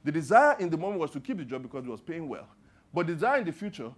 The 0.04 0.12
desire 0.12 0.56
in 0.60 0.70
the 0.70 0.78
moment 0.78 1.00
was 1.00 1.12
to 1.12 1.20
keep 1.20 1.38
the 1.38 1.45
job 1.45 1.64
because 1.64 1.86
it 1.86 1.89
was 1.89 2.02
paying 2.02 2.28
well. 2.28 2.47
But 2.93 3.08
the 3.08 3.14
desire 3.14 3.39
in 3.39 3.45
the 3.45 3.52
future, 3.52 3.91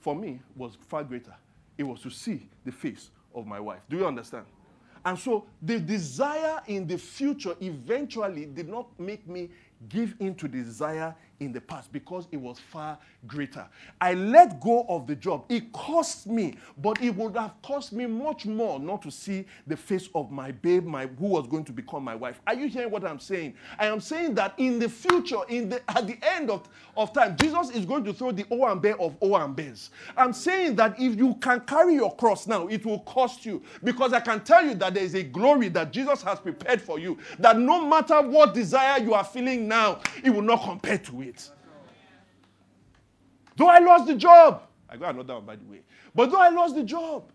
for 0.00 0.14
me, 0.14 0.40
was 0.56 0.76
far 0.88 1.04
greater. 1.04 1.34
It 1.76 1.84
was 1.84 2.00
to 2.02 2.10
see 2.10 2.48
the 2.64 2.72
face 2.72 3.10
of 3.34 3.46
my 3.46 3.60
wife. 3.60 3.80
Do 3.88 3.96
you 3.96 4.06
understand? 4.06 4.46
And 5.04 5.18
so 5.18 5.44
the 5.60 5.78
desire 5.78 6.62
in 6.66 6.86
the 6.86 6.96
future 6.96 7.54
eventually 7.60 8.46
did 8.46 8.68
not 8.68 8.88
make 8.98 9.28
me 9.28 9.50
give 9.88 10.14
in 10.18 10.34
to 10.36 10.48
desire 10.48 11.14
in 11.40 11.52
the 11.52 11.60
past 11.60 11.92
because 11.92 12.26
it 12.32 12.36
was 12.36 12.58
far 12.58 12.98
greater. 13.26 13.66
I 14.00 14.14
let 14.14 14.60
go 14.60 14.84
of 14.88 15.06
the 15.06 15.16
job. 15.16 15.44
It 15.48 15.72
cost 15.72 16.26
me, 16.26 16.56
but 16.78 17.00
it 17.02 17.14
would 17.14 17.36
have 17.36 17.54
cost 17.62 17.92
me 17.92 18.06
much 18.06 18.46
more 18.46 18.78
not 18.78 19.02
to 19.02 19.10
see 19.10 19.46
the 19.66 19.76
face 19.76 20.08
of 20.14 20.30
my 20.30 20.52
babe, 20.52 20.84
my 20.84 21.06
who 21.18 21.26
was 21.26 21.46
going 21.46 21.64
to 21.64 21.72
become 21.72 22.04
my 22.04 22.14
wife. 22.14 22.40
Are 22.46 22.54
you 22.54 22.68
hearing 22.68 22.90
what 22.90 23.04
I'm 23.04 23.18
saying? 23.18 23.54
I 23.78 23.86
am 23.86 24.00
saying 24.00 24.34
that 24.36 24.54
in 24.58 24.78
the 24.78 24.88
future, 24.88 25.40
in 25.48 25.68
the 25.68 25.82
at 25.88 26.06
the 26.06 26.18
end 26.22 26.50
of, 26.50 26.68
of 26.96 27.12
time, 27.12 27.36
Jesus 27.40 27.70
is 27.70 27.84
going 27.84 28.04
to 28.04 28.12
throw 28.12 28.32
the 28.32 28.44
Owambe 28.44 28.98
of 28.98 29.18
Owambes. 29.20 29.90
I'm 30.16 30.32
saying 30.32 30.76
that 30.76 30.98
if 31.00 31.16
you 31.16 31.34
can 31.36 31.60
carry 31.60 31.94
your 31.94 32.14
cross 32.16 32.46
now, 32.46 32.66
it 32.68 32.84
will 32.84 33.00
cost 33.00 33.44
you 33.44 33.62
because 33.82 34.12
I 34.12 34.20
can 34.20 34.40
tell 34.40 34.64
you 34.64 34.74
that 34.76 34.94
there 34.94 35.04
is 35.04 35.14
a 35.14 35.22
glory 35.22 35.68
that 35.70 35.92
Jesus 35.92 36.22
has 36.22 36.38
prepared 36.38 36.80
for 36.80 36.98
you. 36.98 37.18
That 37.38 37.58
no 37.58 37.86
matter 37.86 38.20
what 38.22 38.54
desire 38.54 39.00
you 39.02 39.14
are 39.14 39.24
feeling 39.24 39.68
now, 39.68 40.00
it 40.22 40.30
will 40.30 40.42
not 40.42 40.62
compare 40.62 40.98
to 40.98 41.22
it. 41.22 41.23
Though 43.56 43.68
I 43.68 43.78
lost 43.78 44.06
the 44.06 44.16
job, 44.16 44.62
I 44.88 44.96
got 44.96 45.14
another 45.14 45.34
one 45.34 45.44
by 45.46 45.56
the 45.56 45.64
way. 45.64 45.80
But 46.14 46.30
though 46.30 46.40
I 46.40 46.48
lost 46.50 46.74
the 46.74 46.82
job, 46.82 47.30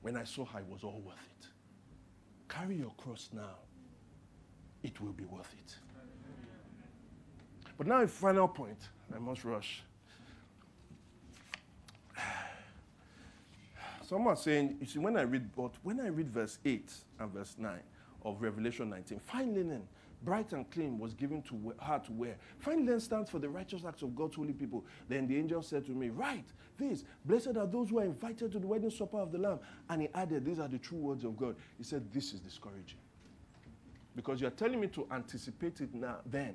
when 0.00 0.16
I 0.16 0.24
saw 0.24 0.44
her, 0.46 0.58
it 0.58 0.66
was 0.68 0.82
all 0.84 1.00
worth 1.04 1.16
it. 1.40 1.46
Carry 2.48 2.76
your 2.76 2.92
cross 2.96 3.30
now, 3.32 3.56
it 4.82 5.00
will 5.00 5.12
be 5.12 5.24
worth 5.24 5.54
it. 5.64 5.76
But 7.78 7.86
now, 7.86 8.02
a 8.02 8.06
final 8.06 8.48
point, 8.48 8.78
I 9.14 9.18
must 9.18 9.44
rush. 9.44 9.82
Someone 14.02 14.36
saying, 14.36 14.76
you 14.80 14.86
see, 14.86 14.98
when 14.98 15.16
I 15.16 15.22
read, 15.22 15.54
but 15.56 15.72
when 15.82 16.00
I 16.00 16.08
read 16.08 16.28
verse 16.28 16.58
8 16.64 16.92
and 17.20 17.32
verse 17.32 17.54
9 17.58 17.80
of 18.24 18.42
Revelation 18.42 18.90
19, 18.90 19.18
fine 19.20 19.54
linen 19.54 19.88
bright 20.24 20.52
and 20.52 20.70
clean 20.70 20.98
was 20.98 21.14
given 21.14 21.42
to 21.42 21.74
her 21.80 21.98
to 22.06 22.12
wear. 22.12 22.36
Linen 22.66 23.00
stands 23.00 23.30
for 23.30 23.38
the 23.38 23.48
righteous 23.48 23.84
acts 23.86 24.02
of 24.02 24.14
God's 24.14 24.36
holy 24.36 24.52
people. 24.52 24.84
Then 25.08 25.26
the 25.26 25.36
angel 25.36 25.62
said 25.62 25.84
to 25.86 25.92
me, 25.92 26.10
Write 26.10 26.46
this, 26.78 27.04
blessed 27.24 27.56
are 27.56 27.66
those 27.66 27.90
who 27.90 27.98
are 27.98 28.04
invited 28.04 28.52
to 28.52 28.58
the 28.58 28.66
wedding 28.66 28.90
supper 28.90 29.18
of 29.18 29.32
the 29.32 29.38
Lamb. 29.38 29.60
And 29.88 30.02
he 30.02 30.08
added, 30.14 30.44
These 30.44 30.58
are 30.58 30.68
the 30.68 30.78
true 30.78 30.98
words 30.98 31.24
of 31.24 31.36
God. 31.36 31.56
He 31.78 31.84
said, 31.84 32.12
This 32.12 32.32
is 32.32 32.40
discouraging. 32.40 32.98
Because 34.14 34.40
you're 34.40 34.50
telling 34.50 34.80
me 34.80 34.88
to 34.88 35.06
anticipate 35.10 35.80
it 35.80 35.94
now, 35.94 36.16
then. 36.26 36.54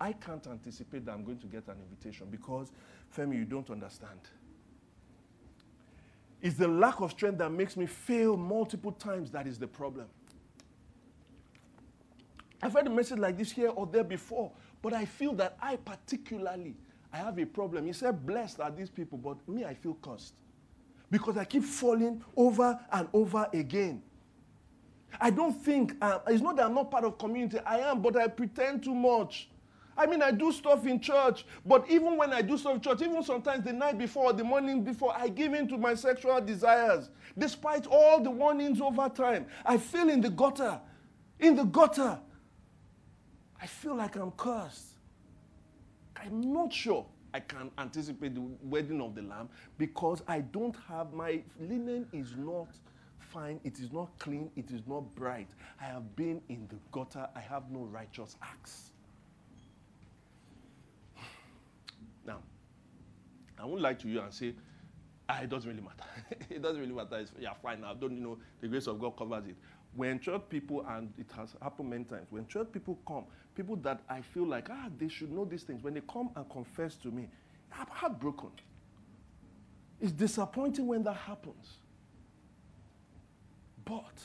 I 0.00 0.12
can't 0.12 0.44
anticipate 0.48 1.04
that 1.06 1.12
I'm 1.12 1.22
going 1.22 1.38
to 1.38 1.46
get 1.46 1.68
an 1.68 1.76
invitation 1.88 2.26
because, 2.28 2.72
Femi, 3.16 3.36
you 3.36 3.44
don't 3.44 3.70
understand. 3.70 4.18
It's 6.40 6.56
the 6.56 6.66
lack 6.66 7.00
of 7.00 7.12
strength 7.12 7.38
that 7.38 7.50
makes 7.50 7.76
me 7.76 7.86
fail 7.86 8.36
multiple 8.36 8.90
times 8.90 9.30
that 9.30 9.46
is 9.46 9.60
the 9.60 9.68
problem. 9.68 10.06
I've 12.62 12.72
heard 12.72 12.86
a 12.86 12.90
message 12.90 13.18
like 13.18 13.36
this 13.36 13.50
here 13.50 13.70
or 13.70 13.86
there 13.86 14.04
before, 14.04 14.52
but 14.80 14.92
I 14.92 15.04
feel 15.04 15.32
that 15.34 15.56
I 15.60 15.76
particularly 15.76 16.76
I 17.12 17.18
have 17.18 17.38
a 17.38 17.44
problem. 17.44 17.86
He 17.86 17.92
said, 17.92 18.24
"Blessed 18.24 18.60
are 18.60 18.70
these 18.70 18.88
people," 18.88 19.18
but 19.18 19.46
me, 19.48 19.64
I 19.64 19.74
feel 19.74 19.94
cursed 20.00 20.34
because 21.10 21.36
I 21.36 21.44
keep 21.44 21.64
falling 21.64 22.24
over 22.36 22.78
and 22.90 23.08
over 23.12 23.46
again. 23.52 24.02
I 25.20 25.30
don't 25.30 25.52
think 25.52 25.94
uh, 26.00 26.20
it's 26.28 26.42
not 26.42 26.56
that 26.56 26.66
I'm 26.66 26.74
not 26.74 26.90
part 26.90 27.04
of 27.04 27.18
community. 27.18 27.58
I 27.66 27.80
am, 27.80 28.00
but 28.00 28.16
I 28.16 28.28
pretend 28.28 28.82
too 28.82 28.94
much. 28.94 29.50
I 29.94 30.06
mean, 30.06 30.22
I 30.22 30.30
do 30.30 30.50
stuff 30.52 30.86
in 30.86 31.00
church, 31.00 31.44
but 31.66 31.84
even 31.90 32.16
when 32.16 32.32
I 32.32 32.40
do 32.40 32.56
stuff 32.56 32.76
in 32.76 32.80
church, 32.80 33.02
even 33.02 33.22
sometimes 33.22 33.62
the 33.62 33.74
night 33.74 33.98
before 33.98 34.26
or 34.26 34.32
the 34.32 34.42
morning 34.42 34.82
before, 34.82 35.12
I 35.14 35.28
give 35.28 35.52
in 35.52 35.68
to 35.68 35.76
my 35.76 35.94
sexual 35.94 36.40
desires. 36.40 37.10
Despite 37.36 37.86
all 37.86 38.22
the 38.22 38.30
warnings 38.30 38.80
over 38.80 39.10
time, 39.10 39.46
I 39.66 39.76
feel 39.76 40.08
in 40.08 40.22
the 40.22 40.30
gutter. 40.30 40.80
In 41.38 41.56
the 41.56 41.64
gutter. 41.64 42.18
I 43.62 43.66
feel 43.66 43.94
like 43.94 44.16
I'm 44.16 44.32
cursed. 44.32 44.96
I'm 46.16 46.52
not 46.52 46.72
sure 46.72 47.06
I 47.32 47.38
can 47.38 47.70
anticipate 47.78 48.34
the 48.34 48.42
wedding 48.60 49.00
of 49.00 49.14
the 49.14 49.22
Lamb 49.22 49.48
because 49.78 50.20
I 50.26 50.40
don't 50.40 50.74
have 50.88 51.12
my 51.12 51.40
linen 51.60 52.08
is 52.12 52.34
not 52.36 52.68
fine, 53.20 53.60
it 53.62 53.78
is 53.78 53.92
not 53.92 54.10
clean, 54.18 54.50
it 54.56 54.72
is 54.72 54.82
not 54.88 55.14
bright. 55.14 55.48
I 55.80 55.84
have 55.84 56.16
been 56.16 56.42
in 56.48 56.66
the 56.68 56.76
gutter, 56.90 57.28
I 57.36 57.40
have 57.40 57.70
no 57.70 57.84
righteous 57.84 58.36
acts. 58.42 58.90
Now, 62.26 62.38
I 63.58 63.64
won't 63.64 63.80
lie 63.80 63.94
to 63.94 64.08
you 64.08 64.20
and 64.20 64.34
say, 64.34 64.54
ah, 65.28 65.40
it 65.40 65.50
doesn't 65.50 65.70
really 65.70 65.82
matter. 65.82 66.04
it 66.50 66.62
doesn't 66.62 66.80
really 66.80 66.92
matter. 66.94 67.18
It's, 67.20 67.32
yeah, 67.38 67.54
fine 67.62 67.80
now. 67.80 67.94
Don't 67.94 68.16
you 68.16 68.22
know 68.22 68.38
the 68.60 68.66
grace 68.66 68.88
of 68.88 69.00
God 69.00 69.16
covers 69.16 69.46
it. 69.46 69.56
When 69.94 70.18
church 70.20 70.42
people, 70.48 70.84
and 70.88 71.12
it 71.18 71.26
has 71.36 71.54
happened 71.60 71.90
many 71.90 72.04
times, 72.04 72.26
when 72.30 72.46
church 72.46 72.68
people 72.72 72.98
come, 73.06 73.24
people 73.54 73.76
that 73.76 74.00
I 74.08 74.22
feel 74.22 74.46
like, 74.46 74.68
ah, 74.70 74.88
they 74.98 75.08
should 75.08 75.30
know 75.30 75.44
these 75.44 75.62
things, 75.62 75.82
when 75.82 75.94
they 75.94 76.02
come 76.10 76.30
and 76.34 76.48
confess 76.50 76.96
to 76.96 77.08
me, 77.08 77.28
I'm 77.76 77.86
heartbroken. 77.88 78.50
It's 80.00 80.12
disappointing 80.12 80.86
when 80.86 81.02
that 81.04 81.16
happens. 81.16 81.78
But, 83.84 84.22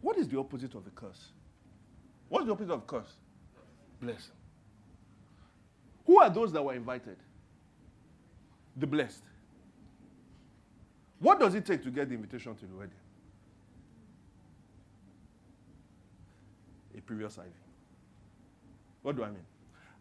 what 0.00 0.16
is 0.18 0.28
the 0.28 0.38
opposite 0.38 0.74
of 0.74 0.86
a 0.86 0.90
curse? 0.90 1.28
What's 2.28 2.46
the 2.46 2.52
opposite 2.52 2.72
of 2.72 2.86
curse? 2.86 3.14
Blessing. 4.00 4.32
Who 6.06 6.20
are 6.20 6.30
those 6.30 6.52
that 6.52 6.62
were 6.62 6.74
invited? 6.74 7.16
The 8.76 8.86
blessed. 8.86 9.22
What 11.18 11.38
does 11.38 11.54
it 11.54 11.66
take 11.66 11.82
to 11.84 11.90
get 11.90 12.08
the 12.08 12.14
invitation 12.14 12.54
to 12.54 12.66
the 12.66 12.74
wedding? 12.74 12.94
A 16.96 17.00
previous 17.00 17.38
IV. 17.38 17.44
What 19.02 19.16
do 19.16 19.24
I 19.24 19.28
mean? 19.28 19.44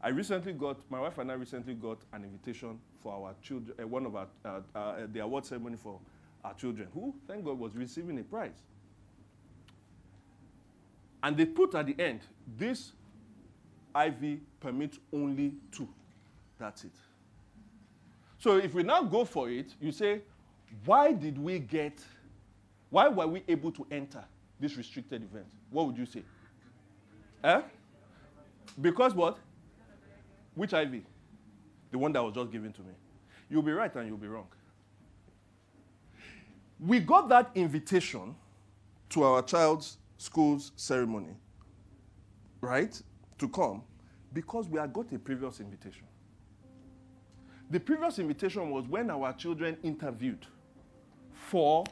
I 0.01 0.09
recently 0.09 0.53
got, 0.53 0.77
my 0.89 0.99
wife 0.99 1.17
and 1.17 1.31
I 1.31 1.35
recently 1.35 1.73
got 1.73 1.97
an 2.13 2.23
invitation 2.23 2.79
for 3.01 3.13
our 3.13 3.35
children, 3.41 3.75
uh, 3.81 3.87
one 3.87 4.05
of 4.05 4.15
our, 4.15 4.27
uh, 4.45 4.59
uh, 4.73 4.95
the 5.11 5.19
award 5.19 5.45
ceremony 5.45 5.75
for 5.75 5.99
our 6.43 6.53
children, 6.53 6.87
who, 6.93 7.13
thank 7.27 7.43
God, 7.43 7.59
was 7.59 7.75
receiving 7.75 8.17
a 8.19 8.23
prize. 8.23 8.63
And 11.21 11.35
they 11.35 11.45
put 11.45 11.75
at 11.75 11.87
the 11.87 11.95
end, 11.99 12.21
this 12.57 12.93
IV 13.93 14.39
permits 14.59 14.99
only 15.11 15.53
two. 15.71 15.87
That's 16.57 16.85
it. 16.85 16.95
So 18.37 18.57
if 18.57 18.73
we 18.73 18.83
now 18.83 19.03
go 19.03 19.25
for 19.25 19.49
it, 19.49 19.73
you 19.81 19.91
say, 19.91 20.21
why 20.85 21.11
did 21.11 21.37
we 21.37 21.59
get, 21.59 21.99
why 22.89 23.09
were 23.09 23.27
we 23.27 23.43
able 23.49 23.71
to 23.73 23.85
enter 23.91 24.23
this 24.59 24.77
restricted 24.77 25.23
event? 25.23 25.47
What 25.71 25.87
would 25.87 25.97
you 25.97 26.05
say? 26.05 26.23
Eh? 27.43 27.61
Because 28.79 29.13
what? 29.13 29.37
Which 30.55 30.73
IV? 30.73 31.01
The 31.91 31.97
one 31.97 32.11
that 32.13 32.23
was 32.23 32.33
just 32.33 32.51
given 32.51 32.73
to 32.73 32.81
me. 32.81 32.93
You'll 33.49 33.61
be 33.61 33.71
right 33.71 33.93
and 33.95 34.07
you'll 34.07 34.17
be 34.17 34.27
wrong. 34.27 34.47
We 36.79 36.99
got 36.99 37.29
that 37.29 37.51
invitation 37.55 38.35
to 39.09 39.23
our 39.23 39.41
child's 39.41 39.97
school's 40.17 40.71
ceremony, 40.75 41.35
right? 42.61 43.01
To 43.39 43.47
come 43.49 43.83
because 44.33 44.67
we 44.69 44.79
had 44.79 44.93
got 44.93 45.11
a 45.11 45.19
previous 45.19 45.59
invitation. 45.59 46.03
The 47.69 47.79
previous 47.79 48.19
invitation 48.19 48.69
was 48.71 48.87
when 48.87 49.09
our 49.09 49.33
children 49.33 49.77
interviewed 49.83 50.45
for 51.33 51.83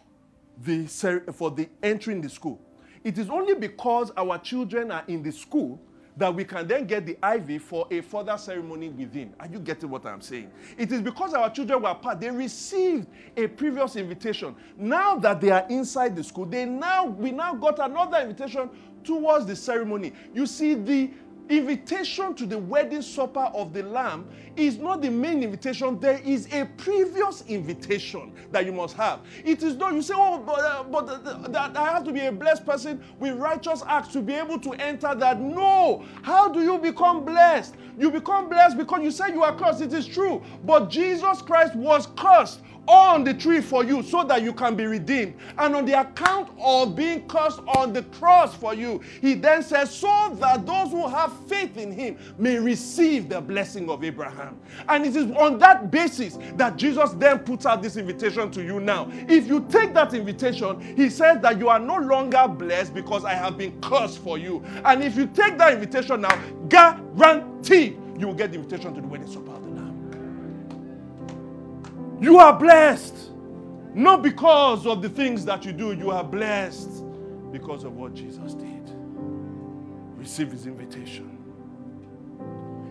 the, 0.64 0.88
for 1.34 1.52
the 1.52 1.70
entering 1.84 2.22
the 2.22 2.30
school. 2.30 2.62
It 3.08 3.18
is 3.18 3.30
only 3.30 3.55
because 3.55 4.12
our 4.18 4.38
children 4.38 4.91
are 4.91 5.05
in 5.08 5.24
the 5.24 5.32
school 5.32 5.80
that 6.18 6.36
we 6.36 6.43
can 6.43 6.68
then 6.68 6.86
get 6.86 7.05
the 7.05 7.18
IV 7.36 7.62
for 7.64 7.88
a 7.89 8.01
further 8.01 8.38
ceremony 8.38 8.89
within. 8.89 9.34
Are 9.39 9.47
you 9.47 9.60
getting 9.60 9.89
what 9.89 10.05
I'm 10.05 10.20
saying? 10.20 10.51
It 10.78 10.91
is 10.91 11.01
because 11.01 11.34
our 11.34 11.49
children 11.49 11.84
were 11.84 11.93
part, 11.93 12.20
they 12.20 12.30
received 12.30 13.08
a 13.38 13.47
previous 13.47 13.95
invitation. 13.95 14.58
Now 14.76 15.16
that 15.20 15.39
they 15.39 15.51
are 15.51 15.66
inside 15.70 16.18
the 16.18 16.24
school, 16.26 16.47
they 16.47 16.66
now 16.66 17.05
we 17.05 17.32
now 17.32 17.53
got 17.53 17.80
another 17.80 18.18
invitation 18.18 18.70
towards 19.05 19.45
the 19.45 19.55
ceremony. 19.55 20.12
You 20.34 20.45
see, 20.45 20.74
the 20.74 21.10
invitation 21.50 22.34
to 22.36 22.45
the 22.45 22.58
wedding 22.58 23.02
supper 23.02 23.52
of 23.54 23.74
the 23.74 23.84
Lamb 23.84 24.28
is 24.56 24.78
not 24.78 25.02
the 25.02 25.10
main 25.10 25.43
invitation. 25.43 26.00
There 26.00 26.20
is 26.26 26.52
a 26.54 26.66
previous 26.78 27.43
invitation 27.48 28.34
that 28.52 28.66
you 28.66 28.72
must 28.72 28.95
have. 28.95 29.22
It 29.45 29.64
is 29.64 29.76
not, 29.76 29.93
you 29.93 30.02
say, 30.02 30.14
oh, 30.16 30.39
but, 30.45 30.60
uh, 30.60 30.84
but 30.84 31.10
uh, 31.10 31.48
that 31.50 31.78
I 31.78 31.93
have 31.93 32.04
to 32.06 32.12
be 32.12 32.22
a 32.22 32.32
blessed 32.32 32.66
person 32.66 33.04
with 33.20 33.38
righteous 33.38 33.84
acts 33.88 34.14
to 34.14 34.22
be 34.22 34.34
able 34.34 34.60
to 34.60 34.72
enter 34.74 35.14
that. 35.16 35.39
No. 35.39 36.06
How 36.22 36.50
do 36.50 36.62
you 36.62 36.78
become 36.78 37.24
blessed? 37.24 37.76
You 37.98 38.12
become 38.12 38.50
blessed 38.50 38.78
because 38.78 39.02
you 39.02 39.12
say 39.12 39.32
you 39.32 39.43
are 39.43 39.56
cursed. 39.56 39.82
It 39.82 39.93
is 39.93 40.08
true. 40.08 40.41
But 40.64 40.89
Jesus 40.89 41.41
Christ 41.41 41.76
was 41.76 42.08
cursed 42.18 42.62
on 42.88 43.24
the 43.24 43.34
tree 43.34 43.62
for 43.62 43.84
you 43.84 44.02
so 44.02 44.24
that 44.24 44.42
you 44.42 44.54
can 44.54 44.76
be 44.76 44.86
redeemed. 44.86 45.36
And 45.58 45.76
on 45.76 45.86
the 45.86 46.00
account 46.00 46.50
of 46.60 46.96
being 46.96 47.28
cursed 47.28 47.60
on 47.68 47.94
the 47.94 48.04
cross 48.04 48.56
for 48.56 48.74
you, 48.74 49.02
he 49.22 49.34
then 49.34 49.64
says, 49.64 49.94
so 49.94 50.36
that 50.40 50.66
those 50.66 50.92
who 50.92 51.08
have 51.08 51.34
faith 51.48 51.78
in 51.78 51.92
him 51.92 52.18
may 52.38 52.58
receive 52.58 53.30
the 53.30 53.42
blessing 53.42 53.90
of 53.90 54.04
Abraham. 54.04 54.60
And 54.88 55.06
it 55.06 55.16
is 55.16 55.32
on 55.32 55.60
that 55.60 55.92
basis 55.92 56.38
that 56.56 56.78
Jesus 56.78 57.12
then 57.14 57.40
puts 57.40 57.66
out 57.66 57.82
this 57.82 57.98
invitation 57.98 58.52
to 58.52 58.64
you 58.64 58.80
now. 58.80 59.10
If 59.28 59.48
you 59.48 59.66
take 59.70 59.94
that 59.94 60.14
invitation, 60.14 60.96
he 60.96 61.10
says 61.10 61.42
that 61.42 61.60
you 61.60 61.70
are 61.70 61.80
no 61.80 61.98
longer 61.98 62.48
blessed 62.48 62.94
because 62.94 63.26
I 63.26 63.34
have 63.34 63.58
been 63.58 63.80
cursed 63.82 64.20
for 64.20 64.38
you. 64.38 64.64
And 64.86 65.04
if 65.04 65.16
you 65.16 65.28
take 65.28 65.58
that 65.58 65.74
invitation 65.74 66.22
now, 66.22 66.40
guaranteed 66.70 68.00
you 68.18 68.28
will 68.28 68.34
get 68.34 68.52
the 68.52 68.58
invitation 68.58 68.96
to 68.96 69.02
the 69.02 69.08
wedding 69.08 69.32
supper. 69.32 69.66
You 72.20 72.39
are 72.39 72.57
blessed. 72.57 73.15
Not 73.93 74.22
because 74.22 74.86
of 74.86 75.01
the 75.01 75.09
things 75.09 75.45
that 75.45 75.65
you 75.65 75.72
do, 75.72 75.93
you 75.93 76.11
are 76.11 76.24
blessed 76.24 77.03
because 77.51 77.84
of 77.84 77.95
what 77.95 78.13
Jesus 78.13 78.53
did. 78.53 78.91
Receive 80.15 80.51
his 80.51 80.68
invitation. 80.68 81.38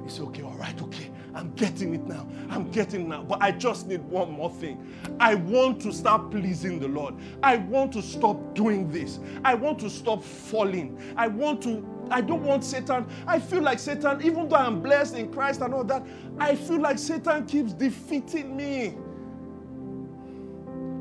Said, 0.08 0.22
okay, 0.26 0.42
all 0.42 0.54
right, 0.54 0.80
okay. 0.82 1.10
I'm 1.34 1.52
getting 1.54 1.94
it 1.94 2.06
now. 2.06 2.28
I'm 2.48 2.70
getting 2.70 3.02
it 3.02 3.08
now. 3.08 3.22
But 3.24 3.42
I 3.42 3.50
just 3.50 3.88
need 3.88 4.02
one 4.04 4.30
more 4.30 4.50
thing. 4.50 4.86
I 5.18 5.34
want 5.34 5.80
to 5.82 5.92
start 5.92 6.30
pleasing 6.30 6.78
the 6.78 6.88
Lord. 6.88 7.14
I 7.42 7.56
want 7.56 7.92
to 7.94 8.02
stop 8.02 8.54
doing 8.54 8.90
this. 8.90 9.18
I 9.44 9.54
want 9.54 9.78
to 9.80 9.90
stop 9.90 10.22
falling. 10.22 10.98
I 11.16 11.26
want 11.26 11.62
to 11.64 11.84
I 12.10 12.20
don't 12.20 12.44
want 12.44 12.64
Satan. 12.64 13.06
I 13.26 13.40
feel 13.40 13.62
like 13.62 13.80
Satan, 13.80 14.22
even 14.22 14.48
though 14.48 14.56
I'm 14.56 14.80
blessed 14.80 15.16
in 15.16 15.32
Christ 15.32 15.60
and 15.60 15.74
all 15.74 15.84
that, 15.84 16.06
I 16.38 16.54
feel 16.54 16.80
like 16.80 16.98
Satan 16.98 17.46
keeps 17.46 17.72
defeating 17.72 18.56
me. 18.56 18.96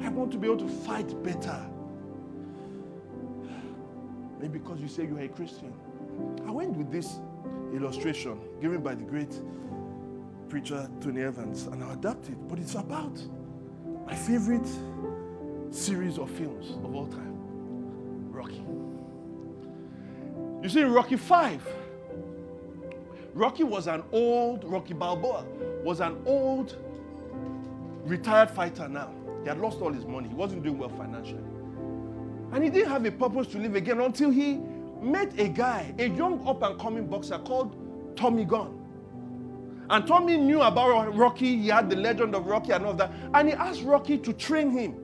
I 0.05 0.09
want 0.09 0.31
to 0.33 0.37
be 0.37 0.47
able 0.47 0.57
to 0.57 0.67
fight 0.67 1.23
better. 1.23 1.59
Maybe 4.39 4.59
because 4.59 4.79
you 4.79 4.87
say 4.87 5.05
you 5.05 5.17
are 5.17 5.21
a 5.21 5.27
Christian. 5.27 5.73
I 6.45 6.51
went 6.51 6.77
with 6.77 6.91
this 6.91 7.19
illustration 7.73 8.39
given 8.61 8.81
by 8.81 8.93
the 8.93 9.03
great 9.03 9.41
preacher 10.47 10.87
Tony 11.01 11.23
Evans 11.23 11.63
and 11.63 11.83
I 11.83 11.93
adapted, 11.93 12.37
but 12.47 12.59
it's 12.59 12.75
about 12.75 13.19
my 14.05 14.15
favorite 14.15 14.67
series 15.71 16.19
of 16.19 16.29
films 16.29 16.77
of 16.83 16.95
all 16.95 17.07
time 17.07 17.33
Rocky. 18.31 18.63
You 20.61 20.69
see, 20.69 20.83
Rocky 20.83 21.17
5, 21.17 21.67
Rocky 23.33 23.63
was 23.63 23.87
an 23.87 24.03
old, 24.11 24.63
Rocky 24.63 24.93
Balboa 24.93 25.45
was 25.83 25.99
an 25.99 26.21
old 26.25 26.77
retired 28.05 28.51
fighter 28.51 28.87
now. 28.87 29.11
He 29.45 29.49
had 29.49 29.59
lost 29.59 29.79
all 29.79 29.93
his 29.93 30.07
money. 30.07 30.27
He 30.27 30.33
wasn't 30.33 30.63
doing 30.63 30.79
well 30.79 30.89
financially. 30.89 31.43
And 32.51 32.63
he 32.63 32.71
didn't 32.71 32.89
have 32.89 33.05
a 33.05 33.11
purpose 33.11 33.45
to 33.49 33.59
live 33.59 33.75
again 33.75 34.01
until 34.01 34.31
he 34.31 34.55
met 34.99 35.39
a 35.39 35.47
guy, 35.47 35.93
a 35.99 36.09
young 36.09 36.43
up 36.47 36.63
and 36.63 36.79
coming 36.79 37.05
boxer 37.05 37.37
called 37.37 37.75
Tommy 38.15 38.43
Gunn. 38.43 38.75
And 39.91 40.07
Tommy 40.07 40.37
knew 40.37 40.63
about 40.63 41.15
Rocky. 41.15 41.57
He 41.57 41.67
had 41.67 41.91
the 41.91 41.95
legend 41.95 42.33
of 42.33 42.47
Rocky 42.47 42.71
and 42.71 42.87
all 42.87 42.95
that. 42.95 43.11
And 43.35 43.49
he 43.49 43.53
asked 43.53 43.83
Rocky 43.83 44.17
to 44.17 44.33
train 44.33 44.71
him. 44.71 44.95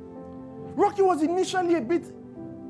Rocky 0.76 1.04
was 1.04 1.22
initially 1.22 1.76
a 1.76 1.82
bit 1.82 2.12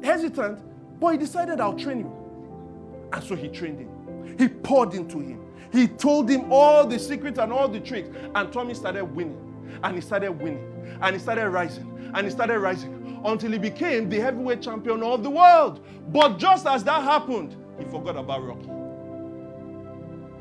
hesitant, 0.03 0.59
but 0.99 1.13
he 1.13 1.17
decided, 1.19 1.61
I'll 1.61 1.79
train 1.79 1.99
you. 1.99 3.09
And 3.13 3.23
so 3.23 3.33
he 3.33 3.47
trained 3.47 3.79
him. 3.79 4.35
He 4.37 4.49
poured 4.49 4.93
into 4.93 5.19
him. 5.19 5.39
He 5.71 5.87
told 5.87 6.29
him 6.29 6.51
all 6.51 6.85
the 6.85 6.99
secrets 6.99 7.39
and 7.39 7.53
all 7.53 7.69
the 7.69 7.79
tricks. 7.79 8.09
And 8.35 8.51
Tommy 8.51 8.73
started 8.73 9.05
winning. 9.05 9.50
And 9.83 9.95
he 9.95 10.01
started 10.01 10.31
winning 10.31 10.97
and 11.01 11.15
he 11.15 11.19
started 11.19 11.49
rising 11.49 12.11
and 12.13 12.25
he 12.25 12.31
started 12.31 12.59
rising 12.59 13.21
until 13.25 13.51
he 13.51 13.57
became 13.57 14.09
the 14.09 14.19
heavyweight 14.19 14.61
champion 14.61 15.03
of 15.03 15.23
the 15.23 15.29
world. 15.29 15.85
But 16.09 16.37
just 16.37 16.65
as 16.65 16.83
that 16.85 17.03
happened, 17.03 17.55
he 17.77 17.85
forgot 17.85 18.15
about 18.17 18.43
Rocky. 18.43 18.69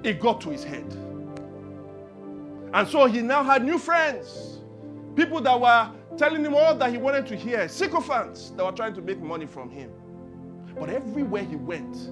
It 0.03 0.21
got 0.21 0.41
to 0.43 0.51
his 0.51 0.65
head. 0.65 0.87
And 2.73 2.87
so 2.89 3.07
he 3.07 3.21
now 3.21 3.43
had 3.43 3.65
new 3.65 3.79
friends. 3.79 4.61
People 5.17 5.41
that 5.43 5.61
were 5.61 5.91
telling 6.17 6.45
him 6.45 6.55
all 6.55 6.75
that 6.77 6.91
he 6.91 6.99
wanted 6.99 7.27
to 7.27 7.37
hear, 7.37 7.69
sycophants 7.69 8.51
that 8.51 8.65
were 8.65 8.73
trying 8.73 8.95
to 8.95 9.03
make 9.03 9.21
money 9.21 9.47
from 9.47 9.71
him. 9.71 9.91
But 10.79 10.89
everywhere 10.89 11.45
he 11.45 11.57
went, 11.57 12.11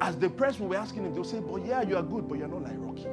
as 0.00 0.16
the 0.16 0.30
press 0.30 0.58
were 0.58 0.76
asking 0.76 1.04
him, 1.04 1.14
they'll 1.14 1.24
say, 1.24 1.40
But 1.40 1.64
yeah, 1.66 1.82
you 1.82 1.96
are 1.96 2.02
good, 2.02 2.28
but 2.28 2.38
you're 2.38 2.48
not 2.48 2.62
like 2.62 2.74
Rocky. 2.76 3.06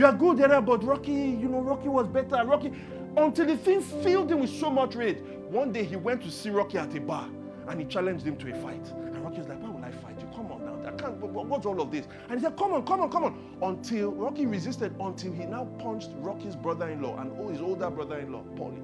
You 0.00 0.06
are 0.06 0.14
good, 0.14 0.38
yeah, 0.38 0.62
but 0.62 0.82
Rocky, 0.82 1.12
you 1.12 1.46
know, 1.46 1.60
Rocky 1.60 1.88
was 1.88 2.08
better. 2.08 2.42
Rocky, 2.46 2.72
until 3.18 3.44
the 3.44 3.54
thing 3.58 3.82
filled 3.82 4.32
him 4.32 4.40
with 4.40 4.48
so 4.48 4.70
much 4.70 4.94
rage. 4.94 5.18
One 5.50 5.72
day 5.72 5.84
he 5.84 5.96
went 5.96 6.22
to 6.22 6.30
see 6.30 6.48
Rocky 6.48 6.78
at 6.78 6.94
a 6.96 7.00
bar 7.02 7.28
and 7.68 7.78
he 7.78 7.84
challenged 7.84 8.24
him 8.26 8.38
to 8.38 8.50
a 8.50 8.54
fight. 8.62 8.80
And 8.92 9.22
Rocky 9.22 9.40
was 9.40 9.48
like, 9.48 9.62
Why 9.62 9.68
will 9.68 9.84
I 9.84 9.90
fight 9.90 10.18
you? 10.18 10.26
Come 10.34 10.52
on 10.52 10.64
now. 10.64 10.88
I 10.88 10.92
can't, 10.92 11.16
what's 11.18 11.66
all 11.66 11.82
of 11.82 11.90
this? 11.90 12.06
And 12.30 12.40
he 12.40 12.42
said, 12.42 12.56
Come 12.56 12.72
on, 12.72 12.86
come 12.86 13.02
on, 13.02 13.10
come 13.10 13.24
on. 13.24 13.58
Until 13.60 14.12
Rocky 14.12 14.46
resisted, 14.46 14.94
until 14.98 15.34
he 15.34 15.44
now 15.44 15.66
punched 15.78 16.08
Rocky's 16.14 16.56
brother 16.56 16.88
in 16.88 17.02
law 17.02 17.18
and 17.18 17.50
his 17.50 17.60
older 17.60 17.90
brother 17.90 18.20
in 18.20 18.32
law, 18.32 18.42
Paulie. 18.56 18.80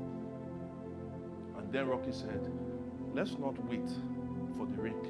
And 1.57 1.73
then 1.73 1.89
Rocky 1.89 2.13
said, 2.13 2.47
let's 3.15 3.39
not 3.39 3.59
wait 3.71 3.89
for 4.59 4.67
the 4.67 4.83
ring. 4.83 5.01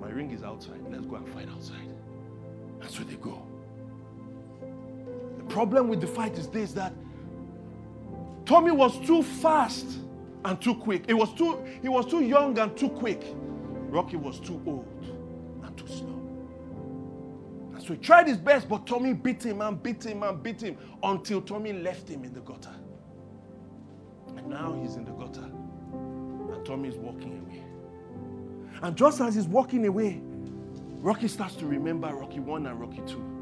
My 0.00 0.10
ring 0.10 0.32
is 0.32 0.42
outside. 0.42 0.80
Let's 0.90 1.06
go 1.06 1.14
and 1.14 1.28
fight 1.28 1.48
outside. 1.50 1.94
That's 2.80 2.98
where 2.98 3.06
they 3.06 3.14
go. 3.14 3.46
Problem 5.48 5.88
with 5.88 6.00
the 6.00 6.06
fight 6.06 6.38
is 6.38 6.48
this 6.48 6.72
that 6.72 6.92
Tommy 8.46 8.72
was 8.72 8.98
too 9.06 9.22
fast 9.22 9.86
and 10.44 10.60
too 10.60 10.74
quick. 10.74 11.04
It 11.08 11.14
was 11.14 11.32
too, 11.32 11.64
he 11.80 11.88
was 11.88 12.06
too 12.06 12.22
young 12.22 12.58
and 12.58 12.76
too 12.76 12.90
quick. 12.90 13.24
Rocky 13.88 14.16
was 14.16 14.40
too 14.40 14.62
old 14.66 15.06
and 15.64 15.76
too 15.76 15.86
slow. 15.86 16.20
And 17.72 17.82
so 17.82 17.94
he 17.94 17.96
tried 17.98 18.28
his 18.28 18.36
best, 18.36 18.68
but 18.68 18.86
Tommy 18.86 19.14
beat 19.14 19.44
him 19.44 19.60
and 19.60 19.82
beat 19.82 20.04
him 20.04 20.22
and 20.22 20.42
beat 20.42 20.60
him 20.60 20.76
until 21.02 21.40
Tommy 21.40 21.72
left 21.72 22.08
him 22.08 22.24
in 22.24 22.34
the 22.34 22.40
gutter. 22.40 22.74
And 24.36 24.48
now 24.48 24.78
he's 24.82 24.96
in 24.96 25.04
the 25.04 25.12
gutter. 25.12 25.48
And 25.92 26.66
Tommy 26.66 26.88
is 26.88 26.96
walking 26.96 27.38
away. 27.38 27.62
And 28.82 28.96
just 28.96 29.20
as 29.20 29.36
he's 29.36 29.46
walking 29.46 29.86
away, 29.86 30.20
Rocky 30.98 31.28
starts 31.28 31.54
to 31.56 31.66
remember 31.66 32.12
Rocky 32.14 32.40
1 32.40 32.66
and 32.66 32.80
Rocky 32.80 33.02
2. 33.06 33.33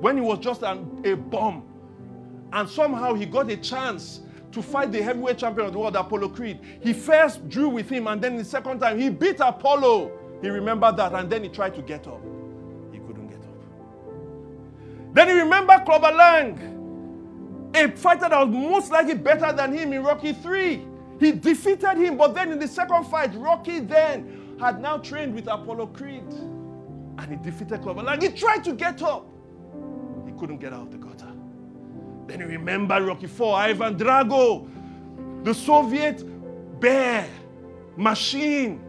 When 0.00 0.16
he 0.16 0.22
was 0.22 0.38
just 0.38 0.62
an, 0.62 1.02
a 1.04 1.14
bomb. 1.14 1.64
And 2.52 2.68
somehow 2.68 3.14
he 3.14 3.26
got 3.26 3.50
a 3.50 3.56
chance 3.56 4.20
to 4.52 4.62
fight 4.62 4.92
the 4.92 5.02
heavyweight 5.02 5.38
champion 5.38 5.66
of 5.66 5.72
the 5.72 5.78
world, 5.78 5.96
Apollo 5.96 6.28
Creed. 6.30 6.60
He 6.80 6.92
first 6.92 7.48
drew 7.48 7.68
with 7.68 7.90
him, 7.90 8.06
and 8.06 8.22
then 8.22 8.36
the 8.36 8.44
second 8.44 8.78
time 8.80 8.98
he 8.98 9.10
beat 9.10 9.40
Apollo. 9.40 10.12
He 10.40 10.48
remembered 10.48 10.96
that, 10.96 11.12
and 11.12 11.28
then 11.28 11.42
he 11.42 11.48
tried 11.48 11.74
to 11.74 11.82
get 11.82 12.06
up. 12.06 12.20
He 12.92 12.98
couldn't 12.98 13.28
get 13.28 13.40
up. 13.40 15.14
Then 15.14 15.28
he 15.28 15.34
remembered 15.34 15.84
Clubber 15.84 16.12
Lang, 16.12 17.72
a 17.74 17.90
fighter 17.90 18.28
that 18.28 18.46
was 18.46 18.54
most 18.54 18.92
likely 18.92 19.14
better 19.14 19.52
than 19.52 19.72
him 19.72 19.92
in 19.92 20.04
Rocky 20.04 20.32
3. 20.32 20.86
He 21.18 21.32
defeated 21.32 21.96
him, 21.96 22.16
but 22.16 22.34
then 22.34 22.52
in 22.52 22.58
the 22.58 22.68
second 22.68 23.04
fight, 23.04 23.34
Rocky 23.34 23.80
then 23.80 24.56
had 24.60 24.80
now 24.80 24.98
trained 24.98 25.34
with 25.34 25.48
Apollo 25.48 25.88
Creed. 25.88 26.24
And 27.18 27.26
he 27.28 27.36
defeated 27.36 27.82
Clubber 27.82 28.02
Lang. 28.02 28.20
He 28.20 28.28
tried 28.28 28.62
to 28.64 28.72
get 28.72 29.02
up. 29.02 29.26
Couldn't 30.38 30.58
get 30.58 30.72
out 30.72 30.82
of 30.82 30.90
the 30.90 30.98
gutter. 30.98 31.32
Then 32.26 32.40
you 32.40 32.46
remember 32.46 33.00
Rocky 33.02 33.26
Four, 33.26 33.56
Ivan 33.56 33.96
Drago, 33.96 34.68
the 35.44 35.54
Soviet 35.54 36.22
bear 36.80 37.28
machine, 37.96 38.80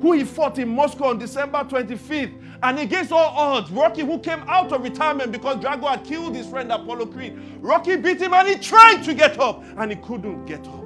who 0.00 0.12
he 0.12 0.24
fought 0.24 0.58
in 0.58 0.68
Moscow 0.68 1.06
on 1.06 1.18
December 1.18 1.58
25th. 1.64 2.40
And 2.62 2.78
against 2.78 3.12
all 3.12 3.36
odds, 3.36 3.70
Rocky, 3.70 4.02
who 4.02 4.18
came 4.20 4.42
out 4.46 4.72
of 4.72 4.82
retirement 4.82 5.32
because 5.32 5.56
Drago 5.56 5.88
had 5.88 6.04
killed 6.04 6.34
his 6.34 6.46
friend 6.46 6.72
Apollo 6.72 7.06
Creed, 7.06 7.38
Rocky 7.60 7.96
beat 7.96 8.20
him 8.22 8.32
and 8.32 8.48
he 8.48 8.54
tried 8.56 9.02
to 9.02 9.12
get 9.12 9.38
up 9.38 9.62
and 9.76 9.90
he 9.90 9.96
couldn't 9.98 10.46
get 10.46 10.66
up 10.66 10.84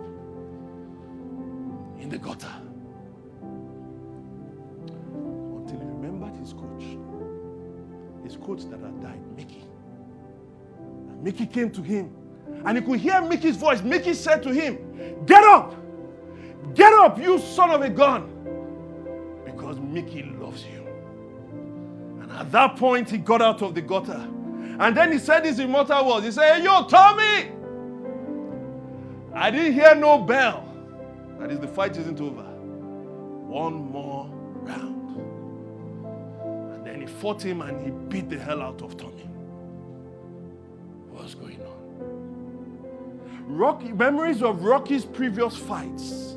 in 2.00 2.08
the 2.08 2.18
gutter. 2.18 2.52
Until 5.02 5.78
he 5.78 5.86
remembered 5.86 6.34
his 6.36 6.52
coach, 6.52 6.84
his 8.24 8.36
coach 8.36 8.64
that 8.70 8.80
had 8.80 9.00
died, 9.00 9.20
Mickey. 9.36 9.67
Mickey 11.22 11.46
came 11.46 11.70
to 11.72 11.82
him 11.82 12.14
and 12.64 12.76
he 12.78 12.84
could 12.84 13.00
hear 13.00 13.20
Mickey's 13.20 13.56
voice. 13.56 13.82
Mickey 13.82 14.14
said 14.14 14.42
to 14.42 14.52
him, 14.52 15.24
Get 15.26 15.44
up! 15.44 15.74
Get 16.74 16.92
up, 16.92 17.18
you 17.18 17.38
son 17.38 17.70
of 17.70 17.82
a 17.82 17.88
gun! 17.88 18.34
Because 19.44 19.78
Mickey 19.78 20.22
loves 20.22 20.64
you. 20.64 20.86
And 22.20 22.30
at 22.32 22.52
that 22.52 22.76
point, 22.76 23.10
he 23.10 23.18
got 23.18 23.42
out 23.42 23.62
of 23.62 23.74
the 23.74 23.82
gutter. 23.82 24.28
And 24.80 24.96
then 24.96 25.12
he 25.12 25.18
said 25.18 25.44
his 25.44 25.58
immortal 25.58 26.06
words. 26.06 26.26
He 26.26 26.32
said, 26.32 26.58
hey, 26.58 26.64
Yo, 26.64 26.84
Tommy! 26.86 27.52
I 29.34 29.50
didn't 29.50 29.72
hear 29.72 29.94
no 29.94 30.18
bell. 30.18 30.64
That 31.38 31.50
is, 31.50 31.58
the 31.58 31.68
fight 31.68 31.96
isn't 31.96 32.20
over. 32.20 32.42
One 32.42 33.74
more 33.74 34.28
round. 34.62 35.16
And 36.74 36.86
then 36.86 37.00
he 37.00 37.06
fought 37.06 37.42
him 37.42 37.60
and 37.62 37.80
he 37.84 37.90
beat 37.90 38.28
the 38.28 38.38
hell 38.38 38.62
out 38.62 38.82
of 38.82 38.96
Tommy. 38.96 39.27
What's 41.18 41.34
going 41.34 41.60
on? 41.60 43.48
Rocky, 43.48 43.90
memories 43.92 44.40
of 44.40 44.62
Rocky's 44.62 45.04
previous 45.04 45.56
fights 45.56 46.36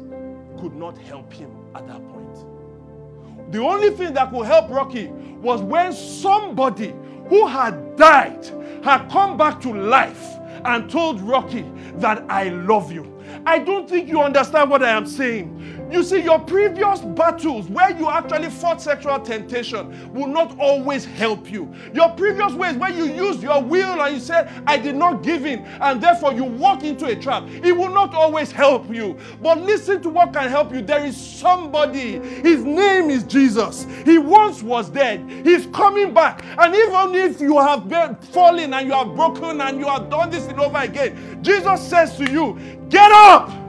could 0.60 0.76
not 0.76 0.98
help 0.98 1.32
him 1.32 1.52
at 1.76 1.86
that 1.88 2.02
point. 2.10 3.52
The 3.52 3.60
only 3.60 3.92
thing 3.92 4.16
that 4.16 4.32
could 4.32 4.48
help 4.48 4.72
Rocky 4.72 5.10
was 5.40 5.62
when 5.62 5.94
somebody 5.94 6.96
who 7.30 7.46
had 7.46 7.96
died 7.96 8.44
had 8.84 9.08
come 9.10 9.38
back 9.38 9.62
to 9.62 9.72
life 9.72 10.40
and 10.66 10.90
told 10.90 11.22
Rocky 11.22 11.72
that 11.98 12.26
I 12.28 12.50
love 12.50 12.92
you. 12.92 13.22
I 13.46 13.60
don't 13.60 13.88
think 13.88 14.10
you 14.10 14.20
understand 14.22 14.72
what 14.72 14.82
I 14.82 14.90
am 14.90 15.06
saying. 15.06 15.81
You 15.92 16.04
see, 16.04 16.22
your 16.22 16.40
previous 16.40 17.02
battles 17.02 17.68
where 17.68 17.92
you 17.98 18.10
actually 18.10 18.50
fought 18.50 18.82
sexual 18.82 19.20
temptation 19.20 20.14
will 20.14 20.28
not 20.28 20.58
always 20.58 21.04
help 21.04 21.52
you. 21.52 21.74
Your 21.94 22.10
previous 22.12 22.54
ways 22.54 22.76
where 22.78 22.92
you 22.92 23.06
used 23.06 23.44
your 23.44 23.62
will 23.62 24.02
and 24.02 24.16
you 24.16 24.22
said, 24.22 24.50
I 24.66 24.78
did 24.78 24.96
not 24.96 25.22
give 25.22 25.46
in, 25.46 25.60
and 25.60 26.02
therefore 26.02 26.34
you 26.34 26.46
walk 26.46 26.84
into 26.84 27.06
a 27.06 27.16
trap, 27.16 27.44
it 27.50 27.76
will 27.76 27.94
not 27.94 28.16
always 28.16 28.52
help 28.52 28.90
you. 28.90 29.18
But 29.42 29.60
listen 29.60 30.02
to 30.04 30.10
what 30.10 30.32
can 30.32 30.50
help 30.50 30.74
you. 30.74 30.82
There 30.82 31.06
is 31.06 31.18
somebody, 31.18 32.20
his 32.20 32.64
name 32.64 33.10
is 33.10 33.24
Jesus. 33.24 33.86
He 34.06 34.18
once 34.18 34.64
was 34.64 34.90
dead, 34.90 35.30
he's 35.46 35.66
coming 35.68 36.14
back. 36.14 36.44
And 36.58 36.74
even 36.74 37.16
if 37.16 37.42
you 37.42 37.60
have 37.60 37.90
been 37.90 38.16
fallen 38.16 38.74
and 38.74 38.88
you 38.88 38.94
have 38.94 39.14
broken 39.16 39.60
and 39.60 39.80
you 39.80 39.88
have 39.88 40.10
done 40.10 40.30
this 40.30 40.48
and 40.48 40.60
over 40.60 40.80
again, 40.80 41.44
Jesus 41.44 41.86
says 41.86 42.16
to 42.18 42.32
you, 42.32 42.58
Get 42.90 43.12
up! 43.12 43.61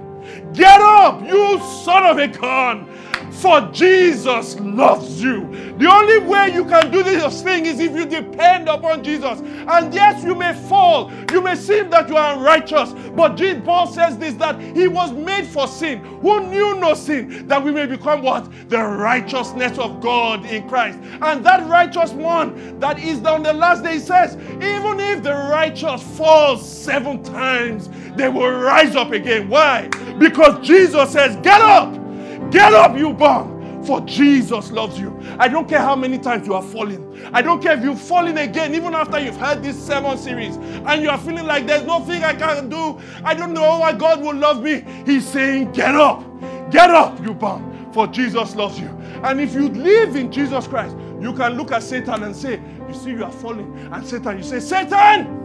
Get 0.52 0.80
up, 0.82 1.22
you 1.22 1.58
son 1.82 2.04
of 2.04 2.18
a 2.18 2.28
gun! 2.28 2.91
For 3.32 3.60
Jesus 3.72 4.60
loves 4.60 5.22
you. 5.22 5.48
The 5.78 5.90
only 5.90 6.18
way 6.18 6.52
you 6.52 6.64
can 6.64 6.90
do 6.90 7.02
this 7.02 7.42
thing 7.42 7.66
is 7.66 7.80
if 7.80 7.92
you 7.92 8.06
depend 8.06 8.68
upon 8.68 9.02
Jesus. 9.02 9.40
And 9.40 9.92
yes, 9.92 10.22
you 10.22 10.34
may 10.34 10.54
fall. 10.68 11.10
You 11.32 11.40
may 11.40 11.56
seem 11.56 11.90
that 11.90 12.08
you 12.08 12.16
are 12.16 12.34
unrighteous. 12.34 12.92
But 13.16 13.40
Paul 13.64 13.86
says 13.86 14.18
this 14.18 14.34
that 14.34 14.60
he 14.60 14.86
was 14.86 15.12
made 15.12 15.46
for 15.46 15.66
sin, 15.66 15.98
who 16.20 16.46
knew 16.48 16.78
no 16.78 16.94
sin, 16.94 17.48
that 17.48 17.62
we 17.62 17.72
may 17.72 17.86
become 17.86 18.22
what? 18.22 18.48
The 18.68 18.82
righteousness 18.82 19.78
of 19.78 20.00
God 20.00 20.44
in 20.46 20.68
Christ. 20.68 20.98
And 21.22 21.44
that 21.44 21.68
righteous 21.68 22.12
one 22.12 22.78
that 22.80 22.98
is 22.98 23.24
on 23.24 23.42
the 23.42 23.52
last 23.52 23.82
day 23.82 23.98
says, 23.98 24.36
even 24.36 25.00
if 25.00 25.22
the 25.22 25.32
righteous 25.32 26.02
falls 26.16 26.68
seven 26.68 27.22
times, 27.22 27.88
they 28.16 28.28
will 28.28 28.50
rise 28.50 28.94
up 28.94 29.12
again. 29.12 29.48
Why? 29.48 29.88
Because 30.18 30.64
Jesus 30.66 31.12
says, 31.12 31.36
Get 31.36 31.60
up! 31.60 32.01
Get 32.50 32.72
up, 32.74 32.96
you 32.96 33.12
bum, 33.12 33.82
for 33.84 34.00
Jesus 34.02 34.70
loves 34.70 34.98
you. 34.98 35.18
I 35.38 35.48
don't 35.48 35.68
care 35.68 35.80
how 35.80 35.96
many 35.96 36.18
times 36.18 36.46
you 36.46 36.54
are 36.54 36.62
falling. 36.62 37.08
I 37.32 37.42
don't 37.42 37.62
care 37.62 37.76
if 37.76 37.82
you've 37.82 38.00
fallen 38.00 38.38
again, 38.38 38.74
even 38.74 38.94
after 38.94 39.18
you've 39.18 39.36
heard 39.36 39.62
this 39.62 39.80
sermon 39.82 40.18
series, 40.18 40.56
and 40.56 41.02
you 41.02 41.10
are 41.10 41.18
feeling 41.18 41.46
like 41.46 41.66
there's 41.66 41.84
nothing 41.84 42.24
I 42.24 42.34
can 42.34 42.68
do. 42.68 42.98
I 43.24 43.34
don't 43.34 43.52
know 43.52 43.78
why 43.78 43.92
God 43.92 44.20
will 44.20 44.36
love 44.36 44.62
me. 44.62 44.84
He's 45.06 45.26
saying, 45.26 45.72
Get 45.72 45.94
up, 45.94 46.24
get 46.70 46.90
up, 46.90 47.20
you 47.24 47.34
bum, 47.34 47.90
for 47.92 48.06
Jesus 48.06 48.54
loves 48.54 48.78
you. 48.78 48.88
And 49.22 49.40
if 49.40 49.54
you 49.54 49.68
live 49.68 50.16
in 50.16 50.30
Jesus 50.32 50.66
Christ, 50.66 50.96
you 51.20 51.32
can 51.32 51.56
look 51.56 51.70
at 51.70 51.82
Satan 51.82 52.24
and 52.24 52.34
say, 52.34 52.60
You 52.88 52.94
see, 52.94 53.10
you 53.10 53.24
are 53.24 53.30
falling. 53.32 53.74
And 53.92 54.06
Satan, 54.06 54.36
you 54.38 54.42
say, 54.42 54.60
Satan, 54.60 55.38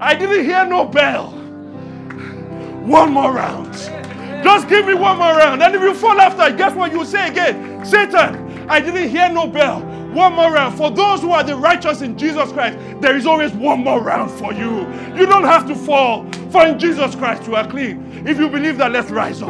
I 0.00 0.14
didn't 0.14 0.44
hear 0.44 0.66
no 0.66 0.84
bell. 0.84 1.30
One 2.84 3.12
more 3.12 3.32
round. 3.32 3.74
Just 4.44 4.68
give 4.68 4.86
me 4.86 4.92
one 4.92 5.16
more 5.16 5.34
round. 5.34 5.62
And 5.62 5.74
if 5.74 5.80
you 5.80 5.94
fall 5.94 6.20
after, 6.20 6.54
guess 6.54 6.74
what 6.76 6.92
you 6.92 7.02
say 7.06 7.28
again? 7.28 7.82
Satan, 7.84 8.68
I 8.68 8.78
didn't 8.78 9.08
hear 9.08 9.30
no 9.30 9.46
bell. 9.46 9.80
One 10.12 10.34
more 10.34 10.52
round. 10.52 10.76
For 10.76 10.90
those 10.90 11.22
who 11.22 11.32
are 11.32 11.42
the 11.42 11.56
righteous 11.56 12.02
in 12.02 12.18
Jesus 12.18 12.52
Christ, 12.52 12.76
there 13.00 13.16
is 13.16 13.24
always 13.26 13.52
one 13.52 13.82
more 13.82 14.02
round 14.02 14.30
for 14.30 14.52
you. 14.52 14.80
You 15.16 15.24
don't 15.24 15.44
have 15.44 15.66
to 15.68 15.74
fall. 15.74 16.30
For 16.50 16.66
in 16.66 16.78
Jesus 16.78 17.14
Christ, 17.14 17.46
you 17.46 17.56
are 17.56 17.66
clean. 17.66 18.26
If 18.28 18.38
you 18.38 18.50
believe 18.50 18.76
that, 18.78 18.92
let's 18.92 19.10
rise 19.10 19.40
up. 19.40 19.48